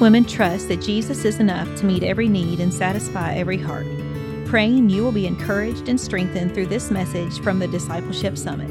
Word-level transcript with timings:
women 0.00 0.24
trust 0.24 0.68
that 0.68 0.80
Jesus 0.80 1.24
is 1.26 1.40
enough 1.40 1.68
to 1.78 1.84
meet 1.84 2.02
every 2.02 2.28
need 2.28 2.58
and 2.58 2.72
satisfy 2.72 3.34
every 3.34 3.58
heart. 3.58 3.86
Praying 4.46 4.88
you 4.88 5.04
will 5.04 5.12
be 5.12 5.26
encouraged 5.26 5.88
and 5.88 6.00
strengthened 6.00 6.54
through 6.54 6.66
this 6.66 6.90
message 6.90 7.38
from 7.40 7.58
the 7.58 7.68
Discipleship 7.68 8.38
Summit. 8.38 8.70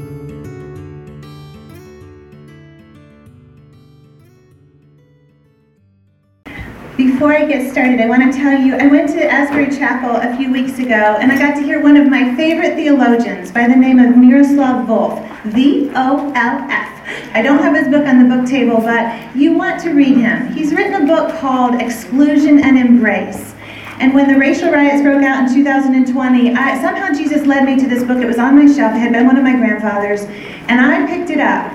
Before 6.96 7.32
I 7.34 7.46
get 7.46 7.70
started, 7.70 8.00
I 8.00 8.06
want 8.06 8.30
to 8.30 8.38
tell 8.38 8.58
you 8.60 8.74
I 8.74 8.86
went 8.86 9.08
to 9.10 9.24
Asbury 9.24 9.70
Chapel 9.70 10.16
a 10.16 10.36
few 10.36 10.52
weeks 10.52 10.78
ago 10.78 11.16
and 11.20 11.32
I 11.32 11.38
got 11.38 11.54
to 11.54 11.62
hear 11.62 11.82
one 11.82 11.96
of 11.96 12.08
my 12.08 12.34
favorite 12.34 12.74
theologians 12.74 13.50
by 13.50 13.68
the 13.68 13.76
name 13.76 13.98
of 13.98 14.16
Miroslav 14.16 14.86
Volf, 14.86 15.44
V 15.44 15.90
O 15.94 16.32
L 16.34 16.70
F. 16.70 16.99
I 17.32 17.42
don't 17.42 17.58
have 17.58 17.76
his 17.76 17.88
book 17.88 18.06
on 18.06 18.28
the 18.28 18.36
book 18.36 18.48
table, 18.48 18.78
but 18.78 19.36
you 19.36 19.52
want 19.52 19.80
to 19.82 19.90
read 19.90 20.16
him. 20.16 20.52
He's 20.52 20.72
written 20.72 21.02
a 21.02 21.06
book 21.06 21.38
called 21.40 21.80
Exclusion 21.80 22.62
and 22.62 22.78
Embrace. 22.78 23.54
And 24.00 24.14
when 24.14 24.28
the 24.28 24.38
racial 24.38 24.72
riots 24.72 25.02
broke 25.02 25.22
out 25.22 25.46
in 25.46 25.54
2020, 25.54 26.54
I, 26.54 26.80
somehow 26.80 27.14
Jesus 27.14 27.46
led 27.46 27.64
me 27.66 27.78
to 27.78 27.86
this 27.86 28.02
book. 28.02 28.18
It 28.18 28.26
was 28.26 28.38
on 28.38 28.56
my 28.56 28.72
shelf. 28.72 28.94
It 28.94 28.98
had 28.98 29.12
been 29.12 29.26
one 29.26 29.36
of 29.36 29.44
my 29.44 29.54
grandfather's, 29.54 30.22
and 30.68 30.80
I 30.80 31.06
picked 31.06 31.28
it 31.28 31.38
up. 31.38 31.70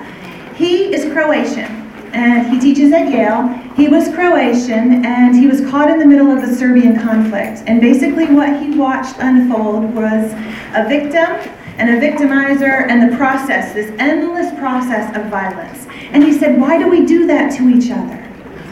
He 0.56 0.92
is 0.92 1.10
Croatian, 1.12 1.70
and 2.12 2.52
he 2.52 2.58
teaches 2.58 2.92
at 2.92 3.10
Yale. 3.10 3.48
He 3.76 3.86
was 3.88 4.12
Croatian, 4.12 5.04
and 5.04 5.36
he 5.36 5.46
was 5.46 5.60
caught 5.70 5.88
in 5.88 6.00
the 6.00 6.06
middle 6.06 6.30
of 6.30 6.42
the 6.42 6.52
Serbian 6.52 6.98
conflict. 6.98 7.62
And 7.68 7.80
basically, 7.80 8.26
what 8.26 8.60
he 8.60 8.76
watched 8.76 9.16
unfold 9.18 9.94
was 9.94 10.32
a 10.74 10.88
victim 10.88 11.48
and 11.78 11.90
a 11.90 12.00
victimizer 12.00 12.88
and 12.88 13.10
the 13.10 13.16
process, 13.16 13.74
this 13.74 13.90
endless 13.98 14.56
process 14.58 15.14
of 15.16 15.26
violence. 15.26 15.86
And 16.12 16.22
he 16.22 16.32
said, 16.32 16.60
Why 16.60 16.78
do 16.78 16.88
we 16.88 17.04
do 17.04 17.26
that 17.26 17.52
to 17.56 17.68
each 17.68 17.90
other? 17.90 18.22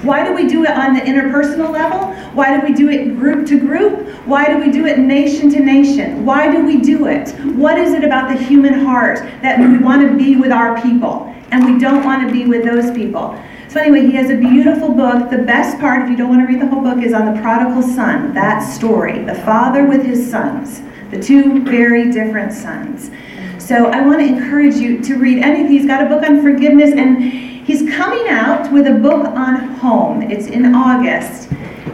Why 0.03 0.23
do 0.23 0.35
we 0.35 0.47
do 0.47 0.65
it 0.65 0.71
on 0.71 0.95
the 0.95 1.01
interpersonal 1.01 1.71
level? 1.71 2.15
Why 2.35 2.59
do 2.59 2.67
we 2.67 2.75
do 2.75 2.91
it 2.91 3.17
group 3.17 3.47
to 3.49 3.59
group? 3.59 4.07
Why 4.27 4.47
do 4.47 4.59
we 4.59 4.71
do 4.71 4.85
it 4.85 4.99
nation 4.99 5.49
to 5.51 5.61
nation? 5.61 6.27
Why 6.27 6.51
do 6.51 6.65
we 6.65 6.79
do 6.79 7.07
it? 7.07 7.31
What 7.57 7.79
is 7.79 7.95
it 7.95 8.05
about 8.05 8.29
the 8.29 8.37
human 8.37 8.75
heart 8.85 9.19
that 9.41 9.59
we 9.59 9.79
want 9.79 10.07
to 10.07 10.17
be 10.17 10.37
with 10.37 10.53
our 10.53 10.81
people 10.83 11.35
and 11.51 11.65
we 11.65 11.79
don't 11.79 12.05
want 12.05 12.27
to 12.27 12.33
be 12.33 12.45
with 12.47 12.65
those 12.65 12.91
people? 12.91 13.41
So, 13.69 13.81
anyway, 13.81 14.03
he 14.03 14.13
has 14.13 14.31
a 14.31 14.37
beautiful 14.37 14.91
book. 14.93 15.31
The 15.31 15.39
best 15.39 15.81
part, 15.81 16.03
if 16.03 16.11
you 16.11 16.17
don't 16.17 16.29
want 16.29 16.47
to 16.47 16.47
read 16.47 16.61
the 16.61 16.69
whole 16.69 16.83
book, 16.83 17.03
is 17.03 17.13
on 17.13 17.35
the 17.35 17.41
prodigal 17.41 17.83
son, 17.83 18.35
that 18.35 18.61
story, 18.61 19.25
the 19.25 19.35
father 19.35 19.87
with 19.87 20.05
his 20.05 20.31
sons 20.31 20.83
the 21.15 21.23
two 21.23 21.63
very 21.63 22.11
different 22.11 22.53
sons. 22.53 23.11
So 23.59 23.87
I 23.87 24.05
want 24.05 24.21
to 24.21 24.27
encourage 24.27 24.75
you 24.75 25.01
to 25.03 25.17
read 25.17 25.43
anything. 25.43 25.69
He's 25.69 25.87
got 25.87 26.03
a 26.03 26.07
book 26.07 26.29
on 26.29 26.43
forgiveness, 26.43 26.93
and 26.93 27.23
he's 27.23 27.89
coming 27.95 28.29
out 28.29 28.71
with 28.73 28.87
a 28.87 28.95
book 28.95 29.27
on 29.27 29.57
home. 29.77 30.23
It's 30.23 30.47
in 30.47 30.75
August. 30.75 31.51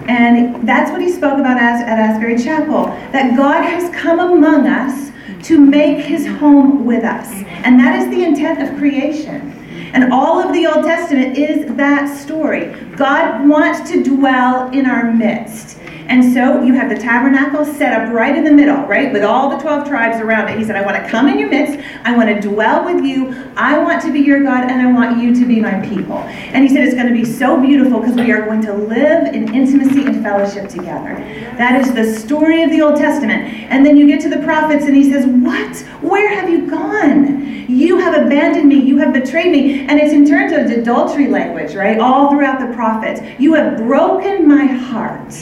And 0.09 0.67
that's 0.67 0.91
what 0.91 1.01
he 1.01 1.11
spoke 1.13 1.39
about 1.39 1.59
as, 1.59 1.83
at 1.83 1.98
Asbury 1.98 2.43
Chapel 2.43 2.87
that 3.13 3.37
God 3.37 3.63
has 3.63 3.95
come 3.95 4.19
among 4.19 4.67
us 4.67 5.13
to 5.47 5.61
make 5.61 6.05
his 6.05 6.27
home 6.27 6.85
with 6.85 7.05
us. 7.05 7.31
And 7.65 7.79
that 7.79 8.01
is 8.01 8.09
the 8.11 8.25
intent 8.25 8.61
of 8.63 8.77
creation. 8.79 9.53
And 9.93 10.13
all 10.13 10.41
of 10.41 10.53
the 10.53 10.67
Old 10.67 10.85
Testament 10.85 11.37
is 11.37 11.75
that 11.77 12.17
story. 12.17 12.73
God 12.97 13.48
wants 13.48 13.89
to 13.91 14.03
dwell 14.03 14.71
in 14.71 14.87
our 14.87 15.13
midst. 15.13 15.80
And 16.11 16.34
so 16.34 16.61
you 16.62 16.75
have 16.75 16.91
the 16.91 16.98
tabernacle 16.98 17.64
set 17.64 17.92
up 17.92 18.12
right 18.12 18.34
in 18.34 18.42
the 18.42 18.50
middle, 18.50 18.84
right, 18.86 19.12
with 19.12 19.22
all 19.22 19.48
the 19.48 19.58
12 19.58 19.86
tribes 19.86 20.20
around 20.20 20.48
it. 20.48 20.58
He 20.58 20.64
said, 20.64 20.75
I 20.75 20.83
want 20.83 20.97
to 20.97 21.08
come 21.08 21.28
in 21.28 21.39
your 21.39 21.48
midst. 21.48 21.78
I 22.02 22.17
want 22.17 22.28
to 22.28 22.48
dwell 22.48 22.84
with 22.84 23.05
you. 23.05 23.33
I 23.56 23.78
want 23.78 24.02
to 24.02 24.12
be 24.12 24.19
your 24.19 24.42
God, 24.42 24.69
and 24.69 24.83
I 24.83 24.91
want 24.91 25.22
you 25.22 25.33
to 25.33 25.47
be 25.47 25.61
my 25.61 25.78
people. 25.86 26.17
And 26.17 26.64
he 26.64 26.69
said, 26.69 26.83
It's 26.83 26.94
going 26.94 27.06
to 27.06 27.14
be 27.14 27.25
so 27.25 27.61
beautiful 27.61 28.00
because 28.00 28.17
we 28.17 28.33
are 28.33 28.44
going 28.44 28.61
to 28.62 28.75
live 28.75 29.33
in 29.33 29.55
intimacy 29.55 30.05
and 30.05 30.20
fellowship 30.20 30.69
together. 30.69 31.14
That 31.57 31.80
is 31.80 31.95
the 31.95 32.12
story 32.18 32.64
of 32.64 32.70
the 32.70 32.83
Old 32.83 32.96
Testament. 32.96 33.45
And 33.70 33.86
then 33.86 33.96
you 33.96 34.08
get 34.08 34.20
to 34.23 34.29
the 34.29 34.42
prophets, 34.42 34.86
and 34.86 34.96
he 34.96 35.12
says, 35.12 35.27
What? 35.27 35.77
Where 36.02 36.35
have 36.35 36.51
you 36.51 36.68
gone? 36.68 37.68
You 37.68 37.98
have 37.98 38.27
abandoned 38.27 38.68
me. 38.68 38.80
You 38.80 38.98
have 38.98 39.12
betrayed 39.12 39.52
me. 39.52 39.86
And 39.86 40.01
it's 40.01 40.12
in 40.12 40.27
terms 40.27 40.52
of 40.52 40.77
adultery 40.77 41.29
language, 41.29 41.77
right? 41.77 42.01
All 42.01 42.30
throughout 42.30 42.58
the 42.58 42.74
prophets. 42.74 43.20
You 43.39 43.55
have 43.55 43.77
broken 43.77 44.48
my 44.48 44.67
heart. 44.67 45.33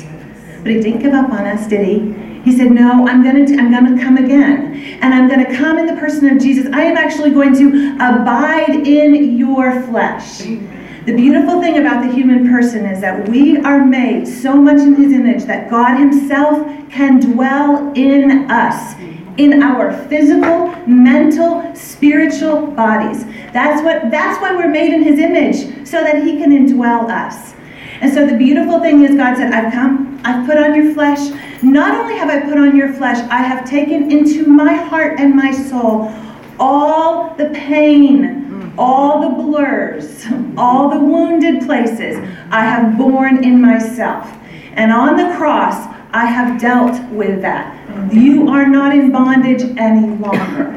But 0.68 0.76
he 0.76 0.82
didn't 0.82 1.00
give 1.00 1.14
up 1.14 1.30
on 1.30 1.46
us, 1.46 1.66
did 1.66 1.86
he? 1.86 2.12
He 2.44 2.54
said, 2.54 2.72
No, 2.72 3.08
I'm 3.08 3.22
going 3.22 3.46
to 3.46 3.56
I'm 3.56 3.70
going 3.70 3.96
to 3.96 4.04
come 4.04 4.18
again. 4.18 4.98
And 5.00 5.14
I'm 5.14 5.26
going 5.26 5.42
to 5.42 5.56
come 5.56 5.78
in 5.78 5.86
the 5.86 5.94
person 5.94 6.28
of 6.28 6.42
Jesus. 6.42 6.70
I 6.74 6.82
am 6.82 6.98
actually 6.98 7.30
going 7.30 7.54
to 7.54 7.94
abide 7.94 8.86
in 8.86 9.38
your 9.38 9.80
flesh. 9.84 10.40
The 10.40 11.14
beautiful 11.16 11.62
thing 11.62 11.78
about 11.78 12.06
the 12.06 12.12
human 12.12 12.50
person 12.50 12.84
is 12.84 13.00
that 13.00 13.30
we 13.30 13.56
are 13.56 13.82
made 13.82 14.28
so 14.28 14.56
much 14.60 14.82
in 14.82 14.94
his 14.94 15.10
image 15.10 15.44
that 15.44 15.70
God 15.70 15.96
himself 15.96 16.68
can 16.90 17.18
dwell 17.18 17.90
in 17.94 18.50
us 18.50 18.94
in 19.38 19.62
our 19.62 19.96
physical, 20.08 20.76
mental, 20.86 21.74
spiritual 21.74 22.66
bodies. 22.66 23.24
That's 23.54 23.82
what 23.82 24.10
that's 24.10 24.38
why 24.42 24.54
we're 24.54 24.68
made 24.68 24.92
in 24.92 25.02
his 25.02 25.18
image 25.18 25.88
so 25.88 26.02
that 26.04 26.24
he 26.24 26.36
can 26.36 26.50
indwell 26.50 27.08
us. 27.08 27.54
And 28.00 28.12
so 28.12 28.26
the 28.26 28.36
beautiful 28.36 28.80
thing 28.80 29.02
is, 29.02 29.16
God 29.16 29.36
said, 29.36 29.52
I've 29.52 29.72
come, 29.72 30.20
I've 30.24 30.46
put 30.46 30.56
on 30.56 30.74
your 30.74 30.94
flesh. 30.94 31.32
Not 31.62 32.00
only 32.00 32.16
have 32.16 32.28
I 32.28 32.40
put 32.40 32.58
on 32.58 32.76
your 32.76 32.92
flesh, 32.92 33.18
I 33.30 33.38
have 33.38 33.68
taken 33.68 34.10
into 34.10 34.46
my 34.46 34.74
heart 34.74 35.18
and 35.18 35.34
my 35.34 35.50
soul 35.52 36.12
all 36.60 37.34
the 37.36 37.50
pain, 37.50 38.72
all 38.76 39.20
the 39.20 39.42
blurs, 39.42 40.24
all 40.56 40.90
the 40.90 40.98
wounded 40.98 41.64
places 41.64 42.16
I 42.50 42.64
have 42.64 42.98
borne 42.98 43.44
in 43.44 43.60
myself. 43.60 44.26
And 44.72 44.92
on 44.92 45.16
the 45.16 45.34
cross, 45.36 45.86
I 46.12 46.24
have 46.26 46.60
dealt 46.60 47.00
with 47.10 47.42
that. 47.42 47.74
You 48.12 48.48
are 48.48 48.66
not 48.66 48.94
in 48.94 49.10
bondage 49.10 49.62
any 49.76 50.06
longer. 50.16 50.68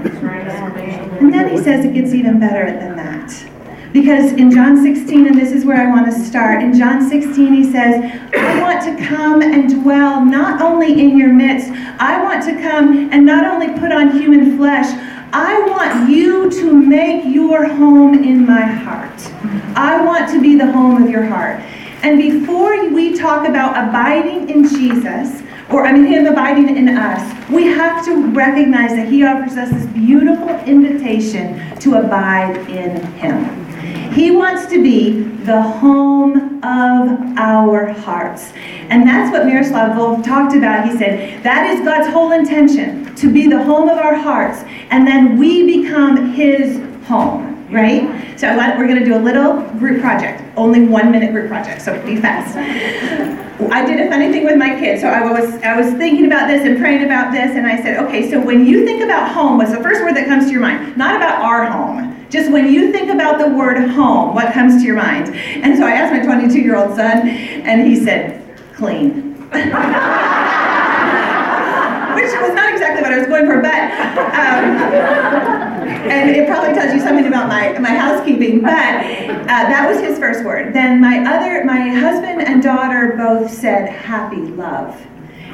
And 1.20 1.34
then 1.34 1.50
he 1.50 1.58
says 1.58 1.86
it 1.86 1.94
gets 1.94 2.14
even 2.14 2.40
better 2.40 2.66
than 2.66 2.96
that. 2.96 3.51
Because 3.94 4.32
in 4.34 4.52
John 4.52 4.82
16, 4.82 5.28
and 5.28 5.38
this 5.38 5.52
is 5.52 5.66
where 5.66 5.76
I 5.76 5.90
want 5.90 6.06
to 6.06 6.14
start, 6.14 6.64
in 6.64 6.74
John 6.74 7.08
16, 7.08 7.54
he 7.54 7.72
says, 7.72 8.02
I 8.34 8.62
want 8.62 8.82
to 8.84 9.06
come 9.06 9.42
and 9.42 9.82
dwell 9.82 10.24
not 10.24 10.62
only 10.62 11.00
in 11.00 11.18
your 11.18 11.34
midst, 11.34 11.70
I 12.00 12.22
want 12.24 12.44
to 12.46 12.54
come 12.62 13.10
and 13.12 13.26
not 13.26 13.46
only 13.46 13.68
put 13.80 13.92
on 13.92 14.12
human 14.12 14.58
flesh, 14.58 14.88
I 15.34 15.60
want 15.68 16.10
you 16.10 16.50
to 16.50 16.74
make 16.74 17.26
your 17.34 17.68
home 17.68 18.24
in 18.24 18.46
my 18.46 18.62
heart. 18.62 19.22
I 19.76 20.04
want 20.06 20.30
to 20.32 20.42
be 20.42 20.56
the 20.56 20.72
home 20.72 21.04
of 21.04 21.10
your 21.10 21.26
heart. 21.26 21.60
And 22.04 22.18
before 22.18 22.90
we 22.90 23.18
talk 23.18 23.48
about 23.48 23.72
abiding 23.72 24.50
in 24.50 24.68
Jesus, 24.68 25.42
or 25.70 25.86
I 25.86 25.94
mean, 25.94 26.06
Him 26.06 26.26
abiding 26.26 26.76
in 26.76 26.98
us, 26.98 27.50
we 27.50 27.68
have 27.68 28.04
to 28.06 28.26
recognize 28.28 28.92
that 28.92 29.08
He 29.08 29.24
offers 29.24 29.56
us 29.58 29.70
this 29.70 29.86
beautiful 29.88 30.50
invitation 30.66 31.78
to 31.80 31.96
abide 31.96 32.58
in 32.70 33.02
Him. 33.14 33.71
He 34.14 34.32
wants 34.32 34.66
to 34.68 34.82
be 34.82 35.22
the 35.22 35.62
home 35.62 36.64
of 36.64 37.38
our 37.38 37.88
hearts. 37.88 38.52
And 38.90 39.08
that's 39.08 39.32
what 39.32 39.46
Miroslav 39.46 39.96
Volf 39.98 40.24
talked 40.24 40.56
about. 40.56 40.86
He 40.90 40.98
said, 40.98 41.42
that 41.44 41.70
is 41.70 41.80
God's 41.82 42.08
whole 42.10 42.32
intention, 42.34 43.16
to 43.16 43.32
be 43.32 43.48
the 43.48 43.64
home 43.64 43.88
of 43.90 43.98
our 43.98 44.16
hearts. 44.16 44.64
And 44.90 45.08
then 45.08 45.38
we 45.38 45.82
become 45.82 46.34
his 46.34 46.78
home, 47.08 47.68
right? 47.72 48.38
So 48.38 48.56
we're 48.56 48.88
going 48.88 49.00
to 49.00 49.06
do 49.06 49.16
a 49.16 49.24
little 49.24 49.62
group 49.80 50.02
project, 50.02 50.44
only 50.58 50.86
one 50.86 51.12
minute 51.12 51.32
group 51.32 51.48
project, 51.48 51.82
so 51.82 52.00
be 52.06 52.18
fast. 52.18 52.58
I 53.72 53.86
did 53.86 54.00
a 54.00 54.10
funny 54.10 54.32
thing 54.32 54.44
with 54.44 54.58
my 54.58 54.70
kids. 54.80 55.02
So 55.02 55.08
I 55.08 55.22
was 55.22 55.54
I 55.62 55.80
was 55.80 55.94
thinking 55.94 56.26
about 56.26 56.48
this 56.48 56.66
and 56.66 56.80
praying 56.80 57.06
about 57.06 57.32
this, 57.32 57.56
and 57.56 57.68
I 57.68 57.82
said, 57.82 58.04
okay, 58.04 58.30
so 58.30 58.42
when 58.42 58.66
you 58.66 58.86
think 58.86 59.04
about 59.04 59.32
home, 59.32 59.58
what's 59.58 59.72
the 59.72 59.82
first 59.84 60.02
word 60.02 60.16
that 60.16 60.26
comes 60.28 60.46
to 60.46 60.52
your 60.52 60.62
mind? 60.62 60.98
Not 60.98 61.16
about 61.16 61.42
our 61.42 61.66
home. 61.66 62.21
Just 62.32 62.50
when 62.50 62.72
you 62.72 62.94
think 62.94 63.12
about 63.12 63.40
the 63.40 63.50
word 63.50 63.78
home, 63.90 64.34
what 64.34 64.54
comes 64.54 64.82
to 64.82 64.88
your 64.88 64.96
mind? 64.96 65.36
And 65.36 65.78
so 65.78 65.86
I 65.86 65.92
asked 65.92 66.14
my 66.14 66.24
22 66.24 66.62
year 66.62 66.78
old 66.78 66.96
son, 66.96 67.28
and 67.28 67.86
he 67.86 67.98
said, 67.98 68.58
clean. 68.74 69.34
Which 72.16 72.32
was 72.40 72.56
not 72.56 72.72
exactly 72.72 73.02
what 73.02 73.12
I 73.12 73.18
was 73.18 73.28
going 73.28 73.46
for, 73.46 73.62
but, 73.62 73.74
um, 73.74 74.80
and 76.10 76.30
it 76.30 76.48
probably 76.48 76.74
tells 76.74 76.94
you 76.94 77.02
something 77.02 77.28
about 77.28 77.50
my, 77.50 77.78
my 77.80 77.90
housekeeping, 77.90 78.62
but 78.62 78.72
uh, 78.72 79.46
that 79.46 79.90
was 79.92 80.00
his 80.00 80.18
first 80.18 80.46
word. 80.46 80.74
Then 80.74 81.02
my 81.02 81.20
other, 81.26 81.66
my 81.66 81.90
husband 81.90 82.44
and 82.44 82.64
daughter 82.64 83.16
both 83.18 83.52
said 83.52 83.90
happy 83.90 84.38
love. 84.38 85.06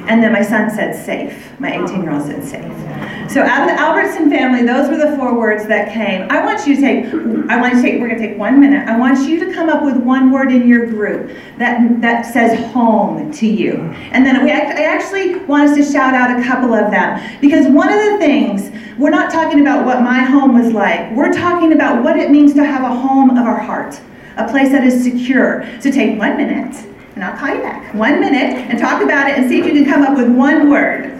And 0.08 0.22
then 0.22 0.32
my 0.32 0.42
son 0.42 0.70
said 0.70 0.94
safe. 1.04 1.52
My 1.60 1.84
18 1.84 2.02
year 2.02 2.12
old 2.12 2.22
said 2.22 2.42
safe. 2.42 3.30
So 3.30 3.42
out 3.42 3.60
of 3.60 3.68
the 3.68 3.78
Albertson 3.78 4.30
family, 4.30 4.64
those 4.64 4.88
were 4.88 4.96
the 4.96 5.14
four 5.18 5.38
words 5.38 5.66
that 5.66 5.92
came. 5.92 6.26
I 6.30 6.42
want 6.42 6.66
you 6.66 6.76
to 6.76 6.80
take, 6.80 7.04
I 7.50 7.60
want 7.60 7.74
you 7.74 7.82
to 7.82 7.86
take, 7.86 8.00
we're 8.00 8.08
going 8.08 8.18
to 8.18 8.26
take 8.26 8.38
one 8.38 8.58
minute. 8.58 8.88
I 8.88 8.98
want 8.98 9.28
you 9.28 9.44
to 9.44 9.52
come 9.52 9.68
up 9.68 9.84
with 9.84 9.98
one 9.98 10.30
word 10.30 10.50
in 10.50 10.66
your 10.66 10.86
group 10.86 11.36
that, 11.58 12.00
that 12.00 12.24
says 12.24 12.58
home 12.72 13.30
to 13.32 13.46
you. 13.46 13.74
And 14.12 14.24
then 14.24 14.42
we, 14.42 14.50
I 14.50 14.56
actually 14.56 15.44
want 15.44 15.68
us 15.68 15.76
to 15.76 15.92
shout 15.92 16.14
out 16.14 16.40
a 16.40 16.42
couple 16.42 16.72
of 16.72 16.90
them. 16.90 17.38
Because 17.42 17.66
one 17.66 17.92
of 17.92 18.00
the 18.00 18.16
things, 18.16 18.70
we're 18.96 19.10
not 19.10 19.30
talking 19.30 19.60
about 19.60 19.84
what 19.84 20.00
my 20.00 20.20
home 20.20 20.58
was 20.58 20.72
like. 20.72 21.14
We're 21.14 21.34
talking 21.34 21.74
about 21.74 22.02
what 22.02 22.16
it 22.16 22.30
means 22.30 22.54
to 22.54 22.64
have 22.64 22.82
a 22.82 22.96
home 22.96 23.28
of 23.28 23.44
our 23.44 23.60
heart, 23.60 24.00
a 24.38 24.48
place 24.48 24.70
that 24.70 24.84
is 24.84 25.04
secure. 25.04 25.68
So 25.82 25.90
take 25.90 26.18
one 26.18 26.38
minute 26.38 26.88
and 27.18 27.24
I'll 27.24 27.36
call 27.36 27.52
you 27.52 27.60
back. 27.60 27.92
One 27.94 28.20
minute 28.20 28.70
and 28.70 28.78
talk 28.78 29.02
about 29.02 29.28
it 29.28 29.36
and 29.36 29.48
see 29.48 29.58
if 29.58 29.66
you 29.66 29.72
can 29.72 29.84
come 29.84 30.02
up 30.04 30.16
with 30.16 30.30
one 30.30 30.70
word. 30.70 31.18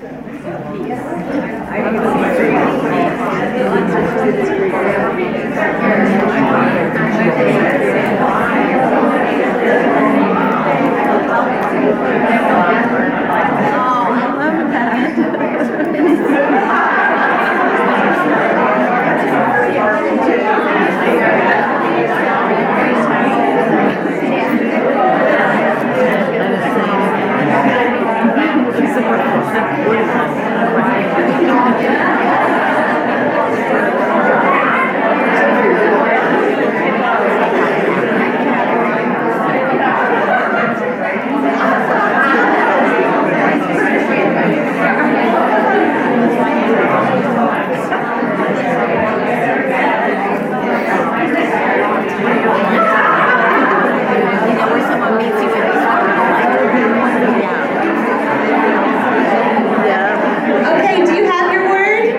Okay, 59.69 61.05
do 61.05 61.12
you 61.15 61.25
have 61.27 61.53
your 61.53 61.69
word? 61.69 62.15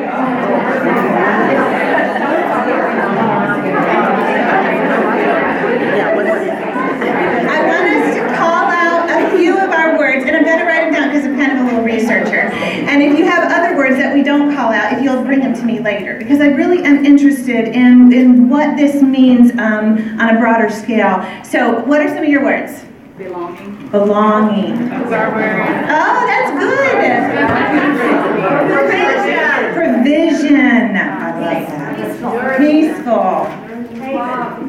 I 7.48 7.66
want 7.66 7.86
us 7.88 8.16
to 8.16 8.22
call 8.38 8.66
out 8.70 9.10
a 9.10 9.30
few 9.36 9.58
of 9.58 9.72
our 9.72 9.98
words, 9.98 10.26
and 10.26 10.36
I'm 10.36 10.44
going 10.44 10.60
to 10.60 10.66
write 10.66 10.86
them 10.86 10.94
down 10.94 11.10
because 11.10 11.26
I'm 11.26 11.36
kind 11.38 11.52
of 11.54 11.60
a 11.60 11.64
little 11.66 11.84
researcher. 11.84 12.52
And 12.52 13.02
if 13.02 13.18
you 13.18 13.26
have 13.26 13.52
other 13.52 13.76
words 13.76 13.98
that 13.98 14.14
we 14.14 14.24
don't 14.24 14.56
call 14.56 14.72
out, 14.72 14.94
if 14.94 15.02
you'll 15.04 15.24
bring 15.24 15.40
them 15.40 15.54
to 15.56 15.64
me 15.64 15.80
later, 15.80 16.18
because 16.18 16.40
I 16.40 16.48
really 16.48 16.84
am 16.84 17.06
interested 17.06 17.70
in, 17.70 18.12
in 18.14 18.50
what 18.50 18.78
this 18.78 19.02
means 19.02 19.52
um, 19.54 19.98
on 20.20 20.36
a 20.36 20.40
broader 20.40 20.70
scale. 20.70 21.24
So, 21.44 21.80
what 21.86 22.02
are 22.02 22.08
some 22.10 22.24
of 22.24 22.30
your 22.30 22.44
words? 22.44 22.84
Belonging. 23.18 23.90
Belonging. 23.90 24.76
Is 24.76 25.12
our 25.12 25.34
word. 25.36 25.60
Oh, 25.90 26.26
that's 26.26 26.52
good. 26.58 26.80
Provision. 29.74 30.96
I 30.96 31.40
love 31.40 31.68
that. 31.68 32.58
Peaceful. 32.58 33.48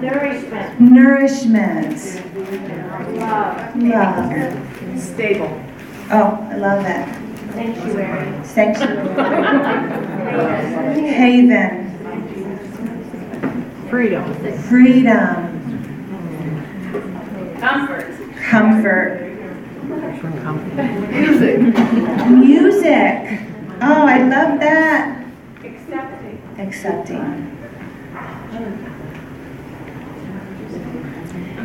Nourishment, 0.01 0.81
Nourishment. 0.81 1.97
love, 3.19 3.77
Love. 3.77 5.01
Stable. 5.01 5.63
Oh, 6.11 6.49
I 6.51 6.57
love 6.57 6.83
that. 6.83 7.07
Sanctuary, 8.55 9.15
Sanctuary. 9.15 9.91
Haven. 11.09 11.87
Freedom. 13.89 14.35
Freedom. 14.69 15.47
Comfort. 17.61 18.07
Comfort. 18.51 19.31
Music. 21.11 21.59
Music. 22.29 23.41
Oh, 23.83 24.07
I 24.07 24.23
love 24.23 24.61
that. 24.61 25.25
accepting, 25.65 26.43
Accepting. 26.59 27.57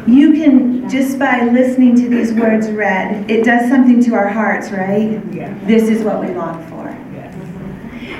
You 0.08 0.34
can, 0.34 0.88
just 0.88 1.18
by 1.18 1.42
listening 1.46 1.96
to 1.96 2.08
these 2.08 2.32
words 2.34 2.70
read, 2.70 3.30
it 3.30 3.44
does 3.44 3.68
something 3.70 4.04
to 4.04 4.14
our 4.14 4.28
hearts, 4.28 4.70
right? 4.70 5.20
Yeah. 5.34 5.52
This 5.64 5.90
is 5.90 6.04
what 6.04 6.22
we 6.22 6.28
long 6.34 6.64
for. 6.70 6.75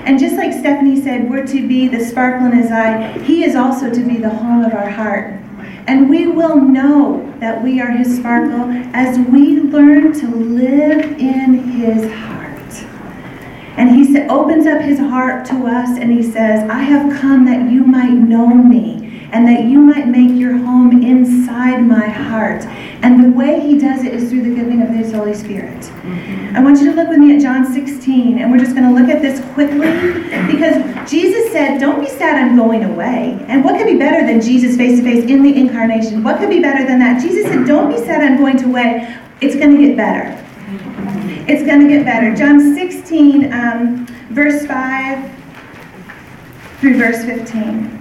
And 0.06 0.20
just 0.20 0.36
like 0.36 0.54
Stephanie 0.54 1.02
said, 1.02 1.30
we're 1.30 1.48
to 1.48 1.68
be 1.68 1.88
the 1.88 2.00
sparkle 2.00 2.46
in 2.46 2.54
his 2.54 2.72
eye, 2.72 3.18
he 3.24 3.44
is 3.44 3.56
also 3.56 3.90
to 3.92 4.04
be 4.08 4.18
the 4.18 4.30
home 4.30 4.64
of 4.64 4.74
our 4.74 4.90
heart. 4.90 5.34
And 5.88 6.10
we 6.10 6.28
will 6.28 6.58
know 6.62 7.34
that 7.40 7.64
we 7.64 7.82
are 7.82 7.92
his 7.92 8.18
sparkle 8.18 8.72
as 8.94 9.18
we 9.30 9.62
learn 9.62 10.14
to 10.20 10.28
live 10.28 11.20
in 11.20 11.56
his 11.72 12.12
heart. 12.14 12.46
And 13.78 13.90
he 13.96 14.06
opens 14.28 14.66
up 14.66 14.82
his 14.82 15.00
heart 15.00 15.46
to 15.48 15.66
us 15.66 15.98
and 15.98 16.12
he 16.12 16.24
says, 16.24 16.70
I 16.70 16.80
have 16.80 17.20
come 17.20 17.46
that 17.46 17.70
you 17.72 17.84
might 17.84 18.14
know 18.14 18.48
me 18.48 19.05
and 19.36 19.46
that 19.50 19.66
you 19.66 19.80
might 19.82 20.08
make 20.08 20.32
your 20.32 20.56
home 20.58 21.04
inside 21.04 21.86
my 21.86 22.08
heart. 22.08 22.64
And 23.04 23.22
the 23.22 23.30
way 23.38 23.60
he 23.60 23.78
does 23.78 24.06
it 24.06 24.14
is 24.14 24.30
through 24.30 24.44
the 24.44 24.56
giving 24.56 24.82
of 24.82 24.88
his 24.88 25.12
Holy 25.12 25.34
Spirit. 25.34 25.92
I 26.56 26.64
want 26.64 26.80
you 26.80 26.86
to 26.90 26.96
look 26.96 27.10
with 27.10 27.20
me 27.20 27.36
at 27.36 27.42
John 27.42 27.66
16, 27.66 28.40
and 28.40 28.50
we're 28.50 28.60
just 28.60 28.78
going 28.78 28.88
to 28.88 28.98
look 28.98 29.10
at 29.10 29.22
this 29.22 29.42
quickly 29.54 29.92
because 30.48 31.12
Jesus 31.12 31.52
said, 31.52 31.80
Don't 31.80 32.00
be 32.00 32.08
sad 32.08 32.38
I'm 32.38 32.56
going 32.56 32.86
away. 32.86 33.38
And 33.50 33.62
what 33.62 33.78
could 33.78 33.88
be 33.88 34.00
better 34.00 34.26
than 34.26 34.40
Jesus 34.40 34.78
face 34.78 35.00
to 35.00 35.04
face 35.04 35.30
in 35.30 35.44
the 35.44 35.54
incarnation? 35.54 36.24
What 36.24 36.40
could 36.40 36.50
be 36.50 36.62
better 36.62 36.88
than 36.88 37.00
that? 37.00 37.22
Jesus 37.22 37.46
said, 37.52 37.68
Don't 37.68 37.92
be 37.92 37.98
sad 37.98 38.24
I'm 38.24 38.38
going 38.38 38.64
away. 38.64 39.18
It's 39.42 39.58
going 39.58 39.76
to 39.76 39.86
get 39.86 39.98
better. 39.98 40.32
It's 41.46 41.64
going 41.64 41.82
to 41.82 41.90
get 41.90 42.06
better. 42.06 42.34
John 42.34 42.74
16, 42.74 43.52
um, 43.52 44.06
verse 44.30 44.66
5 44.66 45.32
through 46.80 46.98
verse 46.98 47.26
15. 47.26 47.95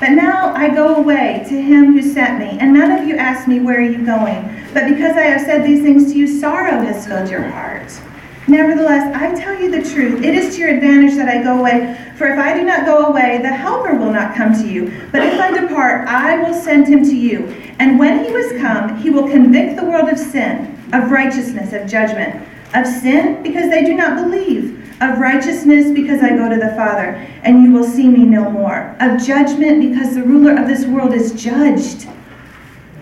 But 0.00 0.10
now 0.10 0.54
I 0.54 0.68
go 0.68 0.96
away 0.96 1.44
to 1.48 1.60
him 1.60 1.92
who 1.92 2.02
sent 2.02 2.38
me, 2.38 2.58
and 2.60 2.72
none 2.72 2.92
of 2.92 3.08
you 3.08 3.16
ask 3.16 3.48
me, 3.48 3.58
Where 3.58 3.78
are 3.78 3.82
you 3.82 4.04
going? 4.04 4.44
But 4.72 4.88
because 4.88 5.16
I 5.16 5.22
have 5.22 5.40
said 5.40 5.64
these 5.64 5.82
things 5.82 6.12
to 6.12 6.18
you, 6.18 6.26
sorrow 6.26 6.80
has 6.82 7.06
filled 7.06 7.28
your 7.28 7.42
heart. 7.42 7.90
Nevertheless, 8.46 9.14
I 9.14 9.34
tell 9.34 9.60
you 9.60 9.70
the 9.70 9.88
truth. 9.90 10.24
It 10.24 10.34
is 10.34 10.54
to 10.54 10.60
your 10.60 10.70
advantage 10.70 11.16
that 11.16 11.28
I 11.28 11.42
go 11.42 11.58
away. 11.58 11.98
For 12.16 12.28
if 12.28 12.38
I 12.38 12.56
do 12.56 12.64
not 12.64 12.86
go 12.86 13.06
away, 13.06 13.40
the 13.42 13.48
Helper 13.48 13.94
will 13.94 14.12
not 14.12 14.34
come 14.34 14.54
to 14.54 14.66
you. 14.66 14.90
But 15.12 15.22
if 15.22 15.38
I 15.38 15.50
depart, 15.50 16.08
I 16.08 16.38
will 16.38 16.54
send 16.54 16.88
him 16.88 17.02
to 17.04 17.14
you. 17.14 17.46
And 17.78 17.98
when 17.98 18.24
he 18.24 18.30
was 18.30 18.52
come, 18.58 18.96
he 18.98 19.10
will 19.10 19.28
convict 19.28 19.76
the 19.76 19.84
world 19.84 20.08
of 20.08 20.18
sin, 20.18 20.78
of 20.94 21.10
righteousness, 21.10 21.74
of 21.74 21.86
judgment. 21.86 22.42
Of 22.74 22.86
sin, 22.86 23.42
because 23.42 23.68
they 23.68 23.84
do 23.84 23.94
not 23.94 24.16
believe. 24.16 24.77
Of 25.00 25.20
righteousness, 25.20 25.92
because 25.92 26.22
I 26.22 26.30
go 26.30 26.48
to 26.48 26.56
the 26.56 26.74
Father, 26.74 27.24
and 27.44 27.62
you 27.62 27.70
will 27.70 27.84
see 27.84 28.08
me 28.08 28.24
no 28.24 28.50
more. 28.50 28.96
Of 28.98 29.24
judgment, 29.24 29.80
because 29.80 30.16
the 30.16 30.24
ruler 30.24 30.60
of 30.60 30.66
this 30.66 30.86
world 30.86 31.14
is 31.14 31.40
judged. 31.40 32.08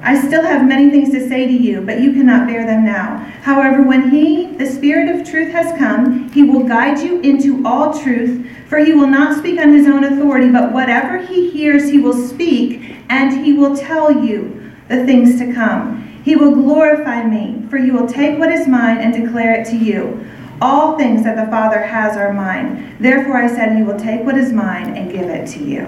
I 0.02 0.20
still 0.20 0.42
have 0.42 0.68
many 0.68 0.90
things 0.90 1.10
to 1.12 1.26
say 1.26 1.46
to 1.46 1.52
you, 1.52 1.80
but 1.80 2.00
you 2.00 2.12
cannot 2.12 2.46
bear 2.46 2.66
them 2.66 2.84
now. 2.84 3.16
However, 3.42 3.82
when 3.82 4.10
He, 4.10 4.54
the 4.56 4.66
Spirit 4.66 5.08
of 5.08 5.26
truth, 5.26 5.50
has 5.52 5.76
come, 5.78 6.30
He 6.32 6.42
will 6.42 6.64
guide 6.64 6.98
you 6.98 7.18
into 7.22 7.66
all 7.66 7.98
truth, 7.98 8.46
for 8.68 8.76
He 8.76 8.92
will 8.92 9.06
not 9.06 9.38
speak 9.38 9.58
on 9.58 9.72
His 9.72 9.86
own 9.86 10.04
authority, 10.04 10.50
but 10.50 10.72
whatever 10.72 11.16
He 11.16 11.50
hears, 11.50 11.88
He 11.88 11.98
will 11.98 12.12
speak, 12.12 12.94
and 13.08 13.44
He 13.44 13.54
will 13.54 13.74
tell 13.74 14.12
you 14.12 14.70
the 14.88 15.06
things 15.06 15.38
to 15.38 15.50
come. 15.54 16.02
He 16.22 16.36
will 16.36 16.52
glorify 16.52 17.24
me, 17.24 17.66
for 17.70 17.78
He 17.78 17.90
will 17.90 18.06
take 18.06 18.38
what 18.38 18.52
is 18.52 18.68
mine 18.68 18.98
and 18.98 19.14
declare 19.14 19.54
it 19.58 19.66
to 19.68 19.76
you. 19.76 20.24
All 20.60 20.96
things 20.96 21.22
that 21.24 21.36
the 21.36 21.50
Father 21.50 21.82
has 21.82 22.16
are 22.16 22.32
mine. 22.32 22.96
Therefore, 22.98 23.36
I 23.36 23.46
said, 23.46 23.76
He 23.76 23.82
will 23.82 23.98
take 23.98 24.22
what 24.22 24.36
is 24.36 24.52
mine 24.52 24.96
and 24.96 25.10
give 25.10 25.28
it 25.28 25.46
to 25.48 25.62
you. 25.62 25.86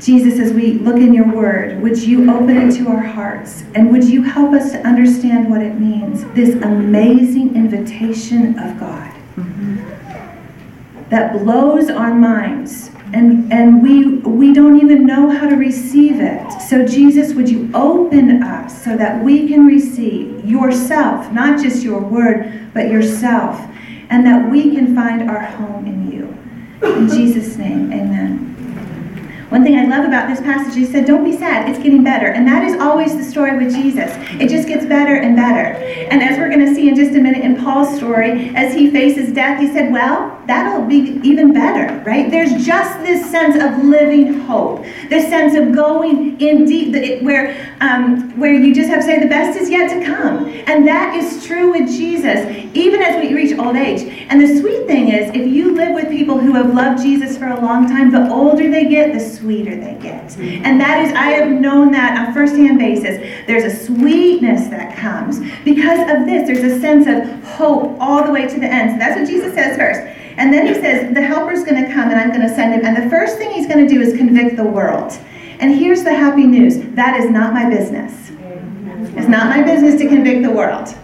Jesus, 0.00 0.38
as 0.38 0.54
we 0.54 0.72
look 0.74 0.96
in 0.96 1.12
your 1.12 1.30
word, 1.30 1.82
would 1.82 1.98
you 1.98 2.30
open 2.30 2.56
it 2.56 2.74
to 2.76 2.88
our 2.88 3.02
hearts 3.02 3.64
and 3.74 3.92
would 3.92 4.04
you 4.04 4.22
help 4.22 4.54
us 4.54 4.72
to 4.72 4.78
understand 4.78 5.50
what 5.50 5.60
it 5.60 5.78
means? 5.78 6.24
This 6.34 6.54
amazing 6.62 7.54
invitation 7.54 8.58
of 8.58 8.80
God 8.80 9.12
mm-hmm. 9.36 11.10
that 11.10 11.34
blows 11.34 11.90
our 11.90 12.14
minds 12.14 12.89
and, 13.12 13.52
and 13.52 13.82
we, 13.82 14.18
we 14.18 14.52
don't 14.52 14.80
even 14.80 15.06
know 15.06 15.30
how 15.30 15.48
to 15.48 15.56
receive 15.56 16.20
it. 16.20 16.50
So, 16.62 16.86
Jesus, 16.86 17.34
would 17.34 17.48
you 17.48 17.70
open 17.74 18.42
us 18.42 18.84
so 18.84 18.96
that 18.96 19.24
we 19.24 19.48
can 19.48 19.66
receive 19.66 20.44
yourself, 20.44 21.32
not 21.32 21.60
just 21.60 21.82
your 21.82 22.00
word, 22.00 22.70
but 22.72 22.88
yourself, 22.88 23.60
and 24.10 24.24
that 24.26 24.50
we 24.50 24.74
can 24.74 24.94
find 24.94 25.28
our 25.28 25.40
home 25.40 25.86
in 25.86 26.12
you. 26.12 26.88
In 26.88 27.08
Jesus' 27.08 27.56
name, 27.56 27.92
amen. 27.92 28.50
One 29.50 29.64
thing 29.64 29.76
I 29.76 29.84
love 29.84 30.04
about 30.04 30.28
this 30.28 30.40
passage, 30.40 30.76
he 30.76 30.84
said, 30.84 31.06
Don't 31.06 31.24
be 31.24 31.36
sad, 31.36 31.68
it's 31.68 31.82
getting 31.82 32.04
better. 32.04 32.28
And 32.28 32.46
that 32.46 32.62
is 32.62 32.80
always 32.80 33.16
the 33.16 33.24
story 33.24 33.56
with 33.56 33.74
Jesus. 33.74 34.08
It 34.40 34.48
just 34.48 34.68
gets 34.68 34.86
better 34.86 35.16
and 35.16 35.34
better. 35.34 35.76
And 36.08 36.22
as 36.22 36.38
we're 36.38 36.48
going 36.48 36.64
to 36.64 36.72
see 36.72 36.88
in 36.88 36.94
just 36.94 37.16
a 37.16 37.20
minute 37.20 37.42
in 37.42 37.56
Paul's 37.56 37.96
story, 37.96 38.54
as 38.54 38.72
he 38.74 38.92
faces 38.92 39.32
death, 39.32 39.60
he 39.60 39.66
said, 39.66 39.92
Well, 39.92 40.39
that'll 40.50 40.84
be 40.84 41.20
even 41.22 41.52
better, 41.52 42.02
right? 42.02 42.28
There's 42.28 42.66
just 42.66 42.98
this 43.00 43.30
sense 43.30 43.54
of 43.54 43.84
living 43.84 44.40
hope, 44.40 44.82
this 45.08 45.28
sense 45.28 45.54
of 45.54 45.72
going 45.72 46.40
in 46.40 46.64
deep, 46.64 47.22
where, 47.22 47.76
um, 47.80 48.36
where 48.36 48.52
you 48.52 48.74
just 48.74 48.90
have 48.90 48.98
to 48.98 49.06
say 49.06 49.20
the 49.20 49.28
best 49.28 49.56
is 49.60 49.70
yet 49.70 49.88
to 49.90 50.04
come. 50.04 50.48
And 50.66 50.88
that 50.88 51.14
is 51.14 51.46
true 51.46 51.70
with 51.70 51.88
Jesus, 51.88 52.40
even 52.74 53.00
as 53.00 53.22
we 53.22 53.32
reach 53.32 53.56
old 53.56 53.76
age. 53.76 54.02
And 54.28 54.40
the 54.40 54.58
sweet 54.60 54.88
thing 54.88 55.10
is, 55.10 55.30
if 55.30 55.46
you 55.46 55.72
live 55.76 55.94
with 55.94 56.08
people 56.08 56.40
who 56.40 56.52
have 56.54 56.74
loved 56.74 57.00
Jesus 57.00 57.38
for 57.38 57.46
a 57.46 57.60
long 57.60 57.86
time, 57.86 58.10
the 58.10 58.28
older 58.28 58.68
they 58.68 58.88
get, 58.88 59.12
the 59.12 59.20
sweeter 59.20 59.76
they 59.76 59.96
get. 60.02 60.36
And 60.36 60.80
that 60.80 61.06
is, 61.06 61.12
I 61.12 61.30
have 61.30 61.48
known 61.48 61.92
that 61.92 62.18
on 62.18 62.30
a 62.30 62.34
firsthand 62.34 62.80
basis. 62.80 63.18
There's 63.46 63.72
a 63.72 63.84
sweetness 63.86 64.66
that 64.70 64.96
comes 64.96 65.38
because 65.64 66.00
of 66.10 66.26
this. 66.26 66.48
There's 66.48 66.72
a 66.72 66.80
sense 66.80 67.06
of 67.06 67.44
hope 67.44 67.96
all 68.00 68.24
the 68.24 68.32
way 68.32 68.48
to 68.48 68.58
the 68.58 68.66
end. 68.66 68.92
So 68.92 68.98
that's 68.98 69.16
what 69.16 69.28
Jesus 69.28 69.54
says 69.54 69.76
first. 69.76 70.19
And 70.36 70.52
then 70.52 70.66
he 70.66 70.74
says, 70.74 71.12
The 71.14 71.22
helper's 71.22 71.64
going 71.64 71.84
to 71.84 71.92
come 71.92 72.10
and 72.10 72.18
I'm 72.18 72.28
going 72.28 72.42
to 72.42 72.54
send 72.54 72.74
him. 72.74 72.84
And 72.84 72.96
the 72.96 73.10
first 73.10 73.38
thing 73.38 73.50
he's 73.50 73.66
going 73.66 73.86
to 73.86 73.92
do 73.92 74.00
is 74.00 74.16
convict 74.16 74.56
the 74.56 74.64
world. 74.64 75.12
And 75.58 75.74
here's 75.74 76.04
the 76.04 76.14
happy 76.14 76.46
news 76.46 76.78
that 76.94 77.20
is 77.20 77.30
not 77.30 77.52
my 77.52 77.68
business. 77.68 78.30
It's 79.16 79.28
not 79.28 79.48
my 79.48 79.62
business 79.62 80.00
to 80.00 80.08
convict 80.08 80.42
the 80.42 80.50
world. 80.50 80.94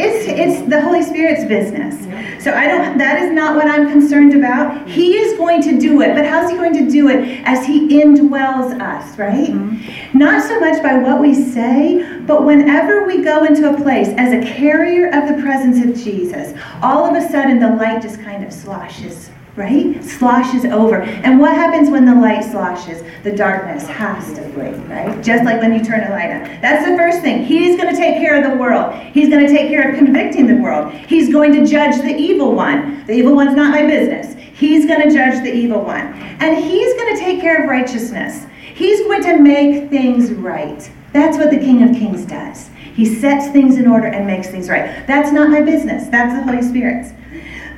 It's, 0.00 0.26
it's 0.26 0.68
the 0.68 0.80
Holy 0.80 1.02
Spirit's 1.02 1.44
business. 1.44 1.94
So 2.42 2.54
I 2.54 2.66
don't 2.66 2.96
that 2.98 3.22
is 3.22 3.32
not 3.32 3.54
what 3.54 3.68
I'm 3.68 3.90
concerned 3.90 4.34
about. 4.34 4.88
He 4.88 5.16
is 5.16 5.36
going 5.36 5.60
to 5.62 5.78
do 5.78 6.00
it, 6.00 6.14
but 6.14 6.24
how's 6.24 6.50
he 6.50 6.56
going 6.56 6.72
to 6.72 6.90
do 6.90 7.08
it 7.08 7.42
as 7.44 7.66
he 7.66 8.00
indwells 8.02 8.80
us, 8.80 9.18
right? 9.18 9.50
Mm-hmm. 9.50 10.18
Not 10.18 10.42
so 10.42 10.58
much 10.58 10.82
by 10.82 10.96
what 10.96 11.20
we 11.20 11.34
say, 11.34 12.20
but 12.20 12.44
whenever 12.44 13.06
we 13.06 13.22
go 13.22 13.44
into 13.44 13.70
a 13.70 13.76
place 13.76 14.08
as 14.16 14.32
a 14.32 14.40
carrier 14.54 15.08
of 15.08 15.28
the 15.28 15.42
presence 15.42 15.84
of 15.84 16.02
Jesus, 16.02 16.58
all 16.82 17.04
of 17.04 17.14
a 17.14 17.28
sudden 17.28 17.58
the 17.58 17.76
light 17.76 18.00
just 18.00 18.20
kind 18.20 18.42
of 18.42 18.52
sloshes 18.52 19.29
right? 19.56 20.02
Sloshes 20.02 20.64
over. 20.64 21.02
And 21.02 21.40
what 21.40 21.54
happens 21.54 21.90
when 21.90 22.04
the 22.04 22.14
light 22.14 22.44
sloshes? 22.44 23.02
The 23.22 23.32
darkness 23.32 23.86
has 23.86 24.32
to 24.34 24.42
flee, 24.52 24.72
right? 24.86 25.22
Just 25.22 25.44
like 25.44 25.60
when 25.60 25.74
you 25.74 25.84
turn 25.84 26.04
a 26.04 26.10
light 26.10 26.30
on. 26.30 26.42
That's 26.60 26.88
the 26.88 26.96
first 26.96 27.20
thing. 27.20 27.44
He's 27.44 27.76
going 27.76 27.94
to 27.94 28.00
take 28.00 28.16
care 28.16 28.42
of 28.42 28.50
the 28.50 28.56
world. 28.56 28.94
He's 29.12 29.28
going 29.28 29.46
to 29.46 29.52
take 29.52 29.68
care 29.68 29.90
of 29.90 29.98
convicting 29.98 30.46
the 30.46 30.56
world. 30.56 30.92
He's 30.92 31.32
going 31.32 31.52
to 31.52 31.66
judge 31.66 32.00
the 32.00 32.16
evil 32.16 32.54
one. 32.54 33.04
The 33.06 33.12
evil 33.12 33.34
one's 33.34 33.54
not 33.54 33.70
my 33.70 33.86
business. 33.86 34.34
He's 34.54 34.86
going 34.86 35.02
to 35.08 35.14
judge 35.14 35.42
the 35.42 35.52
evil 35.52 35.82
one. 35.82 36.14
And 36.40 36.62
he's 36.62 36.94
going 36.94 37.16
to 37.16 37.20
take 37.20 37.40
care 37.40 37.62
of 37.62 37.68
righteousness. 37.68 38.46
He's 38.74 39.00
going 39.00 39.22
to 39.22 39.38
make 39.38 39.90
things 39.90 40.32
right. 40.32 40.90
That's 41.12 41.36
what 41.36 41.50
the 41.50 41.58
King 41.58 41.82
of 41.82 41.96
Kings 41.96 42.24
does. 42.24 42.70
He 42.94 43.04
sets 43.04 43.50
things 43.52 43.78
in 43.78 43.86
order 43.86 44.06
and 44.06 44.26
makes 44.26 44.48
things 44.48 44.68
right. 44.68 45.06
That's 45.06 45.32
not 45.32 45.48
my 45.48 45.60
business. 45.60 46.08
That's 46.08 46.34
the 46.34 46.42
Holy 46.42 46.62
Spirit's. 46.62 47.12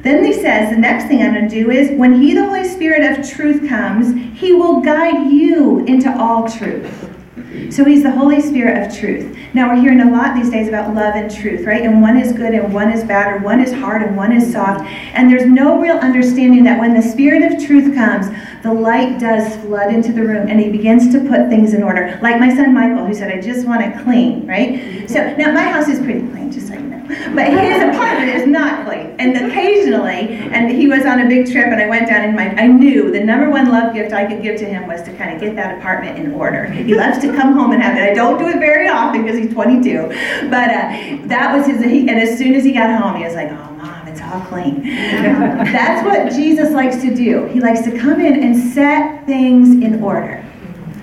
Then 0.03 0.25
he 0.25 0.33
says, 0.33 0.71
the 0.71 0.77
next 0.77 1.05
thing 1.05 1.23
I'm 1.23 1.33
going 1.33 1.49
to 1.49 1.55
do 1.55 1.71
is 1.71 1.97
when 1.97 2.21
he, 2.21 2.35
the 2.35 2.45
Holy 2.45 2.65
Spirit 2.65 3.19
of 3.19 3.29
truth, 3.29 3.69
comes, 3.69 4.39
he 4.39 4.53
will 4.53 4.81
guide 4.81 5.31
you 5.31 5.85
into 5.87 6.13
all 6.21 6.49
truth. 6.49 7.09
So 7.71 7.85
he's 7.85 8.03
the 8.03 8.11
Holy 8.11 8.41
Spirit 8.41 8.87
of 8.87 8.99
truth. 8.99 9.39
Now 9.55 9.69
we're 9.69 9.81
hearing 9.81 10.01
a 10.01 10.11
lot 10.11 10.35
these 10.35 10.51
days 10.51 10.69
about 10.69 10.95
love 10.95 11.15
and 11.15 11.31
truth, 11.31 11.65
right? 11.67 11.83
And 11.83 12.03
one 12.03 12.19
is 12.19 12.33
good 12.33 12.55
and 12.55 12.73
one 12.75 12.91
is 12.91 13.05
bad, 13.05 13.33
or 13.33 13.39
one 13.45 13.61
is 13.61 13.73
hard 13.73 14.03
and 14.03 14.17
one 14.17 14.33
is 14.33 14.53
soft. 14.53 14.85
And 15.15 15.31
there's 15.31 15.47
no 15.47 15.81
real 15.81 15.99
understanding 15.99 16.65
that 16.65 16.81
when 16.81 16.95
the 16.95 17.03
Spirit 17.03 17.53
of 17.53 17.65
truth 17.65 17.95
comes, 17.95 18.27
the 18.63 18.73
light 18.73 19.19
does 19.19 19.57
flood 19.63 19.93
into 19.93 20.13
the 20.13 20.23
room 20.23 20.49
and 20.49 20.61
he 20.61 20.71
begins 20.71 21.13
to 21.13 21.19
put 21.21 21.49
things 21.49 21.75
in 21.75 21.83
order. 21.83 22.19
Like 22.23 22.39
my 22.39 22.55
son 22.55 22.73
Michael, 22.73 23.05
who 23.05 23.13
said, 23.13 23.37
I 23.37 23.41
just 23.41 23.67
want 23.67 23.83
it 23.83 24.03
clean, 24.05 24.47
right? 24.47 25.09
So 25.11 25.35
now 25.37 25.53
my 25.53 25.65
house 25.65 25.89
is 25.89 25.99
pretty 25.99 26.21
clean, 26.29 26.53
just 26.53 26.69
so 26.69 26.75
you 26.75 26.81
know. 26.81 26.93
But 27.35 27.49
his 27.49 27.83
apartment 27.83 28.31
is 28.31 28.47
not 28.47 28.87
clean. 28.87 29.17
And 29.19 29.37
occasionally, 29.37 30.29
and 30.53 30.71
he 30.71 30.87
was 30.87 31.05
on 31.05 31.21
a 31.21 31.29
big 31.29 31.51
trip 31.51 31.67
and 31.67 31.81
I 31.81 31.89
went 31.89 32.07
down 32.07 32.23
and 32.23 32.37
my, 32.37 32.55
I 32.55 32.69
knew 32.69 33.11
the 33.11 33.23
number 33.23 33.51
one 33.51 33.69
love 33.69 33.95
gift 33.95 34.13
I 34.13 34.27
could 34.27 34.43
give 34.43 34.59
to 34.61 34.65
him 34.65 34.87
was 34.87 35.03
to 35.03 35.13
kind 35.17 35.35
of 35.35 35.41
get 35.41 35.57
that 35.57 35.79
apartment 35.79 36.19
in 36.19 36.33
order. 36.33 36.67
He 36.67 36.95
loves 36.95 37.19
to 37.19 37.33
come 37.35 37.55
home 37.55 37.73
and 37.73 37.83
have 37.83 37.97
it. 37.97 38.03
I 38.03 38.15
don't 38.15 38.39
do 38.39 38.47
it 38.47 38.61
very 38.61 38.89
often 38.89 39.23
because 39.23 39.39
he's 39.39 39.53
22. 39.53 40.07
But 40.51 40.71
uh, 40.71 41.27
that 41.27 41.53
was 41.53 41.67
his, 41.67 41.83
and 41.83 42.11
as 42.11 42.39
soon 42.39 42.55
as 42.55 42.65
he 42.65 42.73
got 42.73 42.97
home, 43.01 43.17
he 43.17 43.25
was 43.25 43.35
like, 43.35 43.51
oh, 43.51 43.72
it's 44.13 44.21
all 44.21 44.41
clean. 44.43 44.83
That's 44.85 46.05
what 46.05 46.33
Jesus 46.33 46.71
likes 46.73 47.01
to 47.03 47.15
do. 47.15 47.47
He 47.47 47.61
likes 47.61 47.83
to 47.83 47.99
come 47.99 48.21
in 48.21 48.43
and 48.43 48.57
set 48.73 49.27
things 49.27 49.71
in 49.83 50.03
order. 50.03 50.45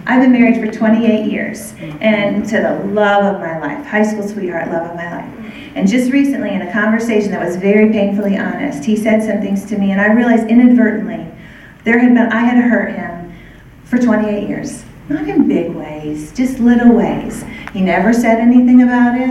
I've 0.05 0.21
been 0.21 0.31
married 0.31 0.55
for 0.55 0.71
28 0.71 1.31
years 1.31 1.73
and 2.01 2.45
to 2.47 2.61
the 2.61 2.83
love 2.93 3.35
of 3.35 3.41
my 3.41 3.59
life, 3.59 3.85
high 3.85 4.03
school 4.03 4.27
sweetheart, 4.27 4.69
love 4.69 4.89
of 4.89 4.95
my 4.95 5.11
life. 5.11 5.35
And 5.75 5.87
just 5.87 6.11
recently, 6.11 6.49
in 6.49 6.61
a 6.61 6.71
conversation 6.71 7.31
that 7.31 7.45
was 7.45 7.55
very 7.57 7.91
painfully 7.91 8.37
honest, 8.37 8.83
he 8.83 8.95
said 8.95 9.21
some 9.21 9.41
things 9.41 9.65
to 9.65 9.77
me, 9.77 9.91
and 9.91 10.01
I 10.01 10.11
realized 10.13 10.47
inadvertently 10.49 11.27
there 11.83 11.99
had 11.99 12.13
been 12.13 12.31
I 12.31 12.39
had 12.39 12.57
hurt 12.63 12.95
him 12.95 13.33
for 13.83 13.97
28 13.97 14.47
years. 14.47 14.83
Not 15.09 15.27
in 15.27 15.47
big 15.47 15.71
ways, 15.71 16.31
just 16.33 16.59
little 16.59 16.93
ways. 16.93 17.43
He 17.73 17.81
never 17.81 18.13
said 18.13 18.39
anything 18.39 18.83
about 18.83 19.15
it. 19.19 19.29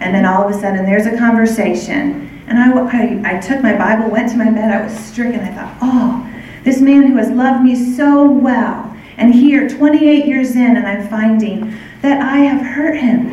And 0.00 0.14
then 0.14 0.24
all 0.24 0.44
of 0.48 0.54
a 0.54 0.58
sudden, 0.58 0.84
there's 0.86 1.06
a 1.06 1.16
conversation. 1.16 2.29
And 2.50 2.58
I, 2.58 2.72
I, 2.72 3.36
I 3.36 3.40
took 3.40 3.62
my 3.62 3.76
Bible, 3.76 4.10
went 4.10 4.30
to 4.32 4.36
my 4.36 4.50
bed, 4.50 4.70
I 4.70 4.84
was 4.84 4.92
stricken. 4.92 5.40
I 5.40 5.54
thought, 5.54 5.76
oh, 5.80 6.30
this 6.64 6.80
man 6.80 7.06
who 7.06 7.16
has 7.16 7.30
loved 7.30 7.62
me 7.62 7.74
so 7.74 8.30
well. 8.30 8.94
And 9.16 9.32
here, 9.34 9.68
28 9.68 10.26
years 10.26 10.56
in, 10.56 10.76
and 10.76 10.86
I'm 10.86 11.08
finding 11.08 11.74
that 12.02 12.20
I 12.20 12.38
have 12.38 12.60
hurt 12.60 12.98
him. 12.98 13.28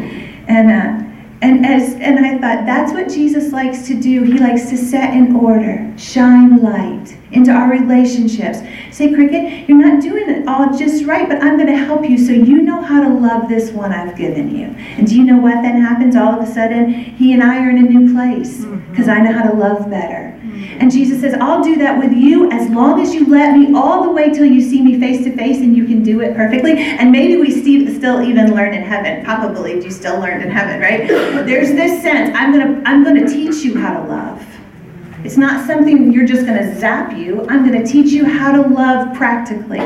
And, 0.48 0.72
uh, 0.72 1.07
and 1.42 1.66
as 1.66 1.94
and 1.94 2.26
I 2.26 2.32
thought 2.40 2.66
that's 2.66 2.94
what 2.94 3.10
Jesus 3.10 3.54
likes 3.54 3.86
to 3.88 4.00
do. 4.00 4.24
He 4.24 4.34
likes 4.40 4.70
to 4.70 4.78
set 4.78 5.14
in 5.14 5.36
order, 5.36 5.94
shine 5.98 6.62
light 6.64 7.16
into 7.32 7.52
our 7.52 7.70
relationships. 7.70 8.60
Say, 8.92 9.14
Cricket, 9.14 9.70
you're 9.70 9.78
not 9.78 10.02
doing 10.02 10.30
it 10.30 10.48
all 10.48 10.76
just 10.76 11.06
right, 11.06 11.28
but 11.28 11.44
I'm 11.44 11.56
going 11.58 11.68
to 11.68 11.78
help 11.78 12.10
you 12.10 12.18
so 12.18 12.32
you 12.32 12.62
know 12.62 12.82
how 12.82 13.04
to 13.04 13.10
love 13.10 13.50
this 13.50 13.72
one 13.72 13.92
I've 13.92 14.18
given 14.18 14.56
you. 14.56 14.68
And 14.98 15.06
do 15.08 15.16
you 15.16 15.24
know 15.24 15.38
what 15.38 15.62
then 15.62 15.80
happens? 15.82 16.16
All 16.16 16.40
of 16.40 16.48
a 16.48 16.52
sudden, 16.52 16.92
he 16.94 17.34
and 17.34 17.44
I 17.44 17.60
are 17.64 17.70
in 17.70 17.78
a 17.78 17.90
new 17.90 18.14
place 18.14 18.62
mm-hmm. 18.62 18.90
because 18.90 19.08
I 19.08 19.20
know 19.20 19.34
how 19.34 19.50
to 19.50 19.56
love 19.56 19.90
better. 19.90 20.37
And 20.80 20.92
Jesus 20.92 21.22
says, 21.22 21.34
I'll 21.40 21.64
do 21.64 21.76
that 21.78 21.98
with 21.98 22.14
you 22.14 22.52
as 22.52 22.70
long 22.70 23.02
as 23.02 23.14
you 23.14 23.26
let 23.28 23.58
me 23.58 23.74
all 23.76 24.04
the 24.04 24.12
way 24.12 24.32
till 24.32 24.46
you 24.46 24.62
see 24.62 24.82
me 24.82 25.00
face 25.00 25.24
to 25.24 25.36
face 25.36 25.58
and 25.58 25.76
you 25.76 25.86
can 25.86 26.04
do 26.04 26.22
it 26.22 26.36
perfectly. 26.36 26.78
And 26.78 27.12
maybe 27.12 27.38
we 27.38 27.52
still 27.52 28.22
even 28.22 28.54
learn 28.54 28.74
in 28.74 28.84
heaven. 28.84 29.26
Papa 29.26 29.54
believed 29.54 29.84
you 29.84 29.92
still 29.92 30.20
learned 30.20 30.44
in 30.44 30.50
heaven, 30.50 30.80
right? 30.80 31.08
There's 31.46 31.70
this 31.72 32.02
sense, 32.02 32.36
I'm 32.36 32.52
gonna 32.52 32.82
I'm 32.86 33.04
gonna 33.04 33.28
teach 33.28 33.64
you 33.64 33.78
how 33.78 34.02
to 34.02 34.08
love. 34.08 34.46
It's 35.24 35.38
not 35.38 35.66
something 35.66 36.12
you're 36.12 36.28
just 36.28 36.46
gonna 36.46 36.78
zap 36.80 37.18
you. 37.18 37.46
I'm 37.50 37.66
gonna 37.66 37.86
teach 37.86 38.12
you 38.12 38.26
how 38.26 38.52
to 38.52 38.68
love 38.68 39.16
practically. 39.16 39.82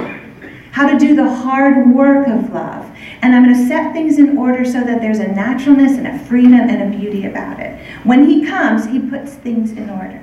How 0.71 0.89
to 0.89 0.97
do 0.97 1.15
the 1.15 1.29
hard 1.29 1.93
work 1.93 2.27
of 2.27 2.53
love. 2.53 2.89
And 3.21 3.35
I'm 3.35 3.43
going 3.43 3.55
to 3.55 3.67
set 3.67 3.93
things 3.93 4.17
in 4.17 4.37
order 4.37 4.65
so 4.65 4.83
that 4.83 5.01
there's 5.01 5.19
a 5.19 5.27
naturalness 5.27 5.97
and 5.97 6.07
a 6.07 6.17
freedom 6.25 6.53
and 6.53 6.81
a 6.81 6.97
beauty 6.97 7.25
about 7.25 7.59
it. 7.59 7.77
When 8.03 8.25
he 8.25 8.45
comes, 8.45 8.85
he 8.87 8.99
puts 8.99 9.33
things 9.33 9.73
in 9.73 9.89
order. 9.89 10.21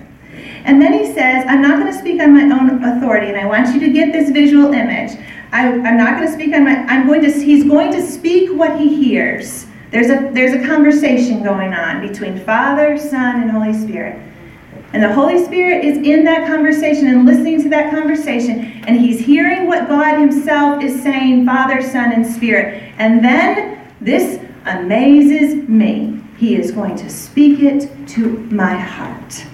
And 0.65 0.81
then 0.81 0.93
he 0.93 1.07
says, 1.07 1.45
I'm 1.49 1.63
not 1.63 1.81
going 1.81 1.93
to 1.93 1.99
speak 1.99 2.21
on 2.21 2.35
my 2.35 2.43
own 2.43 2.83
authority, 2.85 3.29
and 3.29 3.37
I 3.37 3.47
want 3.47 3.75
you 3.75 3.81
to 3.81 3.91
get 3.91 4.13
this 4.13 4.31
visual 4.31 4.73
image. 4.73 5.19
I, 5.53 5.69
am 5.69 5.97
not 5.97 6.17
going 6.17 6.27
to 6.27 6.33
speak 6.33 6.55
on 6.55 6.65
my, 6.65 6.77
I'm 6.85 7.07
going 7.07 7.23
to, 7.23 7.33
he's 7.33 7.65
going 7.65 7.93
to 7.93 8.03
speak 8.03 8.51
what 8.51 8.79
he 8.79 9.03
hears. 9.03 9.67
There's 9.91 10.11
a, 10.11 10.31
there's 10.33 10.53
a 10.53 10.67
conversation 10.67 11.43
going 11.43 11.73
on 11.73 12.07
between 12.07 12.39
Father, 12.45 12.99
Son, 12.99 13.43
and 13.43 13.51
Holy 13.51 13.73
Spirit. 13.73 14.23
And 14.93 15.03
the 15.03 15.13
Holy 15.13 15.43
Spirit 15.45 15.85
is 15.85 15.99
in 15.99 16.25
that 16.25 16.47
conversation 16.47 17.09
and 17.09 17.27
listening 17.27 17.63
to 17.63 17.69
that 17.71 17.91
conversation, 17.91 18.83
and 18.87 18.99
he's 18.99 19.21
hearing 19.21 19.67
what 19.67 19.89
God 19.89 20.19
himself 20.19 20.83
is 20.83 21.03
saying, 21.03 21.45
Father, 21.45 21.83
Son, 21.83 22.13
and 22.13 22.27
Spirit. 22.27 22.83
And 22.99 23.23
then 23.23 23.93
this 24.01 24.41
amazes 24.65 25.69
me. 25.69 26.23
He 26.39 26.57
is 26.57 26.71
going 26.71 26.97
to 26.97 27.11
speak 27.11 27.61
it 27.61 27.91
to 28.09 28.39
my 28.51 28.77
heart. 28.77 29.45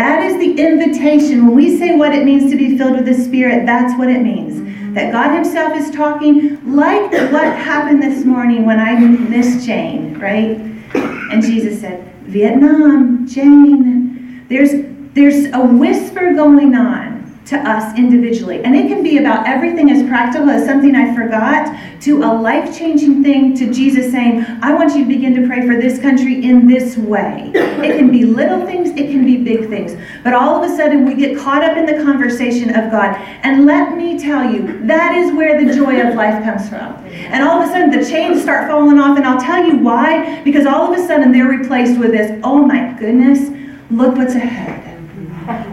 That 0.00 0.22
is 0.22 0.38
the 0.38 0.58
invitation. 0.58 1.44
When 1.44 1.54
we 1.54 1.76
say 1.76 1.94
what 1.94 2.14
it 2.14 2.24
means 2.24 2.50
to 2.50 2.56
be 2.56 2.78
filled 2.78 2.92
with 2.92 3.04
the 3.04 3.12
Spirit, 3.12 3.66
that's 3.66 3.98
what 3.98 4.08
it 4.08 4.22
means. 4.22 4.54
Mm-hmm. 4.54 4.94
That 4.94 5.12
God 5.12 5.34
Himself 5.34 5.76
is 5.76 5.90
talking 5.90 6.74
like 6.74 7.12
what 7.30 7.44
happened 7.44 8.02
this 8.02 8.24
morning 8.24 8.64
when 8.64 8.80
I 8.80 8.98
missed 8.98 9.66
Jane, 9.66 10.18
right? 10.18 10.56
And 10.94 11.42
Jesus 11.42 11.82
said, 11.82 12.02
Vietnam, 12.22 13.28
Jane. 13.28 14.46
There's, 14.48 14.70
there's 15.12 15.52
a 15.52 15.60
whisper 15.60 16.32
going 16.32 16.74
on 16.74 17.09
to 17.50 17.56
us 17.58 17.98
individually. 17.98 18.62
And 18.62 18.76
it 18.76 18.86
can 18.86 19.02
be 19.02 19.18
about 19.18 19.46
everything 19.46 19.90
as 19.90 20.08
practical 20.08 20.48
as 20.48 20.64
something 20.64 20.94
I 20.94 21.14
forgot 21.14 21.76
to 22.02 22.22
a 22.22 22.30
life 22.32 22.78
changing 22.78 23.24
thing 23.24 23.56
to 23.56 23.72
Jesus 23.72 24.12
saying, 24.12 24.46
I 24.62 24.72
want 24.72 24.94
you 24.94 25.02
to 25.02 25.08
begin 25.08 25.34
to 25.34 25.46
pray 25.48 25.66
for 25.66 25.74
this 25.74 26.00
country 26.00 26.44
in 26.44 26.68
this 26.68 26.96
way. 26.96 27.50
It 27.54 27.98
can 27.98 28.10
be 28.10 28.24
little 28.24 28.64
things, 28.64 28.90
it 28.90 29.10
can 29.10 29.26
be 29.26 29.36
big 29.38 29.68
things. 29.68 29.96
But 30.22 30.32
all 30.32 30.62
of 30.62 30.70
a 30.70 30.76
sudden, 30.76 31.04
we 31.04 31.14
get 31.14 31.36
caught 31.36 31.64
up 31.64 31.76
in 31.76 31.86
the 31.86 32.04
conversation 32.04 32.70
of 32.70 32.92
God. 32.92 33.16
And 33.42 33.66
let 33.66 33.96
me 33.96 34.16
tell 34.16 34.48
you, 34.48 34.86
that 34.86 35.16
is 35.16 35.34
where 35.34 35.62
the 35.62 35.74
joy 35.74 36.00
of 36.00 36.14
life 36.14 36.44
comes 36.44 36.68
from. 36.68 36.94
And 37.32 37.42
all 37.42 37.60
of 37.60 37.68
a 37.68 37.72
sudden, 37.72 37.90
the 37.90 38.08
chains 38.08 38.42
start 38.42 38.70
falling 38.70 39.00
off. 39.00 39.16
And 39.16 39.26
I'll 39.26 39.40
tell 39.40 39.66
you 39.66 39.76
why. 39.78 40.40
Because 40.42 40.66
all 40.66 40.92
of 40.92 40.98
a 40.98 41.04
sudden, 41.04 41.32
they're 41.32 41.48
replaced 41.48 41.98
with 41.98 42.12
this 42.12 42.40
oh 42.44 42.64
my 42.64 42.96
goodness, 42.98 43.50
look 43.90 44.14
what's 44.14 44.36
ahead. 44.36 44.89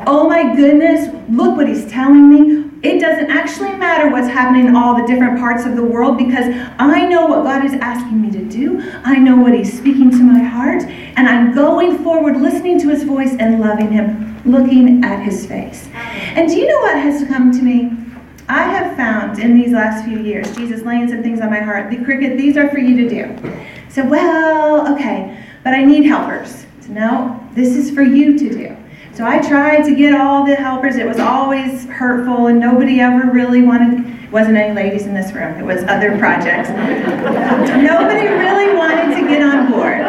Oh 0.06 0.28
my 0.28 0.56
goodness, 0.56 1.14
look 1.30 1.58
what 1.58 1.68
he's 1.68 1.86
telling 1.90 2.30
me. 2.30 2.68
It 2.84 3.00
doesn't 3.00 3.32
actually 3.32 3.76
matter 3.76 4.12
what's 4.12 4.28
happening 4.28 4.68
in 4.68 4.76
all 4.76 4.96
the 4.96 5.08
different 5.08 5.40
parts 5.40 5.66
of 5.66 5.76
the 5.76 5.84
world 5.84 6.18
because 6.18 6.46
I 6.78 7.08
know 7.08 7.26
what 7.26 7.44
God 7.44 7.66
is 7.66 7.74
asking 7.74 8.22
me 8.22 8.30
to 8.32 8.44
do. 8.46 8.80
I 9.04 9.18
know 9.18 9.36
what 9.36 9.54
He's 9.54 9.76
speaking 9.76 10.12
to 10.12 10.18
my 10.18 10.40
heart, 10.40 10.84
and 10.84 11.28
I'm 11.28 11.56
going 11.56 12.04
forward, 12.04 12.40
listening 12.40 12.80
to 12.82 12.90
His 12.90 13.04
voice 13.04 13.36
and 13.40 13.60
loving 13.60 13.92
Him, 13.92 14.40
looking 14.46 15.04
at 15.04 15.24
His 15.24 15.48
face. 15.48 15.90
And 15.94 16.48
do 16.48 16.56
you 16.56 16.68
know 16.68 16.80
what 16.82 16.98
has 16.98 17.28
come 17.28 17.52
to 17.52 17.64
me? 17.64 17.92
I 18.48 18.64
have 18.64 18.96
found 18.96 19.40
in 19.40 19.56
these 19.56 19.74
last 19.74 20.06
few 20.06 20.20
years, 20.20 20.56
Jesus 20.56 20.84
laying 20.84 21.10
some 21.10 21.24
things 21.24 21.42
on 21.42 21.50
my 21.50 21.60
heart. 21.60 21.90
The 21.90 22.04
cricket, 22.06 22.38
these 22.38 22.58
are 22.58 22.70
for 22.70 22.78
you 22.78 22.96
to 22.98 23.10
do. 23.10 23.54
So, 23.90 24.06
well, 24.06 24.94
okay, 24.94 25.44
but 25.64 25.74
I 25.74 25.84
need 25.84 26.06
helpers. 26.06 26.66
So, 26.82 26.94
no, 26.94 27.44
this 27.54 27.76
is 27.76 27.90
for 27.90 28.04
you 28.04 28.38
to 28.38 28.50
do. 28.50 28.77
So 29.18 29.26
I 29.26 29.40
tried 29.40 29.82
to 29.86 29.96
get 29.96 30.14
all 30.14 30.46
the 30.46 30.54
helpers. 30.54 30.96
It 30.96 31.08
was 31.08 31.18
always 31.18 31.86
hurtful, 31.86 32.46
and 32.46 32.60
nobody 32.60 33.00
ever 33.02 33.32
really 33.32 33.64
wanted. 33.64 34.32
Wasn't 34.32 34.56
any 34.56 34.76
ladies 34.76 35.08
in 35.08 35.16
this 35.16 35.34
room. 35.34 35.58
It 35.58 35.66
was 35.66 35.84
other 35.86 36.16
projects. 36.20 36.70
nobody 36.70 38.28
really 38.28 38.76
wanted 38.76 39.16
to 39.16 39.28
get 39.28 39.42
on 39.42 39.72
board. 39.72 40.02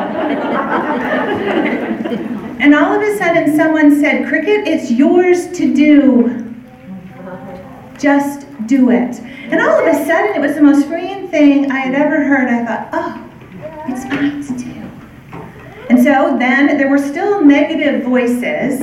And 2.61 2.75
all 2.75 2.93
of 2.93 3.01
a 3.01 3.17
sudden, 3.17 3.57
someone 3.57 3.99
said, 3.99 4.27
"Cricket, 4.27 4.69
it's 4.69 4.91
yours 4.91 5.47
to 5.53 5.73
do. 5.75 6.45
Just 7.97 8.45
do 8.67 8.91
it." 8.91 9.23
And 9.51 9.59
all 9.63 9.81
of 9.81 9.87
a 9.87 10.05
sudden, 10.05 10.35
it 10.35 10.41
was 10.43 10.55
the 10.55 10.61
most 10.61 10.87
freeing 10.87 11.29
thing 11.29 11.73
I 11.73 11.79
had 11.79 11.95
ever 11.95 12.25
heard. 12.25 12.49
I 12.49 12.63
thought, 12.63 12.89
"Oh, 12.93 13.19
it's 13.89 14.05
mine 14.05 14.43
to 14.43 14.53
do." 14.53 14.78
And 15.89 16.03
so 16.03 16.37
then 16.39 16.77
there 16.77 16.89
were 16.89 16.99
still 16.99 17.45
negative 17.45 18.05
voices, 18.05 18.81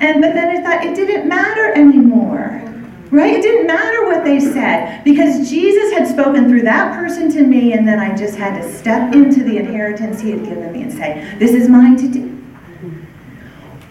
and 0.00 0.20
but 0.20 0.32
then 0.34 0.56
I 0.56 0.62
thought 0.62 0.84
it 0.84 0.94
didn't 0.94 1.28
matter 1.28 1.72
anymore. 1.72 2.62
Right? 3.10 3.34
It 3.34 3.42
didn't 3.42 3.66
matter 3.66 4.04
what 4.06 4.24
they 4.24 4.40
said 4.40 5.04
because 5.04 5.48
Jesus 5.48 5.92
had 5.92 6.08
spoken 6.08 6.48
through 6.48 6.62
that 6.62 6.94
person 6.94 7.30
to 7.32 7.42
me, 7.42 7.72
and 7.72 7.86
then 7.86 7.98
I 7.98 8.16
just 8.16 8.36
had 8.36 8.60
to 8.60 8.76
step 8.76 9.14
into 9.14 9.44
the 9.44 9.58
inheritance 9.58 10.20
he 10.20 10.30
had 10.30 10.44
given 10.44 10.72
me 10.72 10.82
and 10.82 10.92
say, 10.92 11.34
This 11.38 11.52
is 11.52 11.68
mine 11.68 11.96
to 11.98 12.08
do. 12.08 12.35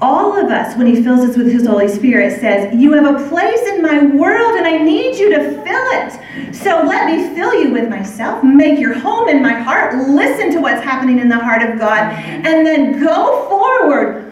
All 0.05 0.38
of 0.38 0.51
us, 0.51 0.77
when 0.77 0.85
he 0.85 1.01
fills 1.01 1.27
us 1.27 1.35
with 1.35 1.51
his 1.51 1.65
Holy 1.65 1.88
Spirit, 1.88 2.39
says, 2.39 2.71
You 2.75 2.93
have 2.93 3.15
a 3.15 3.27
place 3.27 3.62
in 3.69 3.81
my 3.81 4.05
world 4.05 4.55
and 4.55 4.67
I 4.67 4.77
need 4.77 5.17
you 5.17 5.31
to 5.31 5.39
fill 5.63 5.88
it. 5.93 6.53
So 6.53 6.83
let 6.83 7.07
me 7.07 7.33
fill 7.33 7.55
you 7.55 7.71
with 7.71 7.89
myself, 7.89 8.43
make 8.43 8.77
your 8.77 8.93
home 8.93 9.29
in 9.29 9.41
my 9.41 9.53
heart, 9.53 9.95
listen 9.95 10.51
to 10.51 10.62
what's 10.62 10.83
happening 10.83 11.17
in 11.17 11.27
the 11.27 11.39
heart 11.39 11.63
of 11.63 11.79
God, 11.79 12.13
and 12.13 12.63
then 12.63 13.03
go 13.03 13.50
forward 13.50 14.31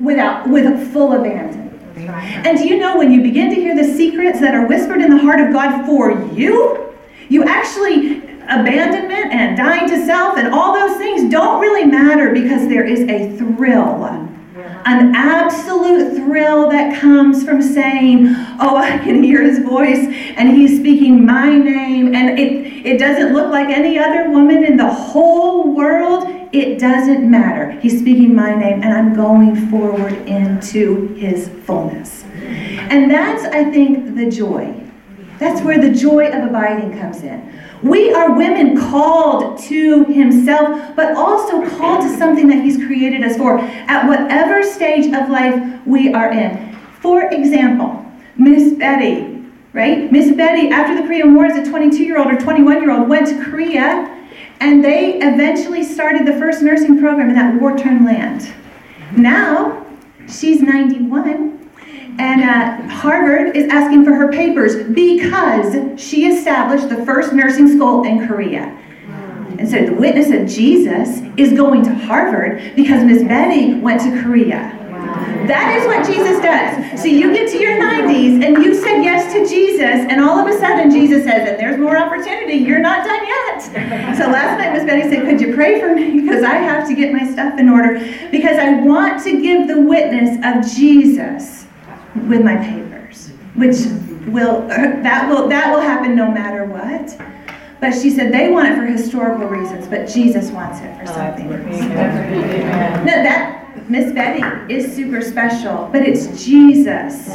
without 0.00 0.48
with 0.48 0.64
a 0.64 0.86
full 0.86 1.12
abandon. 1.12 1.68
And 2.46 2.56
do 2.56 2.66
you 2.66 2.78
know 2.78 2.96
when 2.96 3.12
you 3.12 3.20
begin 3.20 3.50
to 3.50 3.56
hear 3.56 3.76
the 3.76 3.94
secrets 3.94 4.40
that 4.40 4.54
are 4.54 4.66
whispered 4.66 5.02
in 5.02 5.10
the 5.10 5.18
heart 5.18 5.38
of 5.38 5.52
God 5.52 5.84
for 5.84 6.12
you, 6.32 6.94
you 7.28 7.44
actually 7.44 8.22
abandonment 8.44 9.34
and 9.34 9.54
dying 9.54 9.86
to 9.86 10.02
self 10.06 10.38
and 10.38 10.54
all 10.54 10.72
those 10.72 10.96
things 10.96 11.30
don't 11.30 11.60
really 11.60 11.84
matter 11.84 12.32
because 12.32 12.66
there 12.68 12.86
is 12.86 13.00
a 13.00 13.36
thrill 13.36 14.30
an 14.90 15.14
absolute 15.14 16.16
thrill 16.16 16.68
that 16.68 17.00
comes 17.00 17.44
from 17.44 17.62
saying, 17.62 18.26
Oh, 18.58 18.76
I 18.76 18.98
can 18.98 19.22
hear 19.22 19.42
his 19.42 19.60
voice 19.60 20.06
and 20.36 20.50
he's 20.50 20.78
speaking 20.78 21.24
my 21.24 21.56
name. 21.56 22.14
And 22.14 22.38
it, 22.38 22.86
it 22.86 22.98
doesn't 22.98 23.32
look 23.32 23.50
like 23.50 23.68
any 23.68 23.98
other 23.98 24.30
woman 24.30 24.64
in 24.64 24.76
the 24.76 24.92
whole 24.92 25.74
world. 25.74 26.24
It 26.52 26.80
doesn't 26.80 27.30
matter. 27.30 27.70
He's 27.80 28.00
speaking 28.00 28.34
my 28.34 28.54
name 28.54 28.82
and 28.82 28.92
I'm 28.92 29.14
going 29.14 29.70
forward 29.70 30.12
into 30.26 31.14
his 31.14 31.48
fullness. 31.64 32.24
And 32.34 33.10
that's, 33.10 33.44
I 33.44 33.70
think, 33.70 34.16
the 34.16 34.28
joy. 34.28 34.74
That's 35.38 35.62
where 35.62 35.80
the 35.80 35.94
joy 35.94 36.26
of 36.30 36.48
abiding 36.48 36.98
comes 36.98 37.22
in. 37.22 37.59
We 37.82 38.12
are 38.12 38.36
women 38.36 38.78
called 38.78 39.58
to 39.64 40.04
Himself, 40.04 40.94
but 40.96 41.16
also 41.16 41.68
called 41.76 42.02
to 42.02 42.16
something 42.16 42.46
that 42.48 42.62
He's 42.62 42.76
created 42.76 43.24
us 43.24 43.36
for 43.36 43.58
at 43.58 44.06
whatever 44.06 44.62
stage 44.62 45.06
of 45.14 45.30
life 45.30 45.80
we 45.86 46.12
are 46.12 46.30
in. 46.30 46.76
For 47.00 47.32
example, 47.32 48.04
Miss 48.36 48.74
Betty, 48.74 49.42
right? 49.72 50.12
Miss 50.12 50.34
Betty, 50.36 50.68
after 50.68 51.00
the 51.00 51.06
Korean 51.06 51.34
War, 51.34 51.46
as 51.46 51.66
a 51.66 51.70
22 51.70 52.04
year 52.04 52.18
old 52.18 52.26
or 52.26 52.38
21 52.38 52.82
year 52.82 52.90
old, 52.90 53.08
went 53.08 53.28
to 53.28 53.42
Korea 53.44 54.16
and 54.60 54.84
they 54.84 55.14
eventually 55.20 55.82
started 55.82 56.26
the 56.26 56.34
first 56.34 56.62
nursing 56.62 57.00
program 57.00 57.30
in 57.30 57.34
that 57.34 57.58
war 57.60 57.76
torn 57.76 58.04
land. 58.04 58.52
Now, 59.16 59.86
she's 60.28 60.60
91 60.60 61.59
and 62.18 62.42
uh, 62.42 62.92
Harvard 62.92 63.56
is 63.56 63.68
asking 63.70 64.04
for 64.04 64.12
her 64.14 64.30
papers 64.30 64.76
because 64.88 66.00
she 66.00 66.26
established 66.26 66.88
the 66.88 67.04
first 67.04 67.32
nursing 67.32 67.68
school 67.68 68.04
in 68.04 68.26
Korea. 68.26 68.76
And 69.58 69.68
so 69.68 69.84
the 69.84 69.92
witness 69.92 70.30
of 70.30 70.48
Jesus 70.48 71.20
is 71.36 71.52
going 71.52 71.82
to 71.84 71.94
Harvard 71.94 72.72
because 72.74 73.04
Miss 73.04 73.22
Betty 73.22 73.74
went 73.74 74.00
to 74.02 74.22
Korea. 74.22 74.76
That 75.46 75.76
is 75.76 75.86
what 75.86 76.06
Jesus 76.06 76.40
does. 76.40 77.00
So 77.00 77.08
you 77.08 77.32
get 77.32 77.50
to 77.50 77.58
your 77.58 77.80
90s 77.80 78.44
and 78.44 78.64
you 78.64 78.74
said 78.74 79.02
yes 79.02 79.32
to 79.32 79.46
Jesus, 79.46 80.06
and 80.08 80.20
all 80.20 80.38
of 80.38 80.46
a 80.46 80.58
sudden 80.58 80.90
Jesus 80.90 81.24
says, 81.24 81.48
and 81.48 81.58
there's 81.58 81.78
more 81.78 81.96
opportunity, 81.96 82.54
you're 82.54 82.78
not 82.78 83.04
done 83.04 83.26
yet. 83.26 83.62
So 84.16 84.30
last 84.30 84.58
night 84.58 84.72
Miss 84.72 84.84
Betty 84.84 85.10
said, 85.10 85.24
Could 85.26 85.40
you 85.40 85.54
pray 85.54 85.80
for 85.80 85.94
me? 85.94 86.20
Because 86.30 86.44
I 86.44 86.54
have 86.54 86.86
to 86.86 86.94
get 86.94 87.12
my 87.12 87.28
stuff 87.28 87.58
in 87.58 87.68
order. 87.68 87.98
Because 88.30 88.56
I 88.56 88.80
want 88.80 89.22
to 89.24 89.42
give 89.42 89.66
the 89.66 89.80
witness 89.80 90.38
of 90.44 90.72
Jesus 90.72 91.66
with 92.14 92.42
my 92.42 92.56
papers, 92.56 93.30
which 93.54 93.76
will 94.26 94.66
that 94.68 95.28
will 95.28 95.48
that 95.48 95.72
will 95.72 95.80
happen 95.80 96.14
no 96.16 96.30
matter 96.30 96.64
what. 96.64 97.16
But 97.80 97.92
she 97.92 98.10
said 98.10 98.32
they 98.32 98.50
want 98.50 98.68
it 98.68 98.76
for 98.76 98.84
historical 98.84 99.46
reasons, 99.48 99.88
but 99.88 100.06
Jesus 100.06 100.50
wants 100.50 100.80
it 100.80 100.98
for 100.98 101.06
something 101.06 101.50
else. 101.50 101.80
No, 101.80 103.04
that 103.06 103.88
Miss 103.88 104.12
Betty 104.12 104.42
is 104.72 104.94
super 104.94 105.22
special, 105.22 105.88
but 105.90 106.02
it's 106.02 106.44
Jesus. 106.44 107.28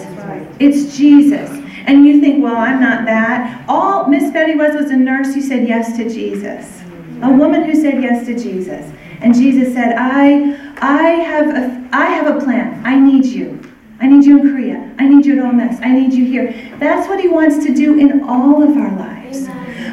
It's 0.59 0.95
Jesus. 0.95 1.49
And 1.87 2.05
you 2.05 2.19
think, 2.19 2.43
well, 2.43 2.55
I'm 2.55 2.79
not 2.79 3.05
that. 3.05 3.65
All 3.67 4.07
Miss 4.07 4.31
Betty 4.31 4.55
was 4.55 4.75
was 4.75 4.91
a 4.91 4.95
nurse 4.95 5.33
who 5.33 5.41
said 5.41 5.67
yes 5.67 5.97
to 5.97 6.07
Jesus. 6.09 6.81
A 7.23 7.31
woman 7.31 7.63
who 7.63 7.75
said 7.75 8.01
yes 8.01 8.25
to 8.27 8.37
Jesus. 8.37 8.91
And 9.21 9.33
Jesus 9.33 9.73
said, 9.73 9.95
I 9.97 10.55
I 10.77 11.09
have 11.23 11.47
a 11.49 11.89
I 11.91 12.05
have 12.05 12.35
a 12.35 12.39
plan. 12.43 12.85
I 12.85 12.99
need 12.99 13.25
you. 13.25 13.59
I 14.05 14.07
need 14.07 14.23
you 14.23 14.39
in 14.39 14.51
Korea. 14.51 14.95
I 14.99 15.07
need 15.07 15.25
you 15.25 15.43
at 15.43 15.55
Miss. 15.55 15.81
I 15.81 15.91
need 15.91 16.13
you 16.13 16.25
here. 16.25 16.53
That's 16.77 17.09
what 17.09 17.19
he 17.19 17.27
wants 17.27 17.65
to 17.65 17.73
do 17.73 17.97
in 17.97 18.21
all 18.21 18.61
of 18.61 18.77
our 18.77 18.95
lives. 18.95 19.47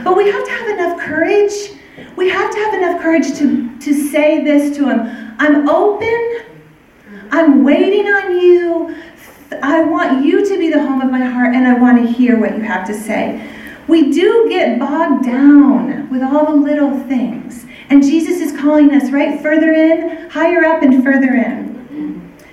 But 0.05 0.18
we 0.18 0.31
have 0.31 0.44
to 0.44 0.51
have 0.51 0.68
enough 0.68 1.01
courage. 1.01 1.53
We 2.14 2.29
have 2.29 2.53
to 2.53 2.59
have 2.59 2.75
enough 2.75 3.01
courage 3.01 3.38
to, 3.38 3.75
to 3.79 4.11
say 4.11 4.44
this 4.44 4.77
to 4.77 4.90
him. 4.90 5.35
I'm 5.38 5.66
open. 5.66 6.42
I'm 7.31 7.64
waiting 7.64 8.07
on 8.07 8.38
you. 8.38 8.94
I 9.62 9.83
want 9.83 10.22
you 10.22 10.46
to 10.46 10.59
be 10.59 10.68
the 10.68 10.87
home 10.87 11.01
of 11.01 11.11
my 11.11 11.25
heart, 11.25 11.55
and 11.55 11.66
I 11.66 11.72
want 11.72 12.07
to 12.07 12.12
hear 12.12 12.38
what 12.38 12.55
you 12.55 12.64
have 12.64 12.87
to 12.88 12.94
say. 12.94 13.51
We 13.88 14.12
do 14.12 14.46
get 14.51 14.79
bogged 14.79 15.25
down 15.25 16.11
with 16.11 16.22
all 16.22 16.44
the 16.44 16.57
little 16.57 17.01
things. 17.05 17.64
And 17.88 18.03
Jesus 18.03 18.42
is 18.42 18.61
calling 18.61 18.94
us 18.94 19.11
right 19.11 19.40
further 19.40 19.72
in, 19.72 20.29
higher 20.29 20.66
up, 20.66 20.83
and 20.83 21.03
further 21.03 21.35
in. 21.35 21.71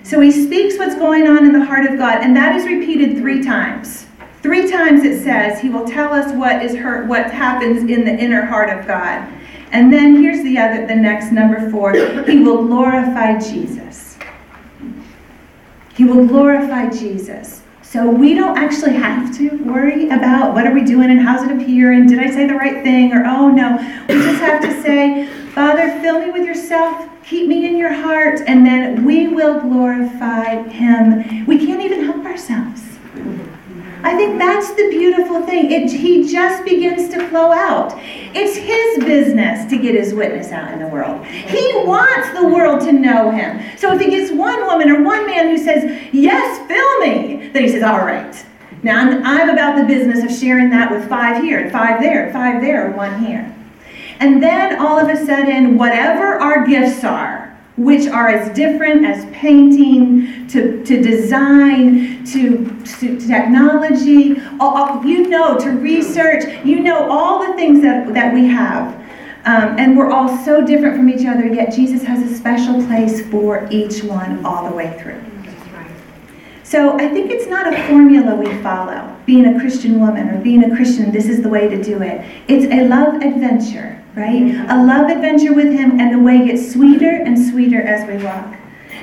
So 0.09 0.19
he 0.19 0.31
speaks 0.31 0.75
what's 0.79 0.95
going 0.95 1.27
on 1.27 1.45
in 1.45 1.53
the 1.53 1.63
heart 1.63 1.85
of 1.85 1.95
God, 1.99 2.23
and 2.23 2.35
that 2.35 2.55
is 2.55 2.65
repeated 2.65 3.17
three 3.17 3.43
times. 3.43 4.07
Three 4.41 4.67
times 4.67 5.03
it 5.03 5.23
says 5.23 5.59
he 5.59 5.69
will 5.69 5.87
tell 5.87 6.11
us 6.11 6.33
what 6.33 6.65
is 6.65 6.75
hurt, 6.75 7.05
what 7.05 7.29
happens 7.29 7.87
in 7.91 8.05
the 8.05 8.11
inner 8.17 8.43
heart 8.43 8.71
of 8.71 8.87
God. 8.87 9.31
And 9.71 9.93
then 9.93 10.19
here's 10.19 10.43
the 10.43 10.57
other, 10.57 10.87
the 10.87 10.95
next 10.95 11.31
number 11.31 11.69
four. 11.69 11.93
He 12.23 12.39
will 12.39 12.65
glorify 12.65 13.37
Jesus. 13.37 14.17
He 15.95 16.05
will 16.05 16.25
glorify 16.25 16.89
Jesus. 16.89 17.61
So 17.83 18.09
we 18.09 18.33
don't 18.33 18.57
actually 18.57 18.93
have 18.93 19.37
to 19.37 19.63
worry 19.63 20.09
about 20.09 20.55
what 20.55 20.65
are 20.65 20.73
we 20.73 20.83
doing 20.83 21.11
and 21.11 21.19
how's 21.19 21.47
it 21.47 21.51
appear 21.51 21.91
and 21.91 22.09
did 22.09 22.17
I 22.17 22.31
say 22.31 22.47
the 22.47 22.55
right 22.55 22.83
thing 22.83 23.13
or 23.13 23.25
oh 23.27 23.49
no. 23.49 23.77
We 24.09 24.15
just 24.15 24.41
have 24.41 24.61
to 24.61 24.81
say, 24.81 25.27
Father, 25.53 26.01
fill 26.01 26.19
me 26.19 26.31
with 26.31 26.47
yourself 26.47 27.07
Keep 27.29 27.47
me 27.47 27.67
in 27.67 27.77
your 27.77 27.93
heart, 27.93 28.41
and 28.47 28.65
then 28.65 29.05
we 29.05 29.27
will 29.27 29.59
glorify 29.59 30.63
Him. 30.67 31.45
We 31.45 31.63
can't 31.63 31.79
even 31.79 32.03
help 32.03 32.25
ourselves. 32.25 32.81
I 34.01 34.15
think 34.15 34.39
that's 34.39 34.69
the 34.73 34.87
beautiful 34.89 35.45
thing. 35.45 35.71
It, 35.71 35.91
he 35.91 36.27
just 36.27 36.65
begins 36.65 37.09
to 37.09 37.27
flow 37.27 37.51
out. 37.51 37.93
It's 38.33 38.55
his 38.55 39.05
business 39.05 39.69
to 39.69 39.77
get 39.77 39.93
his 39.93 40.15
witness 40.15 40.51
out 40.51 40.71
in 40.73 40.79
the 40.79 40.87
world. 40.87 41.23
He 41.27 41.71
wants 41.85 42.31
the 42.31 42.47
world 42.47 42.81
to 42.81 42.93
know 42.93 43.29
him. 43.29 43.61
So 43.77 43.93
if 43.93 44.01
he 44.01 44.09
gets 44.09 44.31
one 44.31 44.65
woman 44.65 44.89
or 44.89 45.03
one 45.03 45.27
man 45.27 45.49
who 45.49 45.57
says, 45.59 45.83
Yes, 46.11 46.67
fill 46.67 46.99
me, 47.01 47.49
then 47.49 47.61
he 47.61 47.69
says, 47.69 47.83
All 47.83 47.99
right. 47.99 48.43
Now 48.81 49.01
I'm, 49.01 49.23
I'm 49.23 49.49
about 49.49 49.75
the 49.75 49.85
business 49.85 50.23
of 50.23 50.35
sharing 50.35 50.71
that 50.71 50.89
with 50.89 51.07
five 51.07 51.43
here, 51.43 51.59
and 51.59 51.71
five 51.71 52.01
there, 52.01 52.33
five 52.33 52.59
there, 52.59 52.89
one 52.89 53.23
here. 53.23 53.55
And 54.19 54.43
then 54.43 54.79
all 54.79 54.99
of 54.99 55.09
a 55.09 55.25
sudden, 55.25 55.77
whatever 55.77 56.39
our 56.39 56.65
gifts 56.67 57.03
are, 57.03 57.57
which 57.77 58.07
are 58.07 58.27
as 58.27 58.53
different 58.53 59.05
as 59.05 59.25
painting 59.33 60.45
to, 60.49 60.83
to 60.83 61.01
design 61.01 62.25
to, 62.25 62.67
to 62.99 63.17
technology. 63.25 64.41
All- 64.59 65.05
You 65.05 65.29
know, 65.29 65.57
to 65.57 65.69
research, 65.69 66.43
you 66.65 66.81
know 66.81 67.09
all 67.09 67.47
the 67.47 67.53
things 67.53 67.81
that, 67.81 68.13
that 68.13 68.33
we 68.33 68.47
have. 68.47 68.93
Um, 69.45 69.79
and 69.79 69.97
we're 69.97 70.11
all 70.11 70.37
so 70.43 70.65
different 70.65 70.97
from 70.97 71.09
each 71.09 71.25
other, 71.25 71.47
yet 71.47 71.73
Jesus 71.73 72.03
has 72.03 72.19
a 72.29 72.35
special 72.35 72.85
place 72.87 73.25
for 73.29 73.65
each 73.71 74.03
one 74.03 74.45
all 74.45 74.69
the 74.69 74.75
way 74.75 74.99
through. 75.01 75.21
So 76.63 76.95
I 76.99 77.07
think 77.07 77.31
it's 77.31 77.47
not 77.47 77.73
a 77.73 77.83
formula 77.87 78.35
we 78.35 78.53
follow, 78.61 79.15
being 79.25 79.45
a 79.45 79.59
Christian 79.59 79.99
woman 79.99 80.29
or 80.29 80.39
being 80.41 80.65
a 80.65 80.75
Christian, 80.75 81.11
this 81.11 81.27
is 81.27 81.41
the 81.41 81.49
way 81.49 81.67
to 81.67 81.81
do 81.81 82.01
it. 82.03 82.23
It's 82.47 82.65
a 82.71 82.87
love 82.87 83.15
adventure, 83.23 83.98
right? 84.19 84.53
A 84.69 84.83
love 84.83 85.09
adventure 85.09 85.53
with 85.53 85.71
Him, 85.71 85.99
and 85.99 86.13
the 86.13 86.19
way 86.19 86.45
gets 86.45 86.73
sweeter 86.73 87.09
and 87.09 87.39
sweeter 87.39 87.81
as 87.81 88.07
we 88.07 88.23
walk. 88.23 88.55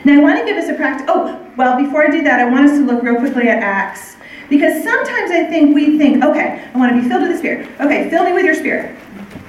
Now 0.05 0.21
I 0.21 0.23
want 0.23 0.39
to 0.39 0.45
give 0.45 0.57
us 0.57 0.69
a 0.69 0.75
practice. 0.75 1.07
Oh, 1.09 1.43
well, 1.57 1.77
before 1.83 2.07
I 2.07 2.11
do 2.11 2.23
that, 2.23 2.39
I 2.39 2.45
want 2.45 2.67
us 2.67 2.79
to 2.79 2.85
look 2.85 3.03
real 3.03 3.17
quickly 3.17 3.49
at 3.49 3.63
Acts. 3.63 4.17
Because 4.49 4.85
sometimes 4.85 5.31
I 5.31 5.45
think 5.45 5.75
we 5.75 5.99
think, 5.99 6.23
okay, 6.23 6.69
I 6.73 6.79
want 6.79 6.95
to 6.95 7.03
be 7.03 7.09
filled 7.09 7.23
with 7.23 7.33
the 7.33 7.39
Spirit. 7.39 7.69
Okay, 7.81 8.09
fill 8.11 8.25
me 8.25 8.33
with 8.33 8.45
your 8.45 8.55
Spirit. 8.55 8.95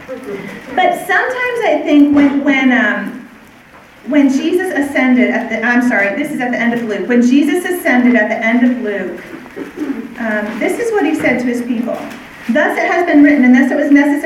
But 0.07 1.05
sometimes 1.05 1.59
I 1.61 1.81
think 1.83 2.15
when, 2.15 2.43
when, 2.43 2.71
um, 2.71 3.29
when 4.07 4.29
Jesus 4.29 4.73
ascended 4.73 5.29
at 5.29 5.49
the, 5.49 5.61
I'm 5.61 5.87
sorry, 5.87 6.15
this 6.15 6.31
is 6.31 6.39
at 6.39 6.51
the 6.51 6.57
end 6.57 6.73
of 6.73 6.83
Luke. 6.83 7.07
When 7.07 7.21
Jesus 7.21 7.65
ascended 7.65 8.15
at 8.15 8.29
the 8.29 8.43
end 8.43 8.65
of 8.65 8.81
Luke, 8.81 9.21
um, 10.19 10.59
this 10.59 10.79
is 10.79 10.91
what 10.93 11.05
he 11.05 11.13
said 11.13 11.39
to 11.39 11.45
his 11.45 11.61
people. 11.61 11.97
Thus 12.49 12.77
it 12.77 12.89
has 12.89 13.05
been 13.05 13.21
written, 13.21 13.43
and 13.43 13.53
thus 13.53 13.69
it 13.69 13.75
was 13.75 13.91
necessary 13.91 14.16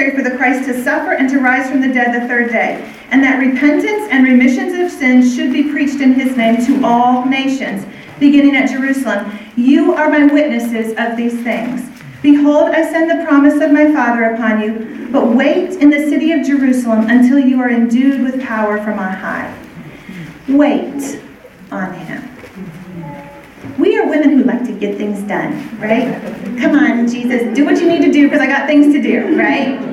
Christ 0.42 0.66
to 0.68 0.84
suffer 0.84 1.12
and 1.12 1.30
to 1.30 1.38
rise 1.38 1.70
from 1.70 1.82
the 1.82 1.94
dead 1.94 2.20
the 2.20 2.28
third 2.28 2.50
day, 2.50 2.92
and 3.12 3.24
that 3.24 3.38
repentance 3.38 4.08
and 4.10 4.26
remissions 4.26 4.74
of 4.74 4.90
sins 4.90 5.36
should 5.36 5.54
be 5.54 5.70
preached 5.70 6.02
in 6.02 6.14
his 6.14 6.36
name 6.36 6.66
to 6.66 6.84
all 6.84 7.28
nations, 7.28 7.86
beginning 8.20 8.56
at 8.56 8.68
Jerusalem. 8.68 9.38
You 9.56 9.94
are 9.94 10.10
my 10.10 10.26
witnesses 10.26 10.96
of 10.98 11.16
these 11.16 11.40
things. 11.44 11.88
Behold, 12.24 12.72
I 12.72 12.82
send 12.90 13.12
the 13.12 13.24
promise 13.24 13.62
of 13.62 13.72
my 13.72 13.94
Father 13.94 14.24
upon 14.34 14.62
you, 14.62 15.10
but 15.12 15.28
wait 15.28 15.74
in 15.74 15.92
the 15.92 16.10
city 16.10 16.32
of 16.32 16.44
Jerusalem 16.44 17.08
until 17.08 17.38
you 17.38 17.62
are 17.62 17.70
endued 17.70 18.24
with 18.24 18.42
power 18.42 18.84
from 18.84 18.98
on 18.98 19.14
high. 19.14 19.56
Wait 20.50 21.22
on 21.72 21.94
him. 21.94 22.28
We 23.78 23.96
are 24.00 24.10
women 24.10 24.40
who 24.40 24.44
like 24.44 24.66
to 24.66 24.74
get 24.74 24.98
things 24.98 25.22
done, 25.28 25.54
right? 25.78 26.20
Come 26.60 26.76
on, 26.76 27.08
Jesus, 27.08 27.56
do 27.56 27.64
what 27.64 27.80
you 27.80 27.88
need 27.88 28.02
to 28.02 28.12
do 28.12 28.24
because 28.28 28.42
I 28.42 28.48
got 28.48 28.66
things 28.66 28.92
to 28.92 29.00
do, 29.00 29.38
right? 29.38 29.91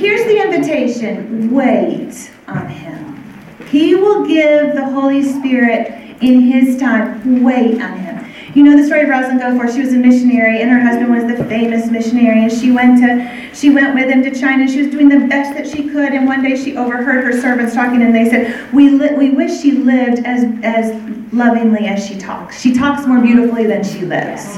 Here's 0.00 0.24
the 0.24 0.42
invitation 0.42 1.52
wait 1.52 2.30
on 2.48 2.66
him. 2.66 3.22
He 3.68 3.94
will 3.94 4.24
give 4.26 4.74
the 4.74 4.86
Holy 4.86 5.22
Spirit 5.22 5.88
in 6.22 6.40
his 6.40 6.80
time. 6.80 7.44
Wait 7.44 7.82
on 7.82 7.98
him. 7.98 8.32
You 8.54 8.62
know 8.62 8.78
the 8.78 8.86
story 8.86 9.02
of 9.02 9.10
Rosalind 9.10 9.42
Goforth. 9.42 9.74
She 9.74 9.82
was 9.82 9.92
a 9.92 9.98
missionary, 9.98 10.62
and 10.62 10.70
her 10.70 10.80
husband 10.80 11.12
was 11.12 11.24
the 11.26 11.44
famous 11.44 11.90
missionary. 11.90 12.44
And 12.44 12.50
she 12.50 12.72
went 12.72 12.98
to, 13.00 13.54
she 13.54 13.68
went 13.68 13.94
with 13.94 14.08
him 14.08 14.22
to 14.22 14.34
China. 14.34 14.66
She 14.66 14.80
was 14.80 14.90
doing 14.90 15.10
the 15.10 15.26
best 15.26 15.52
that 15.52 15.68
she 15.68 15.86
could. 15.86 16.14
And 16.14 16.26
one 16.26 16.42
day 16.42 16.56
she 16.56 16.78
overheard 16.78 17.22
her 17.22 17.38
servants 17.38 17.74
talking, 17.74 18.00
and 18.00 18.14
they 18.14 18.30
said, 18.30 18.72
"We 18.72 18.88
li- 18.88 19.16
we 19.18 19.32
wish 19.32 19.60
she 19.60 19.72
lived 19.72 20.24
as 20.24 20.44
as 20.62 20.94
lovingly 21.30 21.88
as 21.88 22.06
she 22.06 22.16
talks. 22.16 22.58
She 22.58 22.72
talks 22.72 23.06
more 23.06 23.20
beautifully 23.20 23.66
than 23.66 23.84
she 23.84 24.06
lives." 24.06 24.56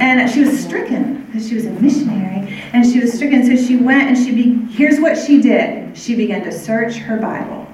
And 0.00 0.30
she 0.30 0.44
was 0.44 0.58
stricken 0.58 1.21
because 1.32 1.48
she 1.48 1.54
was 1.54 1.64
a 1.64 1.70
missionary, 1.70 2.62
and 2.74 2.84
she 2.84 3.00
was 3.00 3.14
stricken. 3.14 3.44
So 3.44 3.56
she 3.56 3.76
went 3.76 4.02
and 4.02 4.18
she 4.18 4.34
be, 4.34 4.66
here's 4.66 5.00
what 5.00 5.16
she 5.16 5.40
did. 5.40 5.96
She 5.96 6.14
began 6.14 6.44
to 6.44 6.52
search 6.52 6.96
her 6.96 7.16
Bible. 7.16 7.66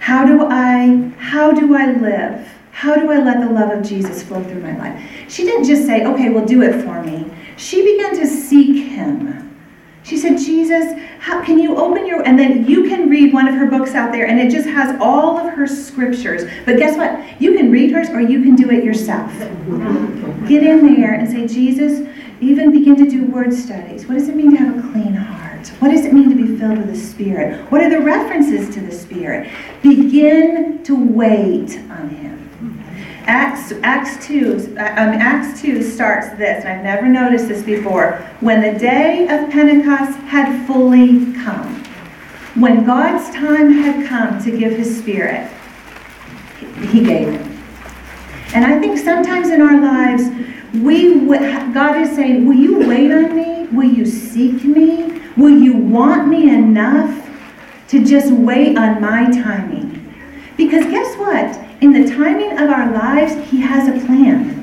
How 0.00 0.26
do 0.26 0.46
I 0.46 1.12
how 1.18 1.52
do 1.52 1.76
I 1.76 1.92
live? 1.92 2.48
How 2.72 2.96
do 2.96 3.12
I 3.12 3.18
let 3.18 3.40
the 3.40 3.48
love 3.48 3.70
of 3.70 3.86
Jesus 3.86 4.24
flow 4.24 4.42
through 4.42 4.62
my 4.62 4.76
life? 4.76 5.00
She 5.28 5.44
didn't 5.44 5.64
just 5.64 5.86
say, 5.86 6.04
"Okay, 6.04 6.30
well 6.30 6.44
do 6.44 6.62
it 6.62 6.82
for 6.82 7.00
me." 7.04 7.30
She 7.56 7.84
began 7.84 8.16
to 8.16 8.26
seek 8.26 8.88
him. 8.88 9.56
She 10.02 10.16
said, 10.16 10.38
"Jesus, 10.38 11.00
how 11.20 11.40
can 11.44 11.60
you 11.60 11.76
open 11.76 12.04
your 12.04 12.26
and 12.26 12.36
then 12.36 12.66
you 12.66 12.88
can 12.88 13.08
read 13.08 13.32
one 13.32 13.46
of 13.46 13.54
her 13.54 13.66
books 13.66 13.94
out 13.94 14.10
there 14.10 14.26
and 14.26 14.40
it 14.40 14.50
just 14.50 14.68
has 14.68 14.96
all 15.00 15.38
of 15.38 15.52
her 15.52 15.68
scriptures. 15.68 16.50
But 16.64 16.78
guess 16.78 16.96
what? 16.96 17.40
You 17.40 17.56
can 17.56 17.70
read 17.70 17.92
hers 17.92 18.10
or 18.10 18.20
you 18.20 18.42
can 18.42 18.56
do 18.56 18.72
it 18.72 18.82
yourself. 18.82 19.32
Get 20.48 20.64
in 20.64 20.94
there 20.94 21.12
and 21.12 21.30
say, 21.30 21.46
"Jesus, 21.46 22.08
even 22.42 22.72
begin 22.72 22.96
to 22.96 23.08
do 23.08 23.24
word 23.26 23.54
studies. 23.54 24.06
What 24.06 24.14
does 24.14 24.28
it 24.28 24.34
mean 24.34 24.50
to 24.50 24.56
have 24.56 24.78
a 24.78 24.92
clean 24.92 25.14
heart? 25.14 25.68
What 25.78 25.90
does 25.90 26.04
it 26.04 26.12
mean 26.12 26.28
to 26.28 26.34
be 26.34 26.58
filled 26.58 26.78
with 26.78 26.88
the 26.88 26.96
Spirit? 26.96 27.70
What 27.70 27.82
are 27.82 27.90
the 27.90 28.00
references 28.00 28.74
to 28.74 28.80
the 28.80 28.92
Spirit? 28.92 29.48
Begin 29.82 30.82
to 30.82 30.96
wait 30.96 31.78
on 31.90 32.08
Him. 32.08 32.32
Acts, 33.26 33.72
Acts 33.84 34.26
2, 34.26 34.74
um, 34.76 34.76
Acts 34.76 35.60
2 35.62 35.82
starts 35.82 36.30
this, 36.30 36.64
and 36.64 36.68
I've 36.68 36.82
never 36.82 37.06
noticed 37.06 37.46
this 37.46 37.62
before. 37.62 38.14
When 38.40 38.60
the 38.60 38.76
day 38.76 39.28
of 39.28 39.48
Pentecost 39.50 40.18
had 40.22 40.66
fully 40.66 41.32
come, 41.34 41.84
when 42.56 42.84
God's 42.84 43.32
time 43.34 43.70
had 43.70 44.06
come 44.08 44.42
to 44.42 44.58
give 44.58 44.72
His 44.72 44.98
Spirit, 44.98 45.48
He 46.90 47.04
gave 47.04 47.28
it. 47.28 47.46
And 48.54 48.64
I 48.64 48.80
think 48.80 48.98
sometimes 48.98 49.48
in 49.48 49.62
our 49.62 49.80
lives, 49.80 50.24
we 50.74 51.26
God 51.26 52.00
is 52.00 52.14
saying, 52.14 52.46
Will 52.46 52.56
you 52.56 52.88
wait 52.88 53.10
on 53.10 53.36
me? 53.36 53.66
Will 53.68 53.90
you 53.90 54.06
seek 54.06 54.64
me? 54.64 55.20
Will 55.36 55.56
you 55.56 55.76
want 55.76 56.28
me 56.28 56.50
enough 56.50 57.28
to 57.88 58.04
just 58.04 58.32
wait 58.32 58.76
on 58.78 59.00
my 59.00 59.30
timing? 59.30 60.14
Because 60.56 60.84
guess 60.86 61.16
what? 61.16 61.58
In 61.82 61.92
the 61.92 62.10
timing 62.10 62.52
of 62.52 62.70
our 62.70 62.90
lives, 62.92 63.34
He 63.50 63.60
has 63.60 63.88
a 63.88 64.06
plan. 64.06 64.58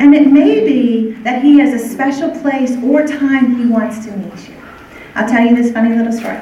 And 0.00 0.14
it 0.14 0.30
may 0.30 0.64
be 0.64 1.12
that 1.22 1.42
He 1.42 1.58
has 1.58 1.80
a 1.80 1.88
special 1.88 2.30
place 2.40 2.76
or 2.82 3.06
time 3.06 3.56
He 3.56 3.66
wants 3.66 4.04
to 4.06 4.16
meet 4.16 4.48
you. 4.48 4.56
I'll 5.14 5.28
tell 5.28 5.44
you 5.44 5.54
this 5.56 5.72
funny 5.72 5.94
little 5.96 6.12
story. 6.12 6.38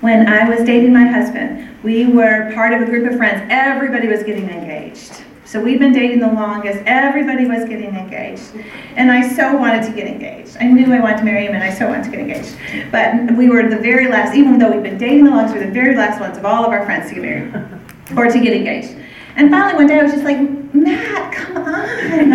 When 0.00 0.26
I 0.28 0.48
was 0.48 0.64
dating 0.66 0.92
my 0.92 1.06
husband, 1.06 1.68
we 1.82 2.06
were 2.06 2.52
part 2.52 2.72
of 2.72 2.82
a 2.82 2.86
group 2.86 3.10
of 3.10 3.16
friends. 3.16 3.46
Everybody 3.50 4.08
was 4.08 4.22
getting 4.22 4.48
engaged. 4.50 5.24
So 5.54 5.60
we've 5.60 5.78
been 5.78 5.92
dating 5.92 6.18
the 6.18 6.32
longest. 6.32 6.82
Everybody 6.84 7.46
was 7.46 7.64
getting 7.68 7.94
engaged. 7.94 8.50
And 8.96 9.08
I 9.08 9.22
so 9.36 9.56
wanted 9.56 9.84
to 9.84 9.92
get 9.92 10.08
engaged. 10.08 10.56
I 10.58 10.64
knew 10.64 10.92
I 10.92 10.98
wanted 10.98 11.18
to 11.18 11.24
marry 11.24 11.46
him 11.46 11.54
and 11.54 11.62
I 11.62 11.72
so 11.72 11.86
wanted 11.86 12.02
to 12.06 12.10
get 12.10 12.18
engaged. 12.18 12.56
But 12.90 13.36
we 13.36 13.48
were 13.48 13.68
the 13.68 13.78
very 13.78 14.08
last, 14.08 14.34
even 14.34 14.58
though 14.58 14.72
we'd 14.72 14.82
been 14.82 14.98
dating 14.98 15.26
the 15.26 15.30
longest, 15.30 15.54
we 15.54 15.60
were 15.60 15.66
the 15.66 15.72
very 15.72 15.94
last 15.94 16.18
ones 16.18 16.36
of 16.36 16.44
all 16.44 16.64
of 16.64 16.72
our 16.72 16.84
friends 16.84 17.08
to 17.10 17.14
get 17.14 17.22
married 17.22 17.54
or 18.16 18.26
to 18.26 18.40
get 18.40 18.52
engaged. 18.52 18.96
And 19.36 19.48
finally 19.48 19.76
one 19.76 19.86
day 19.86 20.00
I 20.00 20.02
was 20.02 20.10
just 20.10 20.24
like, 20.24 20.40
Matt, 20.74 21.32
come 21.32 21.58
on. 21.58 21.88
and 21.88 22.30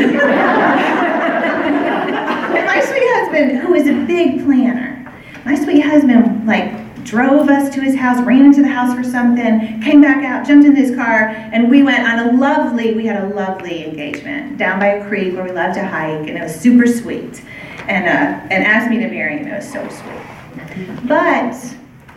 my 2.66 2.80
sweet 2.80 3.04
husband, 3.04 3.58
who 3.58 3.74
is 3.74 3.86
a 3.86 3.96
big 4.06 4.46
planner, 4.46 5.12
my 5.44 5.56
sweet 5.56 5.82
husband, 5.82 6.48
like, 6.48 6.72
drove 7.04 7.50
us 7.50 7.74
to 7.76 7.82
his 7.82 7.96
house, 7.96 8.24
ran 8.26 8.46
into 8.46 8.62
the 8.62 8.68
house 8.68 8.96
for 8.96 9.04
something, 9.04 9.82
came 9.82 10.02
back 10.02 10.24
out, 10.24 10.46
jumped 10.46 10.66
in 10.66 10.76
his 10.76 10.96
car, 10.96 11.30
and 11.30 11.70
we 11.70 11.84
went 11.84 12.08
on 12.08 12.30
a 12.30 12.32
lovely, 12.38 12.94
we 12.94 13.06
had 13.06 13.24
a 13.24 13.34
lovely 13.34 13.86
engagement 13.86 14.58
down 14.58 14.80
by 14.80 14.88
a 14.88 15.08
creek 15.08 15.36
where 15.36 15.44
we 15.44 15.52
loved 15.52 15.76
to 15.76 15.86
hike, 15.86 16.28
and 16.28 16.38
it 16.38 16.42
was 16.42 16.56
super 16.56 16.88
sweet. 16.88 17.44
And, 17.88 18.06
uh, 18.06 18.54
and 18.54 18.64
asked 18.64 18.92
me 18.92 19.00
to 19.00 19.08
marry 19.08 19.40
him. 19.40 19.48
It 19.48 19.56
was 19.56 19.72
so 19.72 19.82
sweet. 19.90 21.08
But 21.08 21.56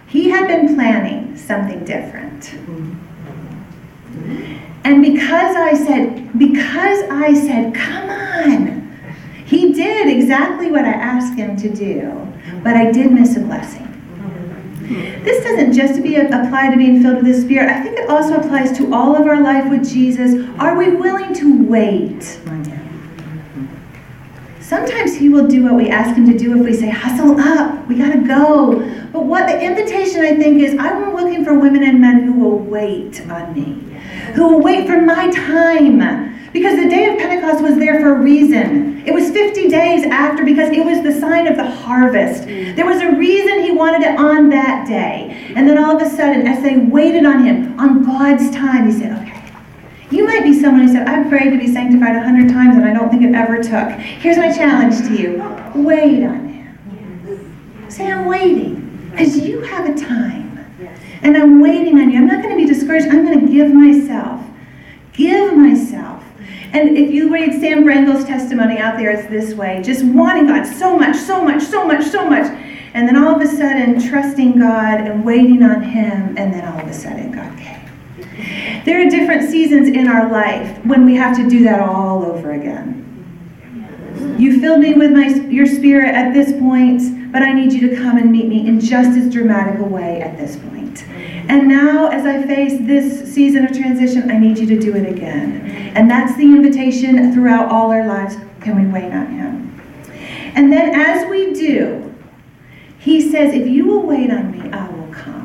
he 0.07 0.29
had 0.29 0.47
been 0.47 0.75
planning 0.75 1.35
something 1.35 1.83
different. 1.87 2.53
And 4.85 5.03
because 5.03 5.57
I 5.57 5.73
said, 5.75 6.39
because 6.39 7.05
I 7.09 7.33
said, 7.33 7.75
come 7.75 8.11
on, 8.11 8.99
he 9.47 9.73
did 9.73 10.09
exactly 10.09 10.71
what 10.71 10.85
I 10.85 10.93
asked 10.93 11.39
him 11.39 11.57
to 11.57 11.73
do, 11.73 12.29
but 12.63 12.77
I 12.77 12.91
did 12.93 13.11
miss 13.11 13.37
a 13.37 13.41
blessing. 13.41 13.89
This 15.23 15.45
doesn't 15.45 15.73
just 15.73 16.03
be 16.03 16.17
apply 16.17 16.71
to 16.71 16.77
being 16.77 17.03
filled 17.03 17.23
with 17.23 17.27
the 17.27 17.41
Spirit. 17.41 17.69
I 17.69 17.83
think 17.83 17.99
it 17.99 18.09
also 18.09 18.37
applies 18.37 18.77
to 18.79 18.93
all 18.93 19.17
of 19.17 19.27
our 19.27 19.41
life 19.43 19.71
with 19.71 19.89
Jesus. 19.89 20.49
Are 20.59 20.77
we 20.77 20.95
willing 20.97 21.33
to 21.35 21.63
wait? 21.65 22.23
Sometimes 24.61 25.17
He 25.17 25.29
will 25.29 25.47
do 25.47 25.65
what 25.65 25.75
we 25.75 25.91
ask 25.91 26.17
Him 26.17 26.27
to 26.31 26.39
do 26.39 26.59
if 26.59 26.65
we 26.65 26.73
say, 26.75 26.89
hustle 26.89 27.39
up, 27.39 27.87
we 27.89 27.97
gotta 27.97 28.21
go. 28.21 28.81
But 29.13 29.25
what 29.25 29.47
the 29.47 29.61
invitation 29.61 30.23
I 30.23 30.37
think 30.37 30.63
is, 30.63 30.75
I'm 30.79 31.15
looking 31.15 31.45
for 31.45 31.59
women 31.59 31.83
and 31.83 32.01
men 32.01 32.23
who 32.23 32.33
will 32.33 32.59
wait 32.59 33.21
on 33.29 33.53
me, 33.53 33.75
who 34.35 34.49
will 34.49 34.61
wait 34.61 34.87
for 34.87 35.01
my 35.01 35.31
time. 35.31 36.01
Because 36.53 36.77
the 36.77 36.89
day 36.89 37.09
of 37.09 37.19
Pentecost 37.19 37.63
was 37.63 37.77
there 37.77 37.99
for 38.01 38.15
a 38.15 38.19
reason. 38.19 39.03
It 39.07 39.15
was 39.15 39.31
50 39.31 39.69
days 39.69 40.05
after 40.05 40.45
because 40.45 40.71
it 40.71 40.85
was 40.85 41.03
the 41.03 41.19
sign 41.19 41.47
of 41.47 41.57
the 41.57 41.65
harvest. 41.65 42.45
Mm. 42.45 42.77
There 42.77 42.85
was 42.85 43.01
a 43.01 43.13
reason 43.13 43.63
he 43.63 43.73
wanted 43.73 44.03
it 44.03 44.19
on 44.19 44.51
that 44.51 44.87
day. 44.87 45.53
And 45.57 45.67
then 45.69 45.79
all 45.79 45.97
of 45.97 46.03
a 46.03 46.11
sudden, 46.11 46.47
as 46.47 46.63
they 46.63 46.77
waited 46.77 47.25
on 47.25 47.45
him, 47.45 47.81
on 47.81 48.05
God's 48.05 48.51
time, 48.51 48.87
he 48.87 48.93
said, 48.93 49.19
okay. 49.23 49.33
You 50.11 50.27
might 50.27 50.43
be 50.43 50.53
someone 50.61 50.87
who 50.87 50.93
said, 50.93 51.09
I've 51.09 51.31
prayed 51.31 51.51
to 51.53 51.59
be 51.59 51.73
sanctified 51.73 52.17
a 52.17 52.23
hundred 52.23 52.51
times 52.51 52.77
and 52.77 52.85
I 52.85 52.93
don't 52.93 53.09
think 53.09 53.23
it 53.23 53.35
ever 53.35 53.63
took. 53.63 53.99
Here's 53.99 54.37
my 54.37 54.53
challenge 54.53 54.99
to 55.09 55.17
you. 55.17 55.39
Wait 55.75 56.23
on 56.23 56.49
him. 56.49 57.87
Say, 57.89 58.13
I'm 58.13 58.27
waiting. 58.27 59.09
Because 59.11 59.39
you 59.39 59.61
have 59.63 59.89
a 59.89 59.99
time. 59.99 60.59
And 61.23 61.35
I'm 61.35 61.63
waiting 61.63 61.99
on 61.99 62.11
you. 62.11 62.19
I'm 62.19 62.27
not 62.27 62.43
going 62.43 62.55
to 62.55 62.63
be 62.63 62.71
discouraged. 62.71 63.07
I'm 63.07 63.25
going 63.25 63.47
to 63.47 63.51
give 63.51 63.73
myself. 63.73 64.45
Give 65.15 65.57
myself. 65.57 66.12
And 66.73 66.97
if 66.97 67.11
you 67.11 67.31
read 67.31 67.61
Sam 67.61 67.85
Brengle's 67.85 68.25
testimony 68.25 68.79
out 68.79 68.97
there, 68.97 69.11
it's 69.11 69.29
this 69.29 69.55
way 69.55 69.83
just 69.83 70.05
wanting 70.05 70.47
God 70.47 70.65
so 70.65 70.97
much, 70.97 71.17
so 71.17 71.45
much, 71.45 71.63
so 71.63 71.87
much, 71.87 72.05
so 72.07 72.29
much. 72.29 72.47
And 72.95 73.07
then 73.07 73.17
all 73.17 73.35
of 73.35 73.43
a 73.43 73.47
sudden, 73.47 74.01
trusting 74.01 74.59
God 74.59 75.01
and 75.01 75.25
waiting 75.25 75.63
on 75.63 75.83
Him, 75.83 76.37
and 76.37 76.53
then 76.53 76.65
all 76.67 76.81
of 76.81 76.89
a 76.89 76.93
sudden, 76.93 77.31
God 77.31 77.59
came. 77.59 78.83
There 78.85 79.07
are 79.07 79.11
different 79.11 79.51
seasons 79.51 79.89
in 79.89 80.09
our 80.09 80.31
life 80.31 80.79
when 80.85 81.05
we 81.07 81.15
have 81.15 81.37
to 81.37 81.49
do 81.49 81.63
that 81.65 81.81
all 81.81 82.25
over 82.25 82.53
again. 82.53 82.99
You 84.39 84.61
filled 84.61 84.81
me 84.81 84.95
with 84.95 85.13
my, 85.13 85.27
your 85.27 85.67
spirit 85.67 86.15
at 86.15 86.33
this 86.35 86.53
point, 86.53 87.03
but 87.33 87.43
I 87.43 87.53
need 87.53 87.73
you 87.73 87.89
to 87.89 87.97
come 87.97 88.19
and 88.19 88.31
meet 88.31 88.47
me 88.47 88.69
in 88.69 88.79
just 88.79 89.19
as 89.19 89.33
dramatic 89.33 89.81
a 89.81 89.85
way 89.85 90.21
at 90.21 90.37
this 90.37 90.57
point. 90.57 91.03
And 91.49 91.67
now, 91.67 92.09
as 92.09 92.27
I 92.27 92.47
face 92.47 92.79
this 92.83 93.33
season 93.33 93.65
of 93.65 93.73
transition, 93.73 94.31
I 94.31 94.39
need 94.39 94.59
you 94.59 94.67
to 94.67 94.79
do 94.79 94.95
it 94.95 95.09
again. 95.09 95.93
And 95.97 96.11
that's 96.11 96.37
the 96.37 96.45
invitation 96.45 97.33
throughout 97.33 97.73
all 97.73 97.91
our 97.91 98.07
lives. 98.07 98.37
Can 98.61 98.81
we 98.81 98.87
wait 98.93 99.13
on 99.13 99.27
Him? 99.27 99.81
And 100.55 100.71
then, 100.71 100.95
as 100.95 101.29
we 101.29 101.55
do, 101.55 102.15
He 102.99 103.33
says, 103.33 103.55
If 103.55 103.67
you 103.67 103.87
will 103.87 104.03
wait 104.03 104.31
on 104.31 104.53
me, 104.53 104.71
I 104.71 104.89
will 104.91 105.13
come. 105.13 105.43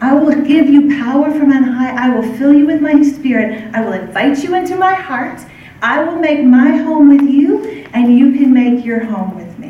I 0.00 0.14
will 0.14 0.42
give 0.42 0.68
you 0.70 0.98
power 0.98 1.30
from 1.30 1.52
on 1.52 1.62
high. 1.62 2.06
I 2.06 2.08
will 2.08 2.36
fill 2.38 2.54
you 2.54 2.66
with 2.66 2.80
my 2.80 3.02
spirit. 3.02 3.74
I 3.74 3.82
will 3.84 3.92
invite 3.92 4.42
you 4.42 4.54
into 4.54 4.76
my 4.76 4.94
heart. 4.94 5.40
I 5.82 6.02
will 6.02 6.16
make 6.16 6.42
my 6.42 6.76
home 6.76 7.08
with 7.10 7.28
you, 7.28 7.86
and 7.92 8.18
you 8.18 8.32
can 8.32 8.52
make 8.52 8.84
your 8.84 9.04
home 9.04 9.36
with 9.36 9.58
me. 9.58 9.69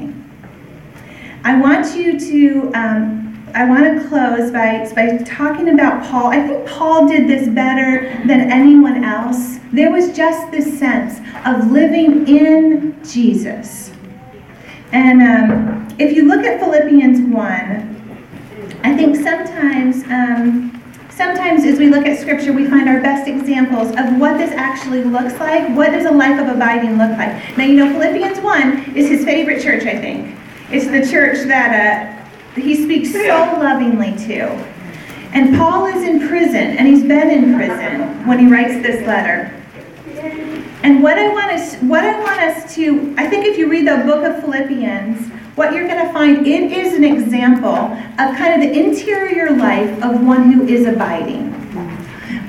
I 1.43 1.59
want 1.59 1.97
you 1.97 2.21
to, 2.21 2.71
um, 2.75 3.51
I 3.55 3.65
want 3.65 3.85
to 3.85 4.09
close 4.09 4.51
by, 4.51 4.91
by 4.95 5.17
talking 5.25 5.71
about 5.71 6.05
Paul. 6.05 6.27
I 6.27 6.47
think 6.47 6.67
Paul 6.69 7.09
did 7.09 7.29
this 7.29 7.49
better 7.49 8.11
than 8.27 8.51
anyone 8.51 9.05
else. 9.05 9.59
There 9.73 9.91
was 9.91 10.15
just 10.15 10.51
this 10.51 10.79
sense 10.79 11.19
of 11.47 11.71
living 11.71 12.29
in 12.29 13.03
Jesus. 13.05 13.93
And 14.93 15.23
um, 15.23 15.89
if 15.99 16.15
you 16.15 16.29
look 16.29 16.45
at 16.45 16.61
Philippians 16.61 17.21
1, 17.33 18.81
I 18.85 18.97
think 18.97 19.17
sometimes. 19.17 20.05
Um, 20.05 20.77
sometimes 21.11 21.65
as 21.65 21.79
we 21.79 21.89
look 21.91 22.07
at 22.07 22.19
scripture, 22.19 22.51
we 22.51 22.67
find 22.67 22.89
our 22.89 23.01
best 23.03 23.29
examples 23.29 23.91
of 23.91 24.19
what 24.19 24.39
this 24.39 24.53
actually 24.53 25.05
looks 25.05 25.39
like. 25.39 25.69
What 25.77 25.91
does 25.91 26.07
a 26.07 26.11
life 26.11 26.41
of 26.41 26.49
abiding 26.49 26.93
look 26.93 27.11
like? 27.19 27.59
Now, 27.59 27.65
you 27.65 27.75
know, 27.75 27.93
Philippians 27.93 28.41
1 28.41 28.97
is 28.97 29.09
his 29.09 29.25
favorite 29.25 29.63
church, 29.63 29.83
I 29.83 29.99
think. 29.99 30.40
It's 30.73 30.87
the 30.87 31.11
church 31.11 31.47
that 31.49 32.21
uh, 32.57 32.61
he 32.61 32.85
speaks 32.85 33.13
so 33.13 33.19
lovingly 33.59 34.13
to. 34.27 34.47
And 35.33 35.57
Paul 35.57 35.87
is 35.87 36.03
in 36.07 36.29
prison, 36.29 36.77
and 36.77 36.87
he's 36.87 37.03
been 37.03 37.31
in 37.31 37.55
prison 37.57 38.27
when 38.27 38.39
he 38.39 38.47
writes 38.47 38.75
this 38.75 39.05
letter. 39.07 39.53
And 40.83 41.03
what 41.03 41.19
I 41.19 41.29
want 41.29 41.51
us, 41.53 41.75
what 41.83 42.05
I 42.05 42.19
want 42.21 42.41
us 42.41 42.75
to, 42.77 43.15
I 43.19 43.29
think 43.29 43.47
if 43.47 43.59
you 43.59 43.69
read 43.69 43.87
the 43.87 44.05
book 44.05 44.25
of 44.25 44.41
Philippians, 44.43 45.29
what 45.57 45.73
you're 45.73 45.89
going 45.89 46.07
to 46.07 46.13
find, 46.13 46.47
it 46.47 46.73
is 46.73 46.95
an 46.95 47.05
example 47.05 47.75
of 47.75 48.37
kind 48.37 48.55
of 48.55 48.61
the 48.61 48.79
interior 48.79 49.51
life 49.51 50.03
of 50.03 50.25
one 50.25 50.53
who 50.53 50.67
is 50.67 50.87
abiding. 50.87 51.50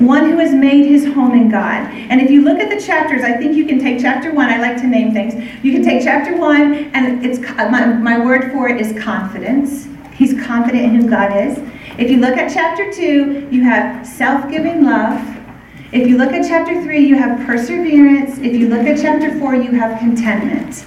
One 0.02 0.30
who 0.30 0.38
has 0.40 0.54
made 0.54 0.88
his 0.88 1.06
home 1.06 1.34
in 1.34 1.50
God. 1.50 1.88
And 2.10 2.20
if 2.20 2.32
you 2.32 2.42
look 2.42 2.60
at 2.60 2.70
the 2.70 2.84
chapters, 2.84 3.24
I 3.24 3.34
think 3.34 3.56
you 3.56 3.66
can 3.66 3.80
take 3.80 4.02
chapter 4.02 4.34
one. 4.34 4.50
I 4.50 4.58
like 4.58 4.78
to 4.78 4.88
name 4.88 5.14
things. 5.14 5.36
You 5.64 5.72
can 5.72 5.84
take 5.84 6.04
chapter 6.04 6.36
one, 6.36 6.92
and 6.96 7.24
it's 7.24 7.40
uh, 7.40 7.70
my, 7.70 7.86
my 7.86 8.18
word 8.18 8.52
for 8.52 8.68
it 8.68 8.82
is 8.82 9.00
confidence. 9.02 9.88
He's 10.14 10.34
confident 10.46 10.86
in 10.86 10.96
who 10.96 11.10
God 11.10 11.36
is. 11.38 11.60
If 12.00 12.10
you 12.10 12.18
look 12.18 12.36
at 12.36 12.52
chapter 12.52 12.92
two, 12.92 13.48
you 13.52 13.64
have 13.64 14.06
self 14.06 14.50
giving 14.50 14.84
love. 14.84 15.20
If 15.92 16.08
you 16.08 16.18
look 16.18 16.32
at 16.32 16.48
chapter 16.48 16.82
three, 16.82 17.06
you 17.06 17.16
have 17.16 17.46
perseverance. 17.46 18.40
If 18.40 18.56
you 18.56 18.70
look 18.70 18.88
at 18.88 19.00
chapter 19.00 19.38
four, 19.40 19.56
you 19.56 19.72
have 19.72 20.00
contentment. 20.00 20.86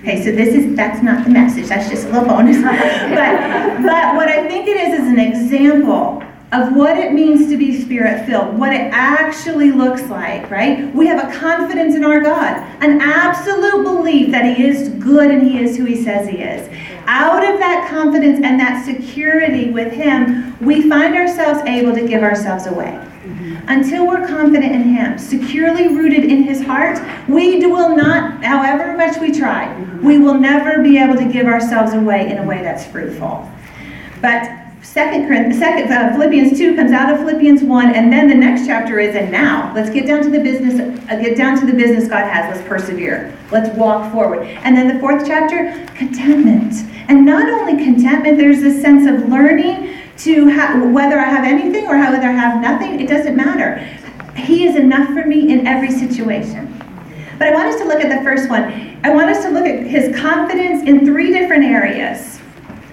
Okay, 0.00 0.22
so 0.22 0.32
this 0.32 0.54
is 0.54 0.76
that's 0.76 1.02
not 1.02 1.24
the 1.24 1.30
message. 1.30 1.68
That's 1.68 1.88
just 1.88 2.06
a 2.06 2.10
little 2.10 2.28
bonus. 2.28 2.56
but 2.62 3.82
but 3.82 4.16
what 4.16 4.28
I 4.28 4.46
think 4.48 4.68
it 4.68 4.76
is 4.76 5.00
is 5.00 5.08
an 5.08 5.18
example 5.18 6.22
of 6.52 6.74
what 6.74 6.96
it 6.96 7.12
means 7.12 7.48
to 7.48 7.56
be 7.56 7.80
spirit 7.80 8.26
filled, 8.26 8.58
what 8.58 8.72
it 8.72 8.92
actually 8.92 9.70
looks 9.70 10.02
like, 10.08 10.50
right? 10.50 10.92
We 10.94 11.06
have 11.06 11.24
a 11.24 11.38
confidence 11.38 11.94
in 11.94 12.04
our 12.04 12.20
God, 12.20 12.56
an 12.82 13.00
absolute 13.00 13.84
belief 13.84 14.32
that 14.32 14.56
He 14.56 14.66
is 14.66 14.88
good 14.88 15.30
and 15.30 15.48
He 15.48 15.62
is 15.62 15.76
who 15.76 15.84
He 15.84 16.02
says 16.02 16.28
He 16.28 16.38
is. 16.38 16.68
Out 17.06 17.48
of 17.48 17.58
that 17.60 17.88
confidence 17.88 18.40
and 18.42 18.58
that 18.58 18.84
security 18.84 19.70
with 19.70 19.92
Him, 19.92 20.58
we 20.60 20.88
find 20.88 21.14
ourselves 21.14 21.60
able 21.68 21.94
to 21.94 22.06
give 22.06 22.22
ourselves 22.22 22.66
away. 22.66 23.06
Until 23.68 24.08
we're 24.08 24.26
confident 24.26 24.72
in 24.72 24.82
Him, 24.82 25.18
securely 25.18 25.88
rooted 25.88 26.24
in 26.24 26.42
His 26.42 26.62
heart, 26.62 26.98
we 27.28 27.64
will 27.64 27.96
not, 27.96 28.42
however 28.44 28.96
much 28.96 29.20
we 29.20 29.30
try, 29.30 29.72
we 30.02 30.18
will 30.18 30.34
never 30.34 30.82
be 30.82 30.98
able 30.98 31.14
to 31.14 31.30
give 31.30 31.46
ourselves 31.46 31.92
away 31.92 32.28
in 32.28 32.38
a 32.38 32.44
way 32.44 32.60
that's 32.60 32.86
fruitful. 32.86 33.48
But 34.20 34.59
Second, 34.82 35.54
second 35.54 35.92
uh, 35.92 36.12
Philippians 36.12 36.56
2 36.56 36.74
comes 36.74 36.92
out 36.92 37.12
of 37.12 37.18
Philippians 37.18 37.62
1, 37.62 37.94
and 37.94 38.10
then 38.10 38.28
the 38.28 38.34
next 38.34 38.66
chapter 38.66 38.98
is, 38.98 39.14
and 39.14 39.30
now, 39.30 39.72
let's 39.74 39.90
get 39.90 40.06
down 40.06 40.22
to 40.22 40.30
the 40.30 40.40
business, 40.40 40.80
uh, 40.80 41.16
get 41.16 41.36
down 41.36 41.60
to 41.60 41.66
the 41.66 41.72
business 41.72 42.08
God 42.08 42.24
has. 42.24 42.56
Let's 42.56 42.66
persevere. 42.66 43.36
Let's 43.50 43.76
walk 43.76 44.10
forward. 44.10 44.46
And 44.46 44.74
then 44.74 44.88
the 44.88 44.98
fourth 44.98 45.26
chapter, 45.26 45.86
contentment. 45.94 46.74
And 47.08 47.26
not 47.26 47.48
only 47.48 47.84
contentment, 47.84 48.38
there's 48.38 48.62
this 48.62 48.80
sense 48.80 49.06
of 49.06 49.28
learning 49.28 49.98
to 50.18 50.50
ha- 50.50 50.80
whether 50.92 51.18
I 51.18 51.24
have 51.24 51.44
anything 51.44 51.86
or 51.86 51.98
whether 51.98 52.28
I 52.28 52.32
have 52.32 52.62
nothing, 52.62 53.00
it 53.00 53.08
doesn't 53.08 53.36
matter. 53.36 53.76
He 54.34 54.66
is 54.66 54.76
enough 54.76 55.08
for 55.08 55.26
me 55.26 55.52
in 55.52 55.66
every 55.66 55.90
situation. 55.90 56.66
But 57.38 57.48
I 57.48 57.54
want 57.54 57.68
us 57.68 57.76
to 57.80 57.84
look 57.84 58.02
at 58.02 58.16
the 58.16 58.24
first 58.24 58.48
one. 58.48 58.98
I 59.04 59.10
want 59.10 59.28
us 59.30 59.44
to 59.44 59.50
look 59.50 59.66
at 59.66 59.86
his 59.86 60.14
confidence 60.18 60.88
in 60.88 61.04
three 61.04 61.32
different 61.32 61.64
areas. 61.64 62.39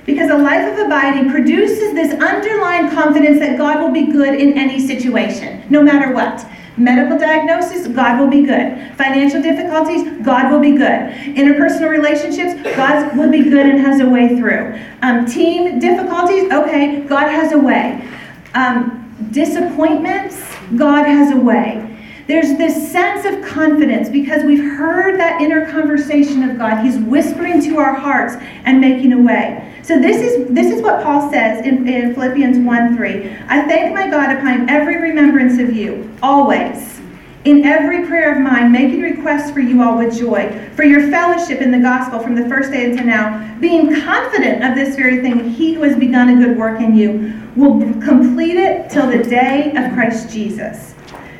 Because 0.07 0.31
a 0.31 0.37
life 0.37 0.71
of 0.71 0.79
abiding 0.85 1.29
produces 1.29 1.93
this 1.93 2.13
underlying 2.13 2.89
confidence 2.89 3.39
that 3.39 3.57
God 3.57 3.81
will 3.81 3.91
be 3.91 4.09
good 4.09 4.35
in 4.35 4.57
any 4.57 4.79
situation, 4.87 5.63
no 5.69 5.83
matter 5.83 6.13
what. 6.13 6.43
Medical 6.77 7.17
diagnosis, 7.17 7.87
God 7.87 8.17
will 8.17 8.29
be 8.29 8.43
good. 8.43 8.95
Financial 8.95 9.41
difficulties, 9.41 10.23
God 10.23 10.49
will 10.49 10.61
be 10.61 10.71
good. 10.71 11.11
Interpersonal 11.35 11.89
relationships, 11.89 12.53
God 12.77 13.17
will 13.17 13.29
be 13.29 13.43
good 13.43 13.65
and 13.65 13.79
has 13.81 13.99
a 13.99 14.07
way 14.07 14.37
through. 14.37 14.79
Um, 15.01 15.25
team 15.25 15.77
difficulties, 15.77 16.51
okay, 16.53 17.01
God 17.01 17.27
has 17.27 17.51
a 17.51 17.59
way. 17.59 18.07
Um, 18.53 19.29
disappointments, 19.31 20.41
God 20.77 21.05
has 21.05 21.33
a 21.33 21.37
way. 21.37 21.96
There's 22.27 22.57
this 22.57 22.91
sense 22.91 23.25
of 23.25 23.41
confidence 23.41 24.09
because 24.09 24.43
we've 24.43 24.63
heard 24.63 25.17
that 25.17 25.41
inner 25.41 25.65
conversation 25.71 26.43
of 26.43 26.57
God. 26.57 26.83
He's 26.83 26.97
whispering 26.97 27.61
to 27.63 27.77
our 27.77 27.93
hearts 27.93 28.35
and 28.65 28.81
making 28.81 29.13
a 29.13 29.17
way. 29.17 29.73
So 29.81 29.97
this 29.97 30.17
is 30.17 30.53
this 30.53 30.67
is 30.67 30.81
what 30.81 31.01
Paul 31.01 31.31
says 31.31 31.65
in, 31.65 31.87
in 31.87 32.13
Philippians 32.13 32.57
1 32.57 32.97
3. 32.97 33.29
I 33.47 33.65
thank 33.65 33.95
my 33.95 34.09
God 34.09 34.35
upon 34.35 34.69
every 34.69 35.01
remembrance 35.01 35.57
of 35.59 35.73
you, 35.73 36.13
always. 36.21 36.99
In 37.45 37.63
every 37.63 38.05
prayer 38.05 38.35
of 38.35 38.41
mine, 38.41 38.73
making 38.73 38.99
requests 38.99 39.51
for 39.51 39.61
you 39.61 39.81
all 39.81 39.97
with 39.97 40.19
joy, 40.19 40.51
for 40.75 40.83
your 40.83 41.09
fellowship 41.09 41.61
in 41.61 41.71
the 41.71 41.79
gospel 41.79 42.19
from 42.19 42.35
the 42.35 42.49
first 42.49 42.71
day 42.71 42.91
until 42.91 43.05
now, 43.05 43.57
being 43.61 44.01
confident 44.01 44.65
of 44.65 44.75
this 44.75 44.97
very 44.97 45.21
thing, 45.21 45.49
he 45.51 45.73
who 45.73 45.83
has 45.83 45.95
begun 45.95 46.27
a 46.27 46.45
good 46.45 46.57
work 46.57 46.81
in 46.81 46.93
you 46.93 47.41
will 47.55 47.79
complete 48.01 48.57
it 48.57 48.89
till 48.89 49.09
the 49.09 49.23
day 49.23 49.71
of 49.77 49.93
Christ 49.93 50.29
Jesus. 50.29 50.96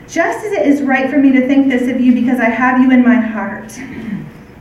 Just 0.07 0.45
as 0.45 0.53
it 0.53 0.65
is 0.65 0.81
right 0.81 1.09
for 1.09 1.17
me 1.17 1.33
to 1.33 1.45
think 1.47 1.67
this 1.67 1.89
of 1.93 1.99
you 1.99 2.13
because 2.13 2.39
I 2.39 2.45
have 2.45 2.81
you 2.81 2.91
in 2.91 3.03
my 3.03 3.15
heart. 3.15 3.77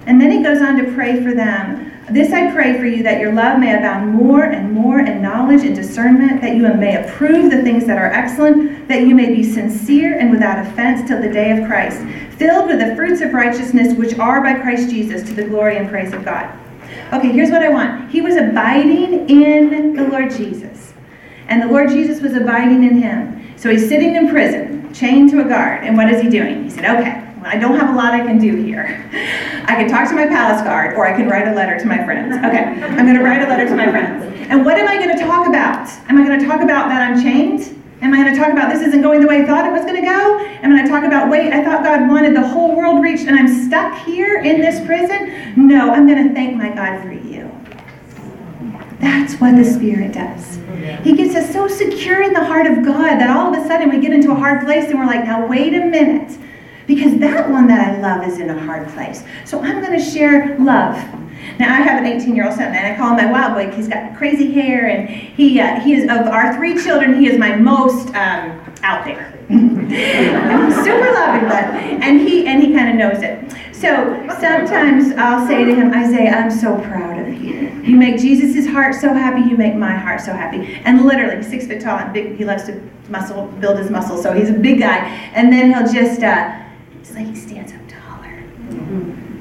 And 0.06 0.20
then 0.20 0.30
he 0.30 0.42
goes 0.42 0.60
on 0.60 0.76
to 0.76 0.92
pray 0.92 1.22
for 1.22 1.34
them. 1.34 1.92
This 2.10 2.32
I 2.32 2.52
pray 2.52 2.78
for 2.78 2.86
you 2.86 3.02
that 3.02 3.20
your 3.20 3.32
love 3.32 3.58
may 3.58 3.76
abound 3.76 4.12
more 4.12 4.44
and 4.44 4.72
more 4.72 5.00
in 5.00 5.20
knowledge 5.20 5.64
and 5.64 5.74
discernment, 5.74 6.40
that 6.40 6.54
you 6.54 6.62
may 6.62 7.04
approve 7.04 7.50
the 7.50 7.62
things 7.62 7.84
that 7.86 7.98
are 7.98 8.12
excellent, 8.12 8.86
that 8.86 9.02
you 9.02 9.14
may 9.14 9.34
be 9.34 9.42
sincere 9.42 10.16
and 10.18 10.30
without 10.30 10.64
offense 10.64 11.06
till 11.08 11.20
the 11.20 11.28
day 11.28 11.56
of 11.56 11.66
Christ, 11.66 12.00
filled 12.36 12.68
with 12.68 12.78
the 12.78 12.94
fruits 12.94 13.20
of 13.20 13.32
righteousness 13.32 13.96
which 13.96 14.16
are 14.20 14.40
by 14.40 14.54
Christ 14.54 14.90
Jesus 14.90 15.24
to 15.24 15.34
the 15.34 15.44
glory 15.44 15.78
and 15.78 15.88
praise 15.88 16.12
of 16.12 16.24
God. 16.24 16.56
Okay, 17.12 17.32
here's 17.32 17.50
what 17.50 17.62
I 17.62 17.70
want. 17.70 18.08
He 18.10 18.20
was 18.20 18.36
abiding 18.36 19.28
in 19.28 19.94
the 19.96 20.06
Lord 20.06 20.30
Jesus, 20.30 20.92
and 21.48 21.60
the 21.60 21.66
Lord 21.66 21.88
Jesus 21.88 22.20
was 22.20 22.34
abiding 22.34 22.84
in 22.84 23.00
him. 23.00 23.35
So 23.56 23.70
he's 23.70 23.88
sitting 23.88 24.16
in 24.16 24.28
prison, 24.28 24.92
chained 24.92 25.30
to 25.30 25.40
a 25.40 25.44
guard, 25.44 25.84
and 25.84 25.96
what 25.96 26.12
is 26.12 26.22
he 26.22 26.28
doing? 26.28 26.64
He 26.64 26.70
said, 26.70 26.84
Okay, 26.84 27.26
I 27.42 27.58
don't 27.58 27.78
have 27.78 27.94
a 27.94 27.96
lot 27.96 28.12
I 28.12 28.20
can 28.20 28.38
do 28.38 28.56
here. 28.56 29.08
I 29.68 29.74
can 29.74 29.88
talk 29.88 30.08
to 30.08 30.14
my 30.14 30.26
palace 30.26 30.62
guard, 30.62 30.94
or 30.94 31.06
I 31.06 31.16
can 31.16 31.28
write 31.28 31.48
a 31.48 31.54
letter 31.54 31.78
to 31.78 31.86
my 31.86 32.04
friends. 32.04 32.36
Okay, 32.36 32.64
I'm 32.84 33.06
going 33.06 33.16
to 33.16 33.24
write 33.24 33.42
a 33.42 33.48
letter 33.48 33.66
to 33.66 33.74
my 33.74 33.90
friends. 33.90 34.24
And 34.48 34.64
what 34.64 34.76
am 34.76 34.88
I 34.88 34.96
going 34.96 35.16
to 35.16 35.24
talk 35.24 35.48
about? 35.48 35.88
Am 36.08 36.18
I 36.18 36.26
going 36.26 36.38
to 36.38 36.46
talk 36.46 36.60
about 36.60 36.88
that 36.88 37.02
I'm 37.02 37.20
chained? 37.22 37.76
Am 38.02 38.12
I 38.12 38.22
going 38.22 38.34
to 38.34 38.38
talk 38.38 38.52
about 38.52 38.72
this 38.72 38.82
isn't 38.86 39.00
going 39.00 39.20
the 39.20 39.26
way 39.26 39.42
I 39.42 39.46
thought 39.46 39.64
it 39.64 39.72
was 39.72 39.82
going 39.82 39.96
to 39.96 40.06
go? 40.06 40.38
Am 40.38 40.72
I 40.72 40.76
going 40.76 40.84
to 40.84 40.90
talk 40.90 41.04
about, 41.04 41.30
wait, 41.30 41.52
I 41.52 41.64
thought 41.64 41.82
God 41.82 42.08
wanted 42.10 42.36
the 42.36 42.46
whole 42.46 42.76
world 42.76 43.02
reached 43.02 43.26
and 43.26 43.36
I'm 43.36 43.48
stuck 43.66 44.04
here 44.04 44.38
in 44.38 44.60
this 44.60 44.84
prison? 44.84 45.54
No, 45.56 45.90
I'm 45.90 46.06
going 46.06 46.28
to 46.28 46.34
thank 46.34 46.56
my 46.56 46.68
God 46.68 47.02
for 47.02 47.12
you. 47.12 47.35
That's 49.00 49.34
what 49.34 49.56
the 49.56 49.64
Spirit 49.64 50.12
does. 50.12 50.58
He 51.02 51.16
gets 51.16 51.34
us 51.34 51.52
so 51.52 51.68
secure 51.68 52.22
in 52.22 52.32
the 52.32 52.44
heart 52.44 52.66
of 52.66 52.84
God 52.84 53.18
that 53.18 53.30
all 53.30 53.52
of 53.52 53.60
a 53.60 53.66
sudden 53.66 53.90
we 53.90 54.00
get 54.00 54.12
into 54.12 54.30
a 54.30 54.34
hard 54.34 54.64
place 54.64 54.86
and 54.86 54.98
we're 54.98 55.06
like, 55.06 55.24
now 55.24 55.46
wait 55.46 55.74
a 55.74 55.84
minute. 55.84 56.38
Because 56.86 57.18
that 57.18 57.50
one 57.50 57.66
that 57.66 57.88
I 57.88 58.00
love 58.00 58.26
is 58.26 58.38
in 58.38 58.48
a 58.48 58.58
hard 58.64 58.88
place. 58.90 59.24
So 59.44 59.60
I'm 59.60 59.82
going 59.84 59.98
to 59.98 60.04
share 60.04 60.56
love. 60.58 60.94
Now 61.58 61.72
I 61.72 61.80
have 61.80 62.02
an 62.02 62.10
18-year-old 62.10 62.54
son, 62.54 62.74
and 62.74 62.86
I 62.86 62.96
call 62.96 63.16
him 63.16 63.16
my 63.16 63.30
wild 63.30 63.54
boy. 63.54 63.74
He's 63.74 63.88
got 63.88 64.16
crazy 64.16 64.52
hair, 64.52 64.88
and 64.88 65.08
he 65.08 65.60
uh, 65.60 65.80
he 65.80 65.94
is 65.94 66.04
of 66.04 66.26
our 66.26 66.54
three 66.56 66.80
children. 66.82 67.20
He 67.20 67.28
is 67.28 67.38
my 67.38 67.56
most 67.56 68.08
um, 68.08 68.60
out 68.82 69.04
there. 69.04 69.32
super 69.48 71.12
loving, 71.12 71.48
but 71.48 71.64
and 72.02 72.20
he 72.20 72.46
and 72.46 72.62
he 72.62 72.72
kind 72.72 72.90
of 72.90 72.96
knows 72.96 73.22
it. 73.22 73.65
So 73.80 74.26
sometimes 74.40 75.12
I'll 75.16 75.46
say 75.46 75.64
to 75.66 75.74
him, 75.74 75.92
Isaiah, 75.92 76.30
I'm 76.30 76.50
so 76.50 76.78
proud 76.80 77.18
of 77.18 77.34
you. 77.34 77.68
You 77.84 77.94
make 77.94 78.18
Jesus' 78.18 78.66
heart 78.66 78.94
so 78.94 79.12
happy. 79.12 79.46
You 79.50 79.58
make 79.58 79.74
my 79.74 79.94
heart 79.94 80.22
so 80.22 80.32
happy. 80.32 80.80
And 80.86 81.04
literally, 81.04 81.42
six 81.42 81.66
foot 81.66 81.82
tall 81.82 81.98
and 81.98 82.10
big. 82.10 82.36
He 82.36 82.46
loves 82.46 82.64
to 82.64 82.80
muscle 83.10 83.48
build 83.60 83.78
his 83.78 83.90
muscle, 83.90 84.16
so 84.16 84.32
he's 84.32 84.48
a 84.48 84.54
big 84.54 84.78
guy. 84.78 84.96
And 85.34 85.52
then 85.52 85.74
he'll 85.74 85.92
just 85.92 86.22
uh, 86.22 86.58
it's 86.98 87.14
like 87.14 87.26
he 87.26 87.34
stands 87.34 87.74
up 87.74 87.80
taller. 87.86 88.42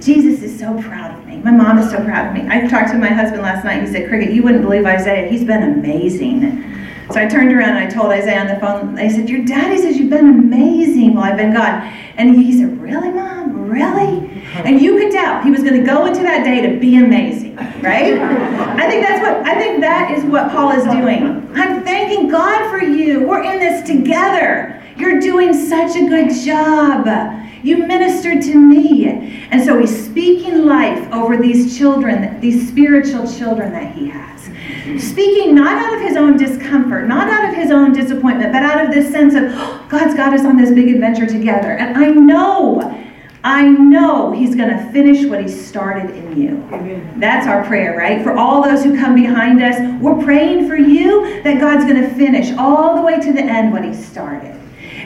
Jesus 0.02 0.44
is 0.44 0.60
so 0.60 0.82
proud 0.82 1.18
of 1.18 1.26
me. 1.26 1.38
My 1.38 1.52
mom 1.52 1.78
is 1.78 1.90
so 1.90 2.04
proud 2.04 2.28
of 2.28 2.34
me. 2.34 2.50
I 2.50 2.68
talked 2.68 2.92
to 2.92 2.98
my 2.98 3.08
husband 3.08 3.42
last 3.42 3.64
night. 3.64 3.82
He 3.82 3.88
said, 3.88 4.10
Cricket, 4.10 4.34
you 4.34 4.44
wouldn't 4.44 4.64
believe 4.64 4.86
Isaiah. 4.86 5.30
He's 5.30 5.46
been 5.46 5.64
amazing. 5.64 6.62
So 7.10 7.22
I 7.22 7.28
turned 7.28 7.54
around 7.54 7.78
and 7.78 7.88
I 7.88 7.88
told 7.88 8.12
Isaiah 8.12 8.42
on 8.42 8.48
the 8.48 8.60
phone, 8.60 9.00
I 9.00 9.08
said, 9.08 9.30
Your 9.30 9.46
daddy 9.46 9.78
says 9.78 9.98
you've 9.98 10.10
been 10.10 10.28
amazing 10.28 11.16
while 11.16 11.32
I've 11.32 11.38
been 11.38 11.54
gone. 11.54 11.82
And 12.18 12.36
he 12.36 12.52
said, 12.52 12.82
Really, 12.82 13.12
Mom? 13.12 13.70
Really? 13.70 14.25
And 14.64 14.82
you 14.82 14.98
could 14.98 15.12
tell 15.12 15.42
he 15.42 15.52
was 15.52 15.64
going 15.64 15.80
to 15.80 15.86
go 15.86 16.06
into 16.06 16.22
that 16.22 16.44
day 16.46 16.62
to 16.62 16.80
be 16.80 16.96
amazing, 16.96 17.56
right? 17.82 18.14
I 18.18 18.90
think 18.90 19.06
that's 19.06 19.22
what 19.22 19.46
I 19.46 19.60
think 19.60 19.82
that 19.82 20.12
is 20.12 20.24
what 20.24 20.50
Paul 20.52 20.72
is 20.72 20.86
doing. 20.86 21.50
I'm 21.56 21.84
thanking 21.84 22.30
God 22.30 22.70
for 22.70 22.82
you. 22.82 23.28
We're 23.28 23.44
in 23.44 23.60
this 23.60 23.86
together. 23.86 24.82
You're 24.98 25.20
doing 25.20 25.54
such 25.54 25.96
a 25.98 26.08
good 26.08 26.32
job. 26.46 27.08
You 27.64 27.86
ministered 27.86 28.42
to 28.44 28.56
me. 28.56 29.08
And 29.52 29.64
so 29.64 29.78
he's 29.80 30.06
speaking 30.06 30.66
life 30.66 31.12
over 31.12 31.36
these 31.36 31.78
children, 31.78 32.40
these 32.40 32.68
spiritual 32.70 33.28
children 33.32 33.72
that 33.74 33.94
he 33.94 34.08
has. 34.10 34.44
Speaking 35.04 35.56
not 35.56 35.84
out 35.84 35.96
of 35.96 36.02
his 36.02 36.16
own 36.16 36.38
discomfort, 36.38 37.08
not 37.08 37.28
out 37.28 37.50
of 37.50 37.56
his 37.56 37.72
own 37.72 37.92
disappointment, 37.92 38.54
but 38.54 38.64
out 38.64 38.86
of 38.86 38.94
this 38.94 39.12
sense 39.12 39.34
of, 39.34 39.44
oh, 39.48 39.86
God's 39.90 40.16
got 40.16 40.34
us 40.34 40.46
on 40.46 40.58
this 40.58 40.72
big 40.72 40.90
adventure 40.90 41.26
together. 41.26 41.72
And 41.72 41.98
I 41.98 42.10
know, 42.10 43.02
I 43.46 43.70
know 43.70 44.32
he's 44.32 44.56
going 44.56 44.76
to 44.76 44.92
finish 44.92 45.24
what 45.24 45.40
he 45.40 45.48
started 45.48 46.10
in 46.16 46.42
you. 46.42 46.68
Amen. 46.74 47.20
That's 47.20 47.46
our 47.46 47.64
prayer, 47.64 47.96
right? 47.96 48.24
For 48.24 48.36
all 48.36 48.64
those 48.64 48.84
who 48.84 48.98
come 48.98 49.14
behind 49.14 49.62
us, 49.62 49.76
we're 50.02 50.20
praying 50.24 50.68
for 50.68 50.76
you 50.76 51.44
that 51.44 51.60
God's 51.60 51.86
going 51.86 52.02
to 52.02 52.10
finish 52.16 52.58
all 52.58 52.96
the 52.96 53.04
way 53.04 53.20
to 53.20 53.32
the 53.32 53.44
end 53.44 53.72
what 53.72 53.86
he 53.86 53.94
started. 53.94 54.60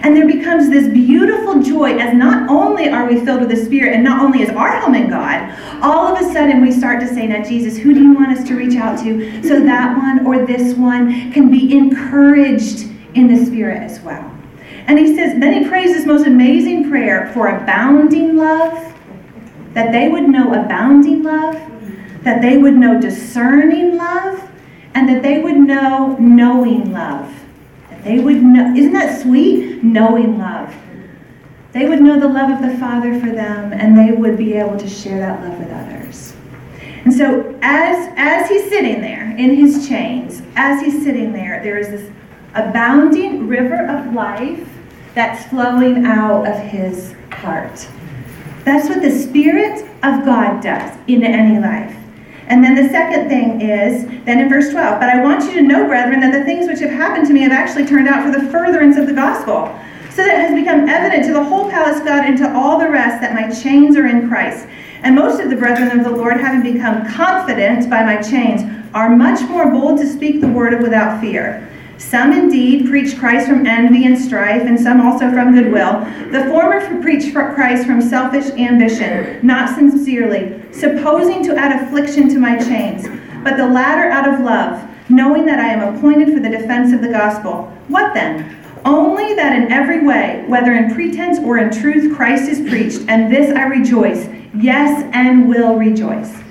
And 0.04 0.16
there 0.16 0.26
becomes 0.26 0.70
this 0.70 0.88
beautiful 0.88 1.62
joy 1.62 1.98
as 1.98 2.16
not 2.16 2.50
only 2.50 2.88
are 2.88 3.06
we 3.06 3.20
filled 3.26 3.42
with 3.42 3.50
the 3.50 3.58
Spirit 3.58 3.94
and 3.94 4.06
not 4.06 4.24
only 4.24 4.42
is 4.42 4.50
our 4.52 4.80
home 4.80 4.96
in 4.96 5.10
God, 5.10 5.54
all 5.84 6.08
of 6.08 6.26
a 6.26 6.32
sudden 6.32 6.62
we 6.62 6.72
start 6.72 7.02
to 7.02 7.08
say, 7.08 7.28
Now, 7.28 7.44
Jesus, 7.44 7.78
who 7.78 7.94
do 7.94 8.02
you 8.02 8.14
want 8.14 8.32
us 8.32 8.48
to 8.48 8.56
reach 8.56 8.78
out 8.78 9.04
to 9.04 9.44
so 9.44 9.60
that 9.60 9.98
one 9.98 10.26
or 10.26 10.46
this 10.46 10.78
one 10.78 11.34
can 11.34 11.52
be 11.52 11.78
encouraged 11.78 12.88
in 13.16 13.28
the 13.28 13.46
Spirit 13.46 13.84
as 13.84 14.00
well? 14.00 14.29
And 14.90 14.98
he 14.98 15.16
says, 15.16 15.40
then 15.40 15.54
he 15.54 15.70
prays 15.70 15.94
this 15.94 16.08
most 16.08 16.26
amazing 16.26 16.90
prayer 16.90 17.30
for 17.32 17.48
abounding 17.48 18.36
love, 18.36 18.92
that 19.76 19.92
they 19.92 20.10
would 20.10 20.28
know 20.28 20.52
abounding 20.52 21.22
love, 21.22 21.54
that 22.24 22.42
they 22.42 22.58
would 22.58 22.74
know 22.74 23.00
discerning 23.00 23.98
love, 23.98 24.50
and 24.96 25.08
that 25.08 25.22
they 25.22 25.44
would 25.44 25.58
know 25.58 26.18
knowing 26.20 26.92
love. 26.92 27.32
That 27.92 28.04
They 28.04 28.18
would 28.18 28.42
know, 28.42 28.74
isn't 28.76 28.94
that 28.94 29.22
sweet? 29.22 29.84
Knowing 29.84 30.40
love. 30.40 30.74
They 31.72 31.88
would 31.88 32.02
know 32.02 32.20
the 32.20 32.28
love 32.28 32.50
of 32.50 32.68
the 32.68 32.76
Father 32.80 33.20
for 33.20 33.28
them, 33.28 33.72
and 33.72 33.96
they 33.96 34.12
would 34.12 34.38
be 34.38 34.54
able 34.54 34.80
to 34.80 34.90
share 34.90 35.20
that 35.20 35.40
love 35.48 35.60
with 35.60 35.70
others. 35.70 36.34
And 37.06 37.14
so, 37.14 37.56
as, 37.62 38.12
as 38.18 38.50
he's 38.50 38.68
sitting 38.70 39.02
there 39.02 39.38
in 39.38 39.54
his 39.54 39.88
chains, 39.88 40.42
as 40.56 40.82
he's 40.82 41.04
sitting 41.04 41.32
there, 41.32 41.62
there 41.62 41.78
is 41.78 41.90
this 41.90 42.12
abounding 42.56 43.48
river 43.48 43.86
of 43.86 44.16
life 44.16 44.68
that's 45.16 45.46
flowing 45.50 46.06
out 46.06 46.48
of 46.48 46.58
his 46.58 47.14
heart. 47.32 47.88
That's 48.64 48.88
what 48.90 49.02
the 49.02 49.12
Spirit 49.12 49.82
of 50.04 50.26
God 50.26 50.62
does 50.62 50.98
in 51.08 51.24
any 51.24 51.60
life. 51.60 51.96
And 52.48 52.64
then 52.64 52.76
the 52.76 52.90
second 52.90 53.30
thing 53.30 53.62
is, 53.62 54.06
then 54.26 54.40
in 54.40 54.50
verse 54.50 54.72
12, 54.72 55.00
but 55.00 55.10
I 55.10 55.22
want 55.24 55.44
you 55.46 55.54
to 55.54 55.62
know, 55.62 55.86
brethren, 55.86 56.20
that 56.22 56.32
the 56.32 56.44
things 56.44 56.68
which 56.68 56.80
have 56.80 56.90
happened 56.90 57.28
to 57.28 57.34
me 57.34 57.42
have 57.42 57.52
actually 57.52 57.86
turned 57.86 58.08
out 58.08 58.24
for 58.24 58.32
the 58.32 58.52
furtherance 58.52 58.98
of 58.98 59.06
the 59.08 59.14
gospel, 59.14 59.68
so 60.10 60.26
that 60.26 60.40
it 60.40 60.50
has 60.50 60.60
become 60.60 60.90
evident 60.90 61.26
to 61.26 61.34
the 61.34 61.44
whole 61.44 61.70
palace 61.70 62.00
God 62.00 62.26
and 62.26 62.38
to 62.40 62.54
all 62.56 62.80
the 62.80 62.90
rest 62.90 63.22
that 63.22 63.36
my 63.36 63.50
chains 63.50 63.96
are 63.96 64.08
in 64.08 64.28
Christ. 64.28 64.68
And 65.04 65.16
most 65.16 65.40
of 65.40 65.50
the 65.50 65.56
brethren 65.56 65.98
of 65.98 66.04
the 66.04 66.12
Lord, 66.12 66.38
having 66.38 66.74
become 66.74 67.08
confident 67.08 67.90
by 67.90 68.04
my 68.04 68.18
chains, 68.22 68.64
are 68.94 69.16
much 69.16 69.42
more 69.48 69.70
bold 69.70 70.00
to 70.00 70.08
speak 70.08 70.42
the 70.42 70.48
word 70.48 70.74
of 70.74 70.82
without 70.82 71.22
fear. 71.22 71.68
Some 72.00 72.32
indeed 72.32 72.88
preach 72.88 73.20
Christ 73.20 73.50
from 73.50 73.68
envy 73.68 74.06
and 74.06 74.18
strife, 74.18 74.62
and 74.62 74.80
some 74.80 75.02
also 75.02 75.30
from 75.32 75.54
goodwill. 75.54 76.00
The 76.32 76.46
former 76.50 76.80
preach 77.02 77.34
Christ 77.34 77.86
from 77.86 78.02
selfish 78.02 78.46
ambition, 78.52 79.46
not 79.46 79.76
sincerely, 79.76 80.62
supposing 80.72 81.44
to 81.44 81.58
add 81.58 81.84
affliction 81.84 82.30
to 82.30 82.40
my 82.40 82.58
chains, 82.58 83.06
but 83.44 83.58
the 83.58 83.68
latter 83.68 84.10
out 84.10 84.34
of 84.34 84.40
love, 84.40 84.82
knowing 85.10 85.46
that 85.46 85.60
I 85.60 85.68
am 85.68 85.94
appointed 85.94 86.34
for 86.34 86.40
the 86.40 86.50
defense 86.50 86.94
of 86.94 87.02
the 87.02 87.10
gospel. 87.10 87.66
What 87.90 88.14
then? 88.14 88.58
Only 88.86 89.34
that 89.36 89.62
in 89.62 89.70
every 89.70 90.06
way, 90.06 90.46
whether 90.48 90.74
in 90.74 90.94
pretense 90.94 91.38
or 91.40 91.58
in 91.58 91.70
truth, 91.70 92.16
Christ 92.16 92.50
is 92.50 92.68
preached, 92.70 93.02
and 93.10 93.32
this 93.32 93.54
I 93.54 93.64
rejoice, 93.64 94.30
yes, 94.56 95.06
and 95.14 95.50
will 95.50 95.76
rejoice. 95.76 96.42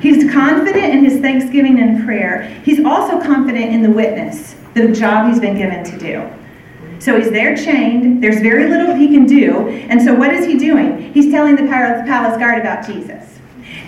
He's 0.00 0.32
confident 0.32 0.86
in 0.86 1.04
his 1.04 1.20
thanksgiving 1.20 1.80
and 1.80 2.02
prayer. 2.04 2.44
He's 2.64 2.82
also 2.82 3.20
confident 3.20 3.74
in 3.74 3.82
the 3.82 3.90
witness 3.90 4.55
the 4.76 4.92
job 4.92 5.28
he's 5.28 5.40
been 5.40 5.56
given 5.56 5.82
to 5.84 5.98
do. 5.98 6.28
So 6.98 7.18
he's 7.18 7.30
there 7.30 7.56
chained. 7.56 8.22
There's 8.22 8.40
very 8.40 8.68
little 8.68 8.94
he 8.94 9.08
can 9.08 9.26
do. 9.26 9.68
And 9.68 10.00
so 10.00 10.14
what 10.14 10.32
is 10.32 10.46
he 10.46 10.58
doing? 10.58 11.12
He's 11.12 11.30
telling 11.30 11.56
the 11.56 11.62
palace 11.62 12.38
guard 12.38 12.58
about 12.60 12.86
Jesus. 12.86 13.35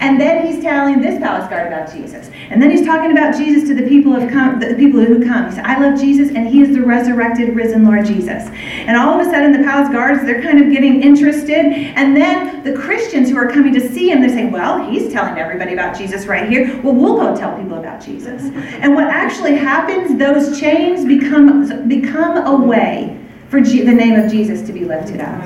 And 0.00 0.20
then 0.20 0.46
he's 0.46 0.62
telling 0.62 1.00
this 1.00 1.18
palace 1.20 1.48
guard 1.48 1.66
about 1.66 1.92
Jesus. 1.92 2.30
And 2.50 2.62
then 2.62 2.70
he's 2.70 2.86
talking 2.86 3.12
about 3.12 3.36
Jesus 3.36 3.68
to 3.68 3.74
the 3.74 3.82
people 3.82 4.14
of 4.14 4.22
the 4.22 4.74
people 4.76 5.00
who 5.00 5.24
come. 5.24 5.46
He 5.46 5.56
said, 5.56 5.64
I 5.64 5.78
love 5.78 5.98
Jesus, 6.00 6.28
and 6.30 6.48
he 6.48 6.62
is 6.62 6.74
the 6.74 6.82
resurrected, 6.82 7.54
risen 7.54 7.84
Lord 7.84 8.06
Jesus. 8.06 8.44
And 8.52 8.96
all 8.96 9.18
of 9.18 9.26
a 9.26 9.30
sudden, 9.30 9.52
the 9.52 9.66
palace 9.66 9.88
guards, 9.90 10.24
they're 10.24 10.42
kind 10.42 10.62
of 10.62 10.70
getting 10.70 11.02
interested. 11.02 11.56
And 11.56 12.16
then 12.16 12.62
the 12.62 12.72
Christians 12.74 13.28
who 13.28 13.36
are 13.36 13.50
coming 13.50 13.74
to 13.74 13.80
see 13.80 14.10
him, 14.10 14.20
they 14.20 14.28
say, 14.28 14.48
Well, 14.48 14.88
he's 14.88 15.12
telling 15.12 15.38
everybody 15.38 15.72
about 15.72 15.96
Jesus 15.96 16.26
right 16.26 16.48
here. 16.48 16.80
Well, 16.82 16.94
we'll 16.94 17.16
go 17.16 17.36
tell 17.36 17.56
people 17.56 17.78
about 17.78 18.04
Jesus. 18.04 18.42
And 18.80 18.94
what 18.94 19.08
actually 19.08 19.56
happens, 19.56 20.18
those 20.18 20.60
chains 20.60 21.04
become, 21.04 21.88
become 21.88 22.46
a 22.46 22.66
way 22.66 23.18
for 23.48 23.60
G- 23.60 23.82
the 23.82 23.92
name 23.92 24.14
of 24.14 24.30
Jesus 24.30 24.62
to 24.66 24.72
be 24.72 24.84
lifted 24.84 25.20
up. 25.20 25.42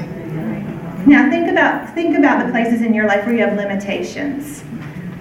Now 1.07 1.31
think 1.31 1.51
about 1.51 1.95
think 1.95 2.17
about 2.17 2.47
the 2.47 2.53
places 2.53 2.83
in 2.83 2.95
your 2.95 3.07
life 3.07 3.25
where 3.25 3.35
you 3.35 3.41
have 3.41 3.57
limitations. 3.57 4.63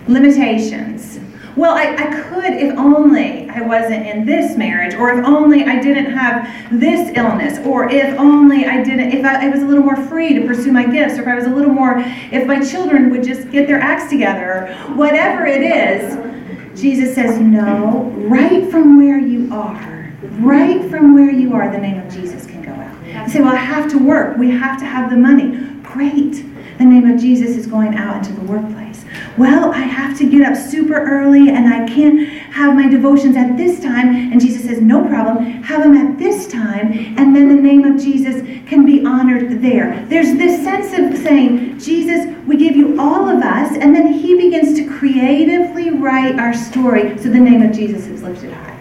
Limitations. 0.07 1.19
Well, 1.55 1.75
I, 1.75 1.95
I 1.95 2.21
could 2.23 2.53
if 2.53 2.77
only 2.77 3.49
I 3.49 3.61
wasn't 3.61 4.05
in 4.07 4.25
this 4.25 4.57
marriage, 4.57 4.93
or 4.93 5.11
if 5.11 5.25
only 5.25 5.65
I 5.65 5.81
didn't 5.81 6.11
have 6.13 6.47
this 6.71 7.11
illness, 7.17 7.59
or 7.65 7.89
if 7.89 8.17
only 8.17 8.65
I 8.65 8.83
didn't, 8.83 9.11
if 9.11 9.25
I, 9.25 9.47
I 9.47 9.49
was 9.49 9.61
a 9.61 9.65
little 9.65 9.83
more 9.83 9.97
free 9.97 10.33
to 10.33 10.47
pursue 10.47 10.71
my 10.71 10.85
gifts, 10.85 11.17
or 11.17 11.23
if 11.23 11.27
I 11.27 11.35
was 11.35 11.45
a 11.45 11.49
little 11.49 11.73
more, 11.73 11.95
if 12.31 12.47
my 12.47 12.63
children 12.63 13.09
would 13.09 13.23
just 13.23 13.51
get 13.51 13.67
their 13.67 13.79
acts 13.79 14.09
together, 14.09 14.73
whatever 14.95 15.45
it 15.45 15.61
is, 15.61 16.79
Jesus 16.79 17.13
says, 17.13 17.37
no, 17.39 18.03
right 18.15 18.69
from 18.71 18.97
where 18.97 19.19
you 19.19 19.53
are, 19.53 20.13
right 20.39 20.89
from 20.89 21.13
where 21.13 21.31
you 21.31 21.53
are, 21.53 21.69
the 21.69 21.77
name 21.77 21.99
of 21.99 22.11
Jesus 22.13 22.45
can 22.45 22.61
go 22.61 22.71
out. 22.71 23.25
You 23.27 23.33
say, 23.33 23.41
well, 23.41 23.53
I 23.53 23.57
have 23.57 23.91
to 23.91 23.99
work. 23.99 24.38
We 24.38 24.51
have 24.51 24.79
to 24.79 24.86
have 24.86 25.09
the 25.09 25.17
money. 25.17 25.70
Great. 25.91 26.45
The 26.77 26.85
name 26.85 27.09
of 27.09 27.19
Jesus 27.19 27.57
is 27.57 27.67
going 27.67 27.95
out 27.95 28.15
into 28.17 28.33
the 28.33 28.45
workplace. 28.45 29.03
Well, 29.37 29.71
I 29.71 29.79
have 29.79 30.17
to 30.19 30.29
get 30.29 30.41
up 30.41 30.57
super 30.57 30.95
early 30.95 31.49
and 31.49 31.67
I 31.71 31.85
can't 31.85 32.27
have 32.27 32.75
my 32.75 32.87
devotions 32.87 33.35
at 33.35 33.57
this 33.57 33.81
time. 33.81 34.31
And 34.31 34.39
Jesus 34.39 34.63
says, 34.63 34.81
no 34.81 35.05
problem. 35.07 35.43
Have 35.63 35.83
them 35.83 35.95
at 35.95 36.17
this 36.17 36.47
time. 36.47 36.93
And 37.17 37.35
then 37.35 37.49
the 37.49 37.61
name 37.61 37.83
of 37.83 38.01
Jesus 38.01 38.41
can 38.67 38.85
be 38.85 39.05
honored 39.05 39.61
there. 39.61 40.05
There's 40.07 40.33
this 40.37 40.63
sense 40.63 40.87
of 40.97 41.21
saying, 41.21 41.77
Jesus, 41.77 42.25
we 42.47 42.57
give 42.57 42.75
you 42.75 42.99
all 42.99 43.27
of 43.27 43.43
us. 43.43 43.75
And 43.77 43.93
then 43.95 44.13
he 44.13 44.35
begins 44.35 44.77
to 44.79 44.97
creatively 44.97 45.91
write 45.91 46.39
our 46.39 46.53
story 46.53 47.17
so 47.17 47.29
the 47.29 47.39
name 47.39 47.61
of 47.61 47.75
Jesus 47.75 48.07
is 48.07 48.23
lifted 48.23 48.53
high. 48.53 48.77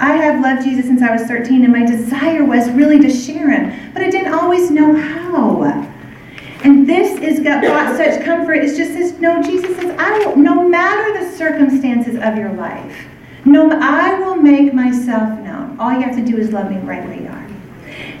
I 0.00 0.12
have 0.12 0.40
loved 0.40 0.62
Jesus 0.62 0.86
since 0.86 1.02
I 1.02 1.10
was 1.10 1.22
13, 1.22 1.64
and 1.64 1.72
my 1.72 1.84
desire 1.84 2.44
was 2.44 2.70
really 2.70 3.00
to 3.00 3.10
share 3.10 3.50
him, 3.50 3.92
but 3.92 4.02
I 4.02 4.10
didn't 4.10 4.32
always 4.32 4.70
know 4.70 4.94
how. 4.94 5.64
And 6.64 6.88
this 6.88 7.20
is 7.20 7.40
got 7.40 7.62
brought 7.62 7.96
such 7.96 8.17
comfort. 8.28 8.56
It's 8.56 8.76
just 8.76 8.92
this 8.92 9.18
no, 9.18 9.42
Jesus 9.42 9.74
says, 9.76 9.96
I 9.98 10.18
will, 10.18 10.36
no 10.36 10.68
matter 10.68 11.18
the 11.18 11.34
circumstances 11.36 12.16
of 12.16 12.36
your 12.36 12.52
life, 12.52 13.06
No, 13.44 13.70
I 13.70 14.18
will 14.18 14.36
make 14.36 14.74
myself 14.74 15.38
known. 15.40 15.78
All 15.80 15.92
you 15.92 16.02
have 16.02 16.14
to 16.16 16.24
do 16.24 16.36
is 16.36 16.52
love 16.52 16.70
me 16.70 16.76
right 16.78 17.02
where 17.06 17.18
you 17.18 17.28
are. 17.28 17.46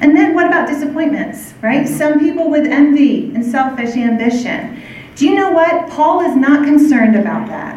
And 0.00 0.16
then 0.16 0.34
what 0.34 0.46
about 0.46 0.66
disappointments, 0.66 1.52
right? 1.60 1.86
Some 1.86 2.18
people 2.20 2.48
with 2.48 2.66
envy 2.66 3.34
and 3.34 3.44
selfish 3.44 3.94
ambition. 3.96 4.82
Do 5.16 5.26
you 5.26 5.34
know 5.34 5.50
what? 5.50 5.90
Paul 5.90 6.20
is 6.22 6.34
not 6.36 6.64
concerned 6.64 7.16
about 7.16 7.48
that. 7.48 7.74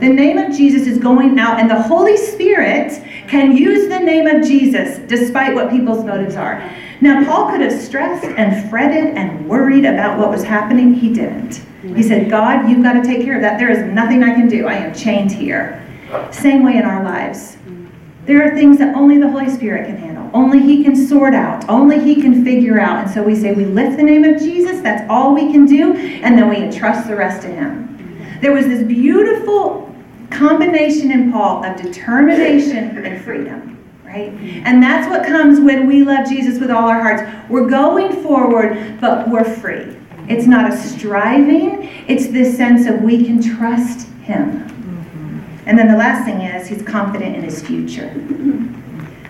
The 0.00 0.08
name 0.08 0.38
of 0.38 0.54
Jesus 0.56 0.86
is 0.86 0.98
going 0.98 1.38
out, 1.38 1.58
and 1.58 1.68
the 1.68 1.82
Holy 1.82 2.16
Spirit 2.16 2.92
can 3.26 3.56
use 3.56 3.88
the 3.88 3.98
name 3.98 4.26
of 4.26 4.46
Jesus 4.46 4.98
despite 5.08 5.54
what 5.54 5.70
people's 5.70 6.04
motives 6.04 6.36
are. 6.36 6.62
Now, 7.02 7.24
Paul 7.24 7.50
could 7.50 7.60
have 7.62 7.72
stressed 7.72 8.24
and 8.24 8.70
fretted 8.70 9.16
and 9.16 9.48
worried 9.48 9.84
about 9.84 10.20
what 10.20 10.30
was 10.30 10.44
happening. 10.44 10.94
He 10.94 11.12
didn't. 11.12 11.56
He 11.82 12.00
said, 12.00 12.30
God, 12.30 12.70
you've 12.70 12.84
got 12.84 12.92
to 12.92 13.02
take 13.02 13.24
care 13.24 13.34
of 13.34 13.42
that. 13.42 13.58
There 13.58 13.70
is 13.70 13.82
nothing 13.92 14.22
I 14.22 14.32
can 14.32 14.48
do. 14.48 14.68
I 14.68 14.74
am 14.74 14.94
chained 14.94 15.32
here. 15.32 15.84
Same 16.30 16.64
way 16.64 16.76
in 16.76 16.84
our 16.84 17.02
lives. 17.02 17.56
Mm. 17.66 17.90
There 18.24 18.46
are 18.46 18.54
things 18.54 18.78
that 18.78 18.94
only 18.94 19.18
the 19.18 19.28
Holy 19.28 19.50
Spirit 19.50 19.88
can 19.88 19.96
handle. 19.96 20.30
Only 20.32 20.60
He 20.60 20.84
can 20.84 20.94
sort 20.94 21.34
out. 21.34 21.68
Only 21.68 21.98
He 21.98 22.22
can 22.22 22.44
figure 22.44 22.78
out. 22.78 23.04
And 23.04 23.10
so 23.10 23.20
we 23.20 23.34
say, 23.34 23.52
we 23.52 23.64
lift 23.64 23.96
the 23.96 24.04
name 24.04 24.22
of 24.22 24.38
Jesus. 24.38 24.80
That's 24.80 25.04
all 25.10 25.34
we 25.34 25.50
can 25.50 25.66
do. 25.66 25.96
And 25.96 26.38
then 26.38 26.48
we 26.48 26.58
entrust 26.58 27.08
the 27.08 27.16
rest 27.16 27.42
to 27.42 27.48
Him. 27.48 27.98
Mm. 27.98 28.40
There 28.42 28.52
was 28.52 28.66
this 28.66 28.84
beautiful 28.84 29.92
combination 30.30 31.10
in 31.10 31.32
Paul 31.32 31.64
of 31.64 31.76
determination 31.82 33.04
and 33.04 33.20
freedom. 33.24 33.81
Right? 34.12 34.30
Mm-hmm. 34.30 34.66
And 34.66 34.82
that's 34.82 35.08
what 35.08 35.24
comes 35.24 35.58
when 35.58 35.86
we 35.86 36.02
love 36.02 36.28
Jesus 36.28 36.60
with 36.60 36.70
all 36.70 36.86
our 36.86 37.00
hearts. 37.00 37.22
We're 37.48 37.70
going 37.70 38.22
forward, 38.22 39.00
but 39.00 39.26
we're 39.30 39.42
free. 39.42 39.96
It's 40.28 40.46
not 40.46 40.70
a 40.70 40.76
striving, 40.76 41.88
it's 42.08 42.26
this 42.26 42.54
sense 42.54 42.86
of 42.86 43.00
we 43.00 43.24
can 43.24 43.42
trust 43.42 44.08
Him. 44.22 44.68
Mm-hmm. 44.68 45.68
And 45.68 45.78
then 45.78 45.88
the 45.88 45.96
last 45.96 46.26
thing 46.26 46.42
is, 46.42 46.68
he's 46.68 46.82
confident 46.82 47.36
in 47.36 47.42
his 47.42 47.62
future. 47.62 48.12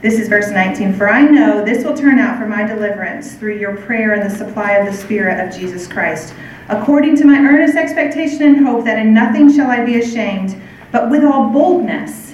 This 0.02 0.18
is 0.18 0.26
verse 0.26 0.50
19. 0.50 0.94
For 0.94 1.08
I 1.08 1.22
know 1.22 1.64
this 1.64 1.84
will 1.84 1.96
turn 1.96 2.18
out 2.18 2.36
for 2.36 2.48
my 2.48 2.64
deliverance 2.64 3.34
through 3.34 3.58
your 3.58 3.76
prayer 3.76 4.14
and 4.14 4.28
the 4.28 4.36
supply 4.36 4.72
of 4.72 4.86
the 4.86 4.92
Spirit 4.92 5.38
of 5.38 5.54
Jesus 5.56 5.86
Christ, 5.86 6.34
according 6.68 7.14
to 7.18 7.24
my 7.24 7.38
earnest 7.38 7.76
expectation 7.76 8.42
and 8.42 8.66
hope 8.66 8.84
that 8.84 8.98
in 8.98 9.14
nothing 9.14 9.52
shall 9.54 9.70
I 9.70 9.84
be 9.84 10.00
ashamed, 10.00 10.60
but 10.90 11.08
with 11.08 11.22
all 11.22 11.50
boldness. 11.50 12.31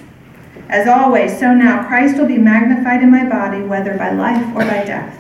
As 0.69 0.87
always, 0.87 1.39
so 1.39 1.55
now 1.55 1.87
Christ 1.89 2.19
will 2.19 2.27
be 2.27 2.37
magnified 2.37 3.03
in 3.03 3.11
my 3.11 3.25
body, 3.25 3.63
whether 3.63 3.97
by 3.97 4.11
life 4.11 4.47
or 4.55 4.61
by 4.61 4.85
death. 4.85 5.19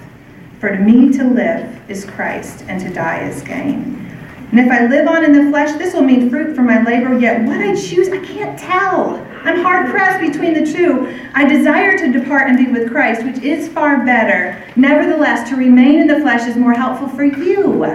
For 0.60 0.68
to 0.68 0.78
me 0.78 1.10
to 1.12 1.24
live 1.24 1.90
is 1.90 2.04
Christ, 2.04 2.64
and 2.68 2.78
to 2.82 2.90
die 2.90 3.26
is 3.26 3.42
gain. 3.42 4.06
And 4.50 4.60
if 4.60 4.70
I 4.70 4.86
live 4.86 5.08
on 5.08 5.24
in 5.24 5.32
the 5.32 5.50
flesh, 5.50 5.76
this 5.78 5.94
will 5.94 6.02
mean 6.02 6.28
fruit 6.28 6.54
for 6.54 6.60
my 6.60 6.82
labor, 6.82 7.18
yet 7.18 7.46
what 7.46 7.60
I 7.60 7.74
choose, 7.74 8.10
I 8.10 8.18
can't 8.18 8.58
tell. 8.58 9.14
I'm 9.44 9.62
hard 9.62 9.90
pressed 9.90 10.20
between 10.20 10.52
the 10.52 10.70
two. 10.70 11.18
I 11.32 11.48
desire 11.48 11.96
to 11.96 12.12
depart 12.12 12.48
and 12.48 12.58
be 12.58 12.70
with 12.70 12.90
Christ, 12.90 13.24
which 13.24 13.38
is 13.38 13.68
far 13.68 14.04
better. 14.04 14.62
Nevertheless, 14.76 15.48
to 15.48 15.56
remain 15.56 16.00
in 16.00 16.08
the 16.08 16.20
flesh 16.20 16.46
is 16.46 16.56
more 16.56 16.74
helpful 16.74 17.08
for 17.08 17.24
you. 17.24 17.86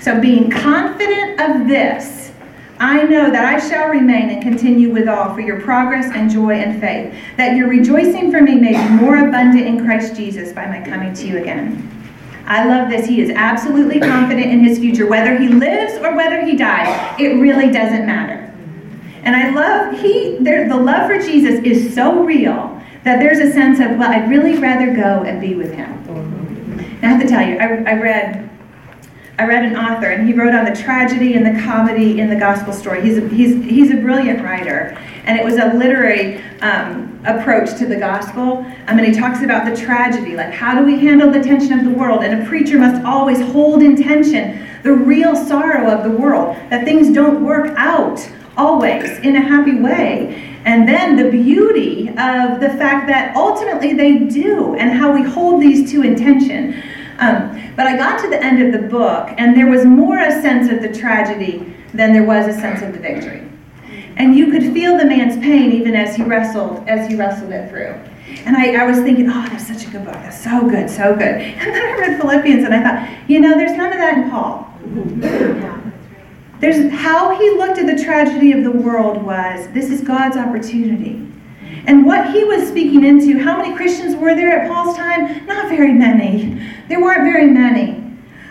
So, 0.00 0.20
being 0.20 0.48
confident 0.48 1.40
of 1.40 1.66
this, 1.66 2.21
I 2.82 3.04
know 3.04 3.30
that 3.30 3.44
I 3.44 3.60
shall 3.68 3.90
remain 3.90 4.28
and 4.28 4.42
continue 4.42 4.90
with 4.90 5.06
all 5.06 5.32
for 5.34 5.40
your 5.40 5.60
progress 5.60 6.10
and 6.12 6.28
joy 6.28 6.54
and 6.54 6.80
faith, 6.80 7.14
that 7.36 7.54
your 7.54 7.68
rejoicing 7.68 8.32
for 8.32 8.40
me 8.40 8.56
may 8.56 8.72
be 8.72 8.94
more 8.94 9.18
abundant 9.18 9.64
in 9.64 9.84
Christ 9.84 10.16
Jesus 10.16 10.52
by 10.52 10.66
my 10.66 10.80
coming 10.84 11.14
to 11.14 11.28
you 11.28 11.38
again. 11.38 11.88
I 12.44 12.66
love 12.66 12.90
this. 12.90 13.06
He 13.06 13.20
is 13.20 13.30
absolutely 13.30 14.00
confident 14.00 14.50
in 14.50 14.64
his 14.64 14.80
future. 14.80 15.06
Whether 15.06 15.38
he 15.38 15.46
lives 15.46 15.94
or 16.04 16.16
whether 16.16 16.44
he 16.44 16.56
dies, 16.56 17.20
it 17.20 17.40
really 17.40 17.70
doesn't 17.70 18.04
matter. 18.04 18.52
And 19.22 19.36
I 19.36 19.50
love, 19.50 20.00
he, 20.00 20.38
there, 20.40 20.68
the 20.68 20.74
love 20.74 21.06
for 21.06 21.20
Jesus 21.20 21.60
is 21.64 21.94
so 21.94 22.24
real 22.24 22.82
that 23.04 23.20
there's 23.20 23.38
a 23.38 23.52
sense 23.52 23.78
of, 23.78 23.96
well, 23.96 24.10
I'd 24.10 24.28
really 24.28 24.58
rather 24.58 24.92
go 24.92 25.22
and 25.22 25.40
be 25.40 25.54
with 25.54 25.72
him. 25.72 25.92
And 26.08 27.04
I 27.04 27.08
have 27.10 27.22
to 27.22 27.28
tell 27.28 27.46
you, 27.46 27.58
I, 27.58 27.92
I 27.92 27.94
read 28.00 28.50
I 29.38 29.46
read 29.46 29.64
an 29.64 29.76
author, 29.76 30.10
and 30.10 30.28
he 30.28 30.34
wrote 30.34 30.54
on 30.54 30.66
the 30.66 30.76
tragedy 30.76 31.34
and 31.34 31.44
the 31.44 31.60
comedy 31.62 32.20
in 32.20 32.28
the 32.28 32.36
gospel 32.36 32.72
story. 32.72 33.02
He's 33.02 33.18
a, 33.18 33.26
he's, 33.28 33.64
he's 33.64 33.90
a 33.90 33.96
brilliant 33.96 34.44
writer, 34.44 34.96
and 35.24 35.38
it 35.38 35.44
was 35.44 35.56
a 35.56 35.72
literary 35.72 36.42
um, 36.60 37.18
approach 37.24 37.78
to 37.78 37.86
the 37.86 37.96
gospel. 37.96 38.64
I 38.86 38.94
mean, 38.94 39.06
he 39.06 39.18
talks 39.18 39.42
about 39.42 39.64
the 39.64 39.74
tragedy, 39.74 40.36
like 40.36 40.52
how 40.52 40.78
do 40.78 40.84
we 40.84 40.98
handle 40.98 41.30
the 41.30 41.40
tension 41.40 41.78
of 41.78 41.84
the 41.84 41.90
world? 41.90 42.22
And 42.22 42.42
a 42.42 42.46
preacher 42.46 42.78
must 42.78 43.02
always 43.04 43.40
hold 43.40 43.82
in 43.82 43.96
tension 43.96 44.66
the 44.82 44.92
real 44.92 45.34
sorrow 45.34 45.90
of 45.90 46.02
the 46.02 46.10
world, 46.10 46.56
that 46.70 46.84
things 46.84 47.14
don't 47.14 47.44
work 47.44 47.72
out 47.76 48.20
always 48.56 49.18
in 49.20 49.36
a 49.36 49.40
happy 49.40 49.80
way. 49.80 50.58
And 50.64 50.86
then 50.86 51.16
the 51.16 51.30
beauty 51.30 52.08
of 52.10 52.60
the 52.60 52.68
fact 52.76 53.06
that 53.08 53.34
ultimately 53.34 53.94
they 53.94 54.18
do, 54.18 54.74
and 54.74 54.92
how 54.92 55.12
we 55.12 55.22
hold 55.22 55.62
these 55.62 55.90
two 55.90 56.02
in 56.02 56.16
tension. 56.16 56.82
Um, 57.18 57.61
but 57.76 57.86
I 57.86 57.96
got 57.96 58.20
to 58.22 58.28
the 58.28 58.42
end 58.42 58.62
of 58.62 58.80
the 58.80 58.88
book, 58.88 59.30
and 59.38 59.56
there 59.56 59.68
was 59.68 59.84
more 59.84 60.18
a 60.18 60.30
sense 60.42 60.70
of 60.70 60.82
the 60.82 60.92
tragedy 60.92 61.74
than 61.94 62.12
there 62.12 62.24
was 62.24 62.46
a 62.46 62.58
sense 62.58 62.82
of 62.82 62.92
the 62.92 62.98
victory. 62.98 63.48
And 64.16 64.36
you 64.36 64.50
could 64.50 64.62
feel 64.74 64.98
the 64.98 65.06
man's 65.06 65.38
pain 65.38 65.72
even 65.72 65.94
as 65.94 66.16
he 66.16 66.22
wrestled, 66.22 66.86
as 66.88 67.08
he 67.08 67.16
wrestled 67.16 67.50
it 67.52 67.70
through. 67.70 67.98
And 68.44 68.56
I, 68.56 68.82
I 68.82 68.84
was 68.84 68.98
thinking, 68.98 69.28
oh, 69.28 69.46
that's 69.48 69.66
such 69.66 69.86
a 69.86 69.90
good 69.90 70.04
book. 70.04 70.14
That's 70.14 70.42
so 70.42 70.68
good, 70.68 70.88
so 70.88 71.14
good. 71.14 71.40
And 71.62 71.74
then 71.74 71.82
I 71.82 71.98
read 71.98 72.20
Philippians 72.20 72.64
and 72.64 72.74
I 72.74 72.82
thought, 72.82 73.30
you 73.30 73.40
know, 73.40 73.56
there's 73.56 73.76
none 73.76 73.92
of 73.92 73.98
that 73.98 74.18
in 74.18 74.30
Paul. 74.30 74.68
There's 76.60 76.92
how 76.92 77.36
he 77.36 77.50
looked 77.50 77.78
at 77.78 77.86
the 77.86 78.02
tragedy 78.02 78.52
of 78.52 78.62
the 78.62 78.70
world 78.70 79.22
was 79.22 79.66
this 79.68 79.90
is 79.90 80.00
God's 80.00 80.36
opportunity. 80.36 81.26
And 81.86 82.06
what 82.06 82.32
he 82.32 82.44
was 82.44 82.68
speaking 82.68 83.04
into, 83.04 83.38
how 83.38 83.56
many 83.56 83.74
Christians 83.74 84.14
were 84.16 84.34
there 84.34 84.60
at 84.60 84.70
Paul's 84.70 84.96
time? 84.96 85.46
Not 85.46 85.68
very 85.68 85.92
many. 85.92 86.60
There 86.88 87.00
weren't 87.00 87.22
very 87.22 87.48
many. 87.48 88.02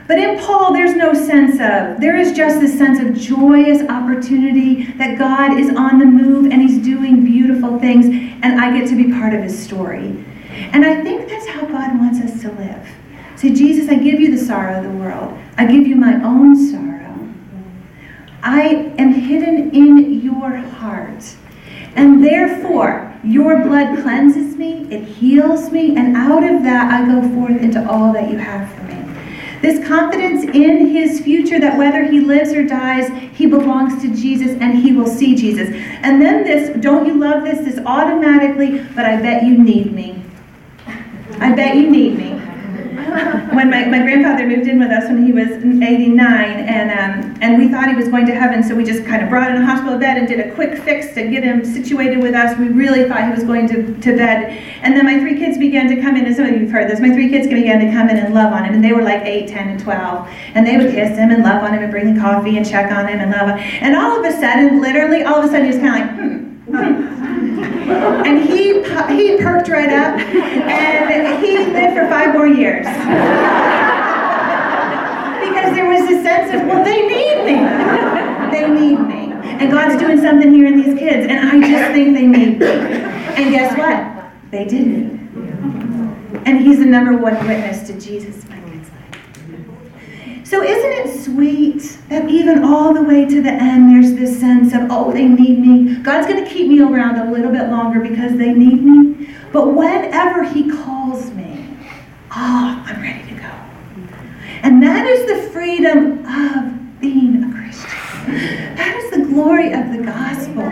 But 0.08 0.18
in 0.18 0.40
Paul, 0.40 0.74
there's 0.74 0.96
no 0.96 1.14
sense 1.14 1.54
of, 1.54 2.02
there 2.02 2.18
is 2.18 2.34
just 2.34 2.60
this 2.60 2.78
sense 2.78 3.00
of 3.00 3.16
joyous 3.16 3.88
opportunity 3.88 4.92
that 4.94 5.18
God 5.18 5.58
is 5.58 5.74
on 5.74 6.00
the 6.00 6.06
move 6.06 6.52
and 6.52 6.62
he's 6.62 6.84
doing 6.84 7.24
beautiful 7.24 7.80
things, 7.80 8.08
and 8.08 8.60
I 8.60 8.78
get 8.78 8.90
to 8.90 8.96
be 8.98 9.12
part 9.12 9.34
of 9.34 9.42
his 9.42 9.58
story. 9.58 10.26
And 10.74 10.84
I 10.84 11.02
think 11.02 11.30
that's 11.30 11.48
how 11.48 11.62
God 11.62 11.98
wants 11.98 12.20
us 12.20 12.42
to 12.42 12.52
live. 12.52 12.90
Say, 13.38 13.54
Jesus, 13.54 13.90
I 13.90 13.96
give 13.96 14.20
you 14.20 14.38
the 14.38 14.44
sorrow 14.44 14.80
of 14.80 14.84
the 14.84 14.92
world, 14.92 15.38
I 15.58 15.66
give 15.66 15.88
you 15.88 15.96
my 15.96 16.22
own 16.24 16.56
sorrow. 16.58 16.90
I 18.44 18.94
am 18.98 19.14
hidden 19.14 19.74
in 19.74 20.20
your 20.20 20.58
heart. 20.58 21.24
And 21.96 22.24
therefore, 22.24 23.14
your 23.24 23.64
blood 23.64 24.02
cleanses 24.02 24.56
me, 24.56 24.88
it 24.89 25.04
heals 25.04 25.72
me, 25.72 25.96
and 25.96 26.16
out 26.16 26.44
of 26.44 26.64
that 26.64 26.92
I 26.92 27.06
go 27.06 27.22
forth 27.36 27.62
into 27.62 27.88
all 27.89 28.14
that 28.14 28.32
you 28.32 28.38
have 28.38 28.72
for 28.74 28.84
me. 28.84 28.98
This 29.62 29.86
confidence 29.88 30.44
in 30.44 30.88
his 30.88 31.22
future 31.22 31.60
that 31.60 31.78
whether 31.78 32.04
he 32.04 32.20
lives 32.20 32.52
or 32.54 32.64
dies, 32.66 33.10
he 33.36 33.46
belongs 33.46 34.02
to 34.02 34.08
Jesus 34.16 34.60
and 34.60 34.78
he 34.78 34.92
will 34.92 35.06
see 35.06 35.36
Jesus. 35.36 35.70
And 36.02 36.20
then 36.20 36.44
this, 36.44 36.76
don't 36.82 37.06
you 37.06 37.14
love 37.14 37.44
this? 37.44 37.60
This 37.60 37.86
automatically, 37.86 38.80
but 38.96 39.06
I 39.06 39.22
bet 39.22 39.44
you 39.44 39.58
need 39.58 39.94
me. 39.94 40.24
I 41.39 41.54
bet 41.54 41.76
you 41.76 41.89
need 41.89 42.18
me 42.18 42.42
when 43.54 43.70
my, 43.70 43.86
my 43.86 43.99
grandfather 43.99 44.47
moved 44.47 44.68
in 44.68 44.80
with 44.80 44.91
us 44.91 45.06
when 45.06 45.26
he 45.26 45.32
was 45.32 45.49
89, 45.49 46.20
and, 46.22 46.91
um, 46.91 47.38
and 47.41 47.58
we 47.58 47.70
thought 47.70 47.89
he 47.89 47.95
was 47.95 48.08
going 48.08 48.26
to 48.28 48.36
heaven, 48.36 48.64
so 48.64 48.76
we 48.76 48.84
just 48.84 49.06
kind 49.06 49.24
of 49.24 49.30
brought 49.30 49.52
in 49.52 49.62
a 49.62 49.66
hospital 49.66 49.97
bed 49.97 50.18
and 50.18 50.28
did 50.28 50.39
a 50.39 50.54
quick 50.54 50.78
fix 50.84 51.14
to 51.16 51.28
get 51.28 51.43
him 51.43 51.66
situated 51.66 52.22
with 52.22 52.34
us. 52.34 52.58
We 52.58 52.68
really 52.68 53.08
thought 53.08 53.24
he 53.26 53.32
was 53.32 53.43
going 53.43 53.68
to, 53.70 53.93
to 53.99 54.16
bed. 54.16 54.62
And 54.82 54.95
then 54.95 55.06
my 55.06 55.20
three 55.20 55.38
kids 55.38 55.58
began 55.58 55.88
to 55.89 56.02
come 56.02 56.16
in, 56.16 56.26
and 56.26 56.36
some 56.36 56.45
of 56.45 56.52
you 56.54 56.62
have 56.62 56.72
heard 56.72 56.89
this, 56.89 56.99
my 56.99 57.10
three 57.10 57.30
kids 57.30 57.47
began 57.47 57.80
to 57.80 57.91
come 57.91 58.10
in 58.10 58.18
and 58.18 58.34
love 58.34 58.54
on 58.54 58.66
him, 58.66 58.74
and 58.74 58.84
they 58.84 58.93
were 58.93 59.04
like 59.04 59.22
8, 59.22 59.47
10, 59.47 59.70
and 59.70 59.80
12. 59.80 60.30
And 60.56 60.68
they 60.68 60.78
would 60.78 60.91
kiss 60.91 61.18
him 61.18 61.32
and 61.32 61.43
love 61.43 61.64
on 61.64 61.74
him 61.74 61.84
and 61.84 61.91
bring 61.91 62.08
him 62.08 62.20
coffee 62.20 62.58
and 62.58 62.68
check 62.68 62.91
on 62.91 63.08
him 63.08 63.20
and 63.20 63.32
love 63.32 63.49
on 63.49 63.58
him. 63.58 63.84
And 63.84 63.95
all 63.95 64.20
of 64.20 64.26
a 64.26 64.32
sudden, 64.39 64.82
literally, 64.82 65.24
all 65.24 65.39
of 65.39 65.45
a 65.45 65.47
sudden, 65.47 65.66
he 65.66 65.72
was 65.72 65.80
kind 65.80 66.04
of 66.04 66.18
like, 66.18 66.20
hmm. 66.20 66.41
And 67.92 68.42
he, 68.50 68.74
he 68.74 69.38
perked 69.38 69.68
right 69.68 69.90
up, 69.90 70.18
and 70.18 71.44
he 71.44 71.58
lived 71.58 71.98
for 71.98 72.08
five 72.08 72.34
more 72.34 72.48
years. 72.48 72.86
because 75.44 75.76
there 75.76 75.90
was 75.90 76.02
a 76.10 76.24
sense 76.24 76.54
of, 76.54 76.68
well, 76.68 76.84
they 76.84 77.02
need 77.08 77.44
me. 77.46 77.56
They 78.52 78.70
need 78.70 79.00
me. 79.00 79.34
And 79.60 79.72
God's 79.72 80.00
doing 80.02 80.20
something 80.22 80.54
here 80.54 80.68
in 80.68 80.82
these 80.82 80.98
kids, 80.98 81.28
and 81.28 81.50
I 81.50 81.60
just 81.70 81.92
think 81.94 82.16
they 82.16 82.28
need 82.28 82.60
me. 82.60 82.66
And 82.66 83.52
guess 83.52 83.78
what? 83.78 84.52
They 84.52 84.66
did 84.66 84.88
need 84.88 85.12
And 86.46 86.62
he's 86.62 86.80
the 86.80 86.86
number 86.86 87.18
one 87.18 87.36
witness 87.48 87.88
to 87.88 88.00
Jesus 88.00 88.46
so 90.52 90.62
isn't 90.62 90.91
it 90.91 91.24
sweet 91.24 91.97
that 92.10 92.30
even 92.30 92.66
all 92.66 92.93
the 92.93 93.02
way 93.02 93.24
to 93.24 93.41
the 93.41 93.49
end, 93.49 93.89
there's 93.89 94.14
this 94.20 94.38
sense 94.38 94.74
of, 94.74 94.82
oh, 94.91 95.10
they 95.10 95.26
need 95.26 95.60
me. 95.60 95.95
God's 96.04 96.28
going 96.28 96.43
to 96.43 96.49
keep 96.52 96.68
me 96.68 96.82
around 96.82 97.26
a 97.26 97.32
little 97.32 97.54
bit 97.54 97.70
longer 97.70 98.02
because 98.02 98.38
they 98.38 98.52
need 98.52 98.84
me. 98.84 99.34
But 99.54 99.68
whenever 99.74 100.43
he 100.43 100.70
calls 100.70 101.32
me, 101.32 101.78
oh, 102.32 102.84
I'm 102.86 103.02
ready 103.02 103.30
to 103.30 103.36
go. 103.39 103.49
And 104.64 104.84
that 104.84 105.08
is 105.08 105.26
the 105.26 105.49
freedom 105.52 106.26
of 106.26 106.99
being 106.99 107.45
a 107.45 107.54
Christian. 107.56 108.76
That 108.76 108.93
is 108.97 109.12
the 109.12 109.34
glory 109.34 109.72
of 109.72 109.89
the 109.93 110.04
gospel. 110.04 110.66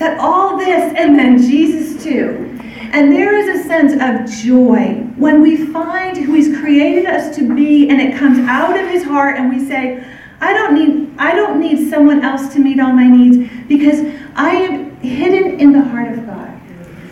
That 0.00 0.18
all 0.18 0.58
this, 0.58 0.92
and 0.96 1.16
then 1.16 1.38
Jesus 1.38 2.02
too. 2.02 2.57
And 2.92 3.12
there 3.12 3.36
is 3.36 3.60
a 3.60 3.68
sense 3.68 3.92
of 3.92 4.42
joy 4.42 4.94
when 5.16 5.42
we 5.42 5.66
find 5.72 6.16
who 6.16 6.34
He's 6.34 6.58
created 6.58 7.06
us 7.06 7.36
to 7.36 7.54
be, 7.54 7.88
and 7.88 8.00
it 8.00 8.16
comes 8.18 8.38
out 8.48 8.78
of 8.78 8.88
His 8.88 9.04
heart, 9.04 9.36
and 9.36 9.50
we 9.50 9.64
say, 9.66 10.04
I 10.40 10.52
don't 10.52 10.74
need 10.74 11.18
I 11.18 11.34
don't 11.34 11.60
need 11.60 11.90
someone 11.90 12.24
else 12.24 12.52
to 12.54 12.60
meet 12.60 12.78
all 12.78 12.92
my 12.92 13.08
needs 13.08 13.50
because 13.66 14.00
I 14.36 14.50
am 14.50 14.96
hidden 15.00 15.58
in 15.58 15.72
the 15.72 15.82
heart 15.82 16.12
of 16.12 16.24
God. 16.26 16.48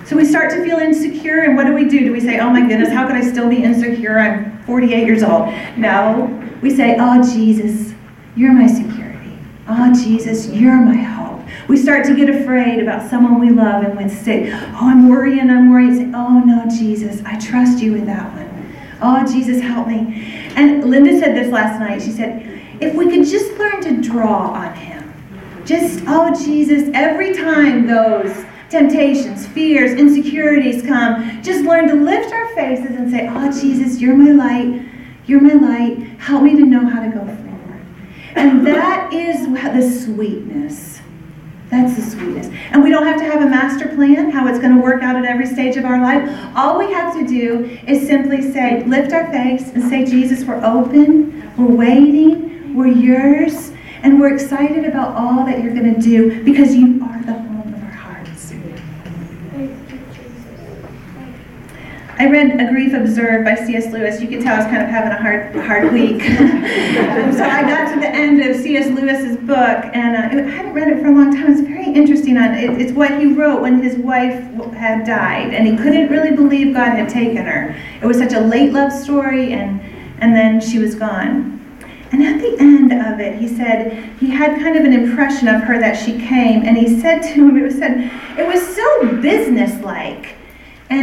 So 0.06 0.16
we 0.16 0.24
start 0.24 0.50
to 0.52 0.62
feel 0.62 0.78
insecure, 0.78 1.40
and 1.40 1.56
what 1.56 1.66
do 1.66 1.72
we 1.72 1.86
do? 1.86 2.00
Do 2.00 2.12
we 2.12 2.20
say, 2.20 2.38
Oh 2.38 2.50
my 2.50 2.60
goodness, 2.60 2.90
how 2.90 3.06
could 3.06 3.16
I 3.16 3.28
still 3.28 3.48
be 3.48 3.62
insecure? 3.62 4.18
I'm 4.18 4.62
48 4.62 5.04
years 5.04 5.22
old. 5.22 5.52
No. 5.76 6.42
We 6.62 6.74
say, 6.74 6.96
Oh 6.98 7.22
Jesus, 7.22 7.94
you're 8.36 8.52
my 8.52 8.68
security. 9.66 9.92
Oh 9.92 10.04
Jesus, 10.04 10.48
you're 10.48 10.76
my 10.76 10.96
hope. 10.96 11.42
We 11.68 11.76
start 11.76 12.04
to 12.06 12.14
get 12.14 12.28
afraid 12.30 12.80
about 12.80 13.08
someone 13.08 13.40
we 13.40 13.50
love 13.50 13.84
and 13.84 13.96
we 13.96 14.08
say, 14.08 14.52
Oh, 14.52 14.88
I'm 14.88 15.08
worrying, 15.08 15.50
I'm. 15.50 15.66
Say, 15.96 16.10
Oh 16.14 16.40
no, 16.40 16.64
Jesus, 16.68 17.22
I 17.24 17.38
trust 17.38 17.82
you 17.82 17.92
with 17.92 18.06
that 18.06 18.32
one. 18.34 18.46
Oh 19.00 19.26
Jesus, 19.30 19.60
help 19.60 19.88
me. 19.88 20.50
And 20.56 20.88
Linda 20.88 21.18
said 21.18 21.36
this 21.36 21.52
last 21.52 21.78
night. 21.80 22.02
She 22.02 22.12
said, 22.12 22.42
if 22.80 22.94
we 22.94 23.06
could 23.06 23.26
just 23.26 23.56
learn 23.58 23.80
to 23.82 24.02
draw 24.02 24.48
on 24.52 24.74
him. 24.74 25.12
Just, 25.64 26.04
oh 26.06 26.34
Jesus, 26.34 26.90
every 26.94 27.34
time 27.34 27.86
those 27.86 28.44
temptations, 28.70 29.46
fears, 29.48 29.98
insecurities 29.98 30.82
come, 30.82 31.42
just 31.42 31.64
learn 31.64 31.88
to 31.88 31.94
lift 31.94 32.32
our 32.32 32.54
faces 32.54 32.94
and 32.96 33.10
say, 33.10 33.28
oh 33.30 33.50
Jesus, 33.52 34.00
you're 34.00 34.16
my 34.16 34.32
light. 34.32 34.88
You're 35.26 35.40
my 35.40 35.54
light. 35.54 35.98
Help 36.18 36.42
me 36.42 36.56
to 36.56 36.64
know 36.64 36.86
how 36.86 37.02
to 37.02 37.10
go. 37.10 37.45
And 38.36 38.66
that 38.66 39.12
is 39.12 39.46
the 39.46 40.04
sweetness. 40.04 41.00
That's 41.70 41.96
the 41.96 42.02
sweetness. 42.02 42.48
And 42.70 42.82
we 42.82 42.90
don't 42.90 43.06
have 43.06 43.18
to 43.18 43.24
have 43.24 43.42
a 43.42 43.48
master 43.48 43.88
plan, 43.88 44.30
how 44.30 44.46
it's 44.46 44.58
going 44.58 44.76
to 44.76 44.80
work 44.80 45.02
out 45.02 45.16
at 45.16 45.24
every 45.24 45.46
stage 45.46 45.76
of 45.76 45.84
our 45.84 46.00
life. 46.00 46.28
All 46.54 46.78
we 46.78 46.92
have 46.92 47.14
to 47.14 47.26
do 47.26 47.64
is 47.86 48.06
simply 48.06 48.52
say, 48.52 48.84
lift 48.84 49.12
our 49.12 49.30
face 49.32 49.72
and 49.72 49.82
say, 49.88 50.04
Jesus, 50.04 50.44
we're 50.44 50.62
open, 50.64 51.52
we're 51.56 51.74
waiting, 51.74 52.74
we're 52.74 52.86
yours, 52.86 53.72
and 54.02 54.20
we're 54.20 54.32
excited 54.32 54.84
about 54.84 55.16
all 55.16 55.44
that 55.44 55.62
you're 55.62 55.74
going 55.74 55.94
to 55.94 56.00
do 56.00 56.44
because 56.44 56.76
you 56.76 57.02
are 57.02 57.22
the 57.24 57.55
I 62.18 62.30
read 62.30 62.58
A 62.58 62.70
Grief 62.70 62.94
Observed 62.94 63.44
by 63.44 63.54
C.S. 63.54 63.92
Lewis. 63.92 64.22
You 64.22 64.28
can 64.28 64.42
tell 64.42 64.54
I 64.54 64.58
was 64.58 64.66
kind 64.66 64.82
of 64.82 64.88
having 64.88 65.12
a 65.12 65.20
hard, 65.20 65.54
hard 65.54 65.92
week. 65.92 66.22
so 67.36 67.44
I 67.44 67.60
got 67.60 67.92
to 67.92 68.00
the 68.00 68.08
end 68.08 68.40
of 68.40 68.56
C.S. 68.56 68.88
Lewis's 68.88 69.36
book, 69.36 69.84
and 69.92 70.16
uh, 70.16 70.20
I 70.20 70.50
hadn't 70.50 70.72
read 70.72 70.88
it 70.88 71.02
for 71.02 71.08
a 71.08 71.12
long 71.12 71.36
time. 71.36 71.52
It's 71.52 71.60
very 71.60 71.84
interesting. 71.84 72.38
On 72.38 72.54
it, 72.54 72.80
it's 72.80 72.92
what 72.92 73.20
he 73.20 73.26
wrote 73.26 73.60
when 73.60 73.82
his 73.82 73.96
wife 73.96 74.42
had 74.72 75.04
died, 75.04 75.52
and 75.52 75.66
he 75.66 75.76
couldn't 75.76 76.08
really 76.08 76.34
believe 76.34 76.72
God 76.72 76.96
had 76.96 77.10
taken 77.10 77.44
her. 77.44 77.76
It 78.00 78.06
was 78.06 78.16
such 78.16 78.32
a 78.32 78.40
late 78.40 78.72
love 78.72 78.92
story, 78.92 79.52
and 79.52 79.78
and 80.18 80.34
then 80.34 80.58
she 80.58 80.78
was 80.78 80.94
gone. 80.94 81.56
And 82.12 82.22
at 82.22 82.40
the 82.40 82.56
end 82.58 82.92
of 82.92 83.20
it, 83.20 83.38
he 83.38 83.48
said 83.48 83.92
he 84.18 84.30
had 84.30 84.58
kind 84.60 84.76
of 84.76 84.84
an 84.84 84.92
impression 84.92 85.48
of 85.48 85.62
her 85.62 85.78
that 85.78 85.94
she 85.94 86.12
came, 86.12 86.62
and 86.64 86.78
he 86.78 87.00
said 87.00 87.20
to 87.20 87.28
him, 87.28 87.56
it 87.56 87.62
was 87.62 87.74
said, 87.74 88.10
it. 88.38 88.45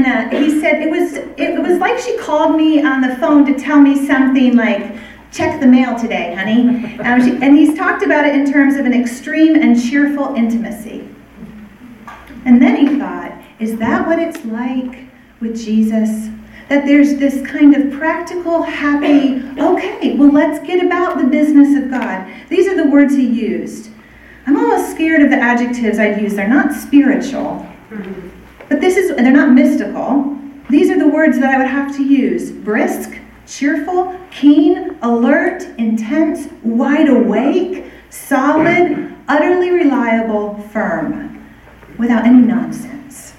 And 0.03 0.33
uh, 0.33 0.37
he 0.37 0.59
said 0.59 0.81
it 0.81 0.89
was 0.89 1.13
it 1.37 1.61
was 1.61 1.77
like 1.79 1.97
she 1.99 2.17
called 2.17 2.55
me 2.55 2.83
on 2.83 3.01
the 3.01 3.15
phone 3.17 3.45
to 3.45 3.57
tell 3.57 3.79
me 3.79 4.05
something 4.05 4.55
like, 4.55 4.95
check 5.31 5.59
the 5.61 5.67
mail 5.67 5.97
today, 5.97 6.35
honey. 6.35 6.97
Um, 7.03 7.21
she, 7.21 7.31
and 7.43 7.57
he's 7.57 7.77
talked 7.77 8.03
about 8.03 8.25
it 8.25 8.33
in 8.33 8.49
terms 8.49 8.75
of 8.77 8.85
an 8.85 8.93
extreme 8.93 9.55
and 9.55 9.81
cheerful 9.81 10.35
intimacy. 10.35 11.07
And 12.45 12.61
then 12.61 12.75
he 12.75 12.99
thought, 12.99 13.33
is 13.59 13.77
that 13.77 14.07
what 14.07 14.19
it's 14.19 14.43
like 14.45 15.09
with 15.39 15.57
Jesus? 15.57 16.29
that 16.69 16.85
there's 16.85 17.17
this 17.17 17.45
kind 17.45 17.75
of 17.75 17.91
practical, 17.91 18.63
happy, 18.63 19.43
okay, 19.59 20.15
well, 20.15 20.31
let's 20.31 20.65
get 20.65 20.83
about 20.83 21.17
the 21.17 21.25
business 21.25 21.77
of 21.77 21.91
God. 21.91 22.25
These 22.49 22.67
are 22.67 22.75
the 22.75 22.89
words 22.89 23.13
he 23.15 23.27
used. 23.27 23.91
I'm 24.47 24.55
almost 24.55 24.91
scared 24.91 25.21
of 25.21 25.29
the 25.29 25.35
adjectives 25.35 25.99
I'd 25.99 26.21
use. 26.21 26.35
They're 26.35 26.47
not 26.47 26.73
spiritual, 26.73 27.67
but 28.73 28.81
this 28.81 28.97
is, 28.97 29.11
and 29.11 29.23
they're 29.23 29.31
not 29.31 29.51
mystical. 29.51 30.35
These 30.67 30.89
are 30.89 30.97
the 30.97 31.07
words 31.07 31.37
that 31.37 31.53
I 31.53 31.59
would 31.59 31.67
have 31.67 31.95
to 31.95 32.03
use 32.03 32.51
brisk, 32.51 33.15
cheerful, 33.45 34.19
keen, 34.31 34.97
alert, 35.03 35.61
intense, 35.77 36.51
wide 36.63 37.07
awake, 37.07 37.85
solid, 38.09 39.15
utterly 39.27 39.69
reliable, 39.69 40.59
firm, 40.73 41.47
without 41.99 42.25
any 42.25 42.39
nonsense. 42.39 43.35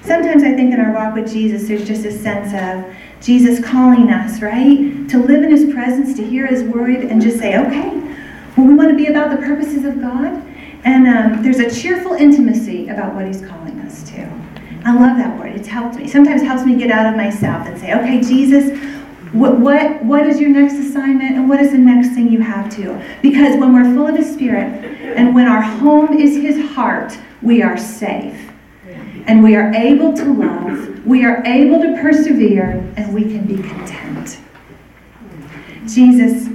Sometimes 0.00 0.42
I 0.44 0.54
think 0.54 0.72
in 0.72 0.80
our 0.80 0.94
walk 0.94 1.14
with 1.14 1.30
Jesus, 1.30 1.68
there's 1.68 1.86
just 1.86 2.06
a 2.06 2.10
sense 2.10 2.54
of 2.54 2.90
Jesus 3.22 3.62
calling 3.62 4.08
us, 4.08 4.40
right? 4.40 5.06
To 5.10 5.18
live 5.18 5.44
in 5.44 5.50
his 5.50 5.74
presence, 5.74 6.16
to 6.16 6.26
hear 6.26 6.46
his 6.46 6.62
word, 6.62 7.04
and 7.04 7.20
just 7.20 7.38
say, 7.38 7.58
okay, 7.58 7.90
well, 8.56 8.66
we 8.66 8.72
want 8.72 8.88
to 8.88 8.96
be 8.96 9.08
about 9.08 9.30
the 9.30 9.46
purposes 9.46 9.84
of 9.84 10.00
God. 10.00 10.42
And 10.84 11.06
um, 11.06 11.42
there's 11.42 11.58
a 11.58 11.70
cheerful 11.70 12.14
intimacy 12.14 12.88
about 12.88 13.14
what 13.14 13.26
he's 13.26 13.42
calling. 13.42 13.81
I 14.84 14.94
love 14.94 15.16
that 15.16 15.38
word. 15.38 15.52
It's 15.52 15.68
helped 15.68 15.96
me. 15.96 16.08
Sometimes 16.08 16.42
helps 16.42 16.64
me 16.64 16.76
get 16.76 16.90
out 16.90 17.06
of 17.06 17.16
myself 17.16 17.66
and 17.66 17.78
say, 17.78 17.94
okay, 17.94 18.20
Jesus, 18.20 18.78
what, 19.32 19.58
what, 19.58 20.02
what 20.04 20.26
is 20.26 20.40
your 20.40 20.50
next 20.50 20.74
assignment 20.74 21.36
and 21.36 21.48
what 21.48 21.60
is 21.60 21.72
the 21.72 21.78
next 21.78 22.10
thing 22.10 22.30
you 22.30 22.40
have 22.40 22.74
to? 22.76 23.02
Because 23.22 23.58
when 23.58 23.72
we're 23.72 23.94
full 23.94 24.08
of 24.08 24.16
the 24.16 24.24
Spirit 24.24 24.84
and 25.16 25.34
when 25.34 25.46
our 25.46 25.62
home 25.62 26.18
is 26.18 26.36
his 26.36 26.70
heart, 26.72 27.16
we 27.40 27.62
are 27.62 27.78
safe 27.78 28.50
and 29.26 29.42
we 29.42 29.54
are 29.54 29.72
able 29.72 30.12
to 30.14 30.24
love, 30.24 31.06
we 31.06 31.24
are 31.24 31.44
able 31.46 31.80
to 31.80 31.96
persevere, 32.00 32.72
and 32.96 33.14
we 33.14 33.22
can 33.22 33.46
be 33.46 33.56
content. 33.56 34.38
Jesus, 35.86 36.48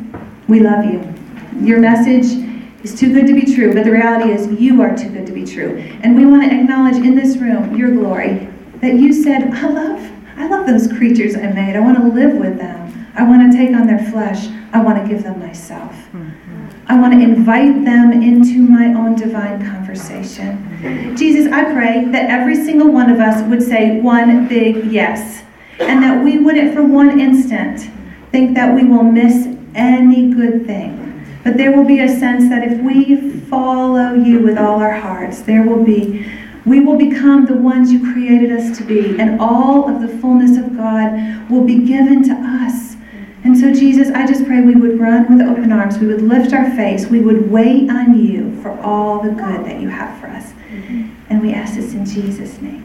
we 0.48 0.60
love 0.60 0.86
you. 0.86 1.14
Your 1.62 1.80
message 1.80 2.47
is 2.84 2.98
too 2.98 3.14
good 3.14 3.28
to 3.28 3.34
be 3.34 3.54
true, 3.54 3.74
but 3.74 3.84
the 3.84 3.92
reality 3.92 4.32
is 4.32 4.48
you 4.60 4.82
are 4.82 4.96
too 4.96 5.10
good 5.10 5.26
to 5.26 5.34
be 5.34 5.46
true. 5.46 5.78
And 6.04 6.16
we 6.16 6.26
want 6.26 6.44
to 6.44 6.56
acknowledge 6.56 6.98
in 6.98 7.16
this 7.16 7.38
room 7.38 7.76
your 7.76 7.92
glory 7.92 8.50
that 8.82 8.96
you 8.96 9.12
said, 9.12 9.52
I 9.54 9.68
love, 9.68 10.12
I 10.38 10.48
love 10.48 10.68
those 10.68 10.88
creatures 10.88 11.36
I 11.36 11.48
made. 11.48 11.76
I 11.76 11.80
want 11.80 11.98
to 11.98 12.08
live 12.08 12.36
with 12.36 12.58
them. 12.58 13.08
I 13.16 13.24
want 13.24 13.52
to 13.52 13.58
take 13.58 13.76
on 13.76 13.88
their 13.88 14.04
flesh. 14.12 14.48
I 14.74 14.82
want 14.82 15.02
to 15.02 15.08
give 15.08 15.24
them 15.24 15.40
myself. 15.40 15.96
I 16.90 17.00
want 17.00 17.14
to 17.14 17.20
invite 17.20 17.84
them 17.84 18.14
into 18.14 18.60
my 18.60 18.88
own 18.94 19.16
divine 19.16 19.66
conversation. 19.66 21.18
Jesus, 21.18 21.52
I 21.52 21.74
pray 21.74 22.06
that 22.06 22.30
every 22.30 22.56
single 22.56 22.92
one 22.92 23.10
of 23.10 23.20
us 23.20 23.44
would 23.50 23.62
say 23.62 24.00
one 24.00 24.48
big 24.48 24.86
yes, 24.86 25.44
and 25.80 26.02
that 26.04 26.24
we 26.24 26.38
wouldn't 26.38 26.74
for 26.74 26.84
one 26.84 27.20
instant 27.20 27.90
think 28.32 28.56
that 28.56 28.74
we 28.74 28.84
will 28.84 29.04
miss 29.04 29.48
any 29.76 30.32
good 30.32 30.66
thing. 30.66 31.07
But 31.44 31.58
there 31.58 31.72
will 31.72 31.86
be 31.86 32.00
a 32.00 32.08
sense 32.10 32.50
that 32.50 32.64
if 32.64 32.80
we 32.82 33.40
follow 33.42 34.14
you 34.14 34.40
with 34.40 34.58
all 34.58 34.80
our 34.80 34.94
hearts, 34.94 35.42
there 35.42 35.64
will 35.64 35.84
be, 35.84 36.26
we 36.66 36.80
will 36.80 36.98
become 36.98 37.46
the 37.46 37.56
ones 37.56 37.92
you 37.92 38.00
created 38.14 38.52
us 38.52 38.78
to 38.78 38.84
be, 38.84 39.18
and 39.20 39.40
all 39.40 39.90
of 39.90 40.02
the 40.02 40.10
fullness 40.20 40.58
of 40.58 40.76
God 40.76 41.50
will 41.50 41.64
be 41.64 41.86
given 41.86 42.24
to 42.24 42.34
us. 42.34 42.96
And 43.44 43.58
so, 43.58 43.72
Jesus, 43.72 44.10
I 44.10 44.28
just 44.28 44.46
pray 44.46 44.60
we 44.62 44.76
would 44.76 45.00
run 45.00 45.38
with 45.38 45.48
open 45.48 45.72
arms. 45.72 45.98
We 46.00 46.08
would 46.08 46.22
lift 46.22 46.52
our 46.54 46.70
face. 46.72 47.08
We 47.08 47.22
would 47.22 47.50
wait 47.50 47.90
on 47.90 48.18
you 48.18 48.62
for 48.62 48.78
all 48.82 49.22
the 49.22 49.30
good 49.30 49.66
that 49.66 49.80
you 49.80 49.88
have 49.88 50.20
for 50.20 50.28
us. 50.28 50.52
And 51.30 51.42
we 51.42 51.54
ask 51.54 51.76
this 51.76 51.94
in 51.94 52.06
Jesus' 52.06 52.60
name. 52.62 52.84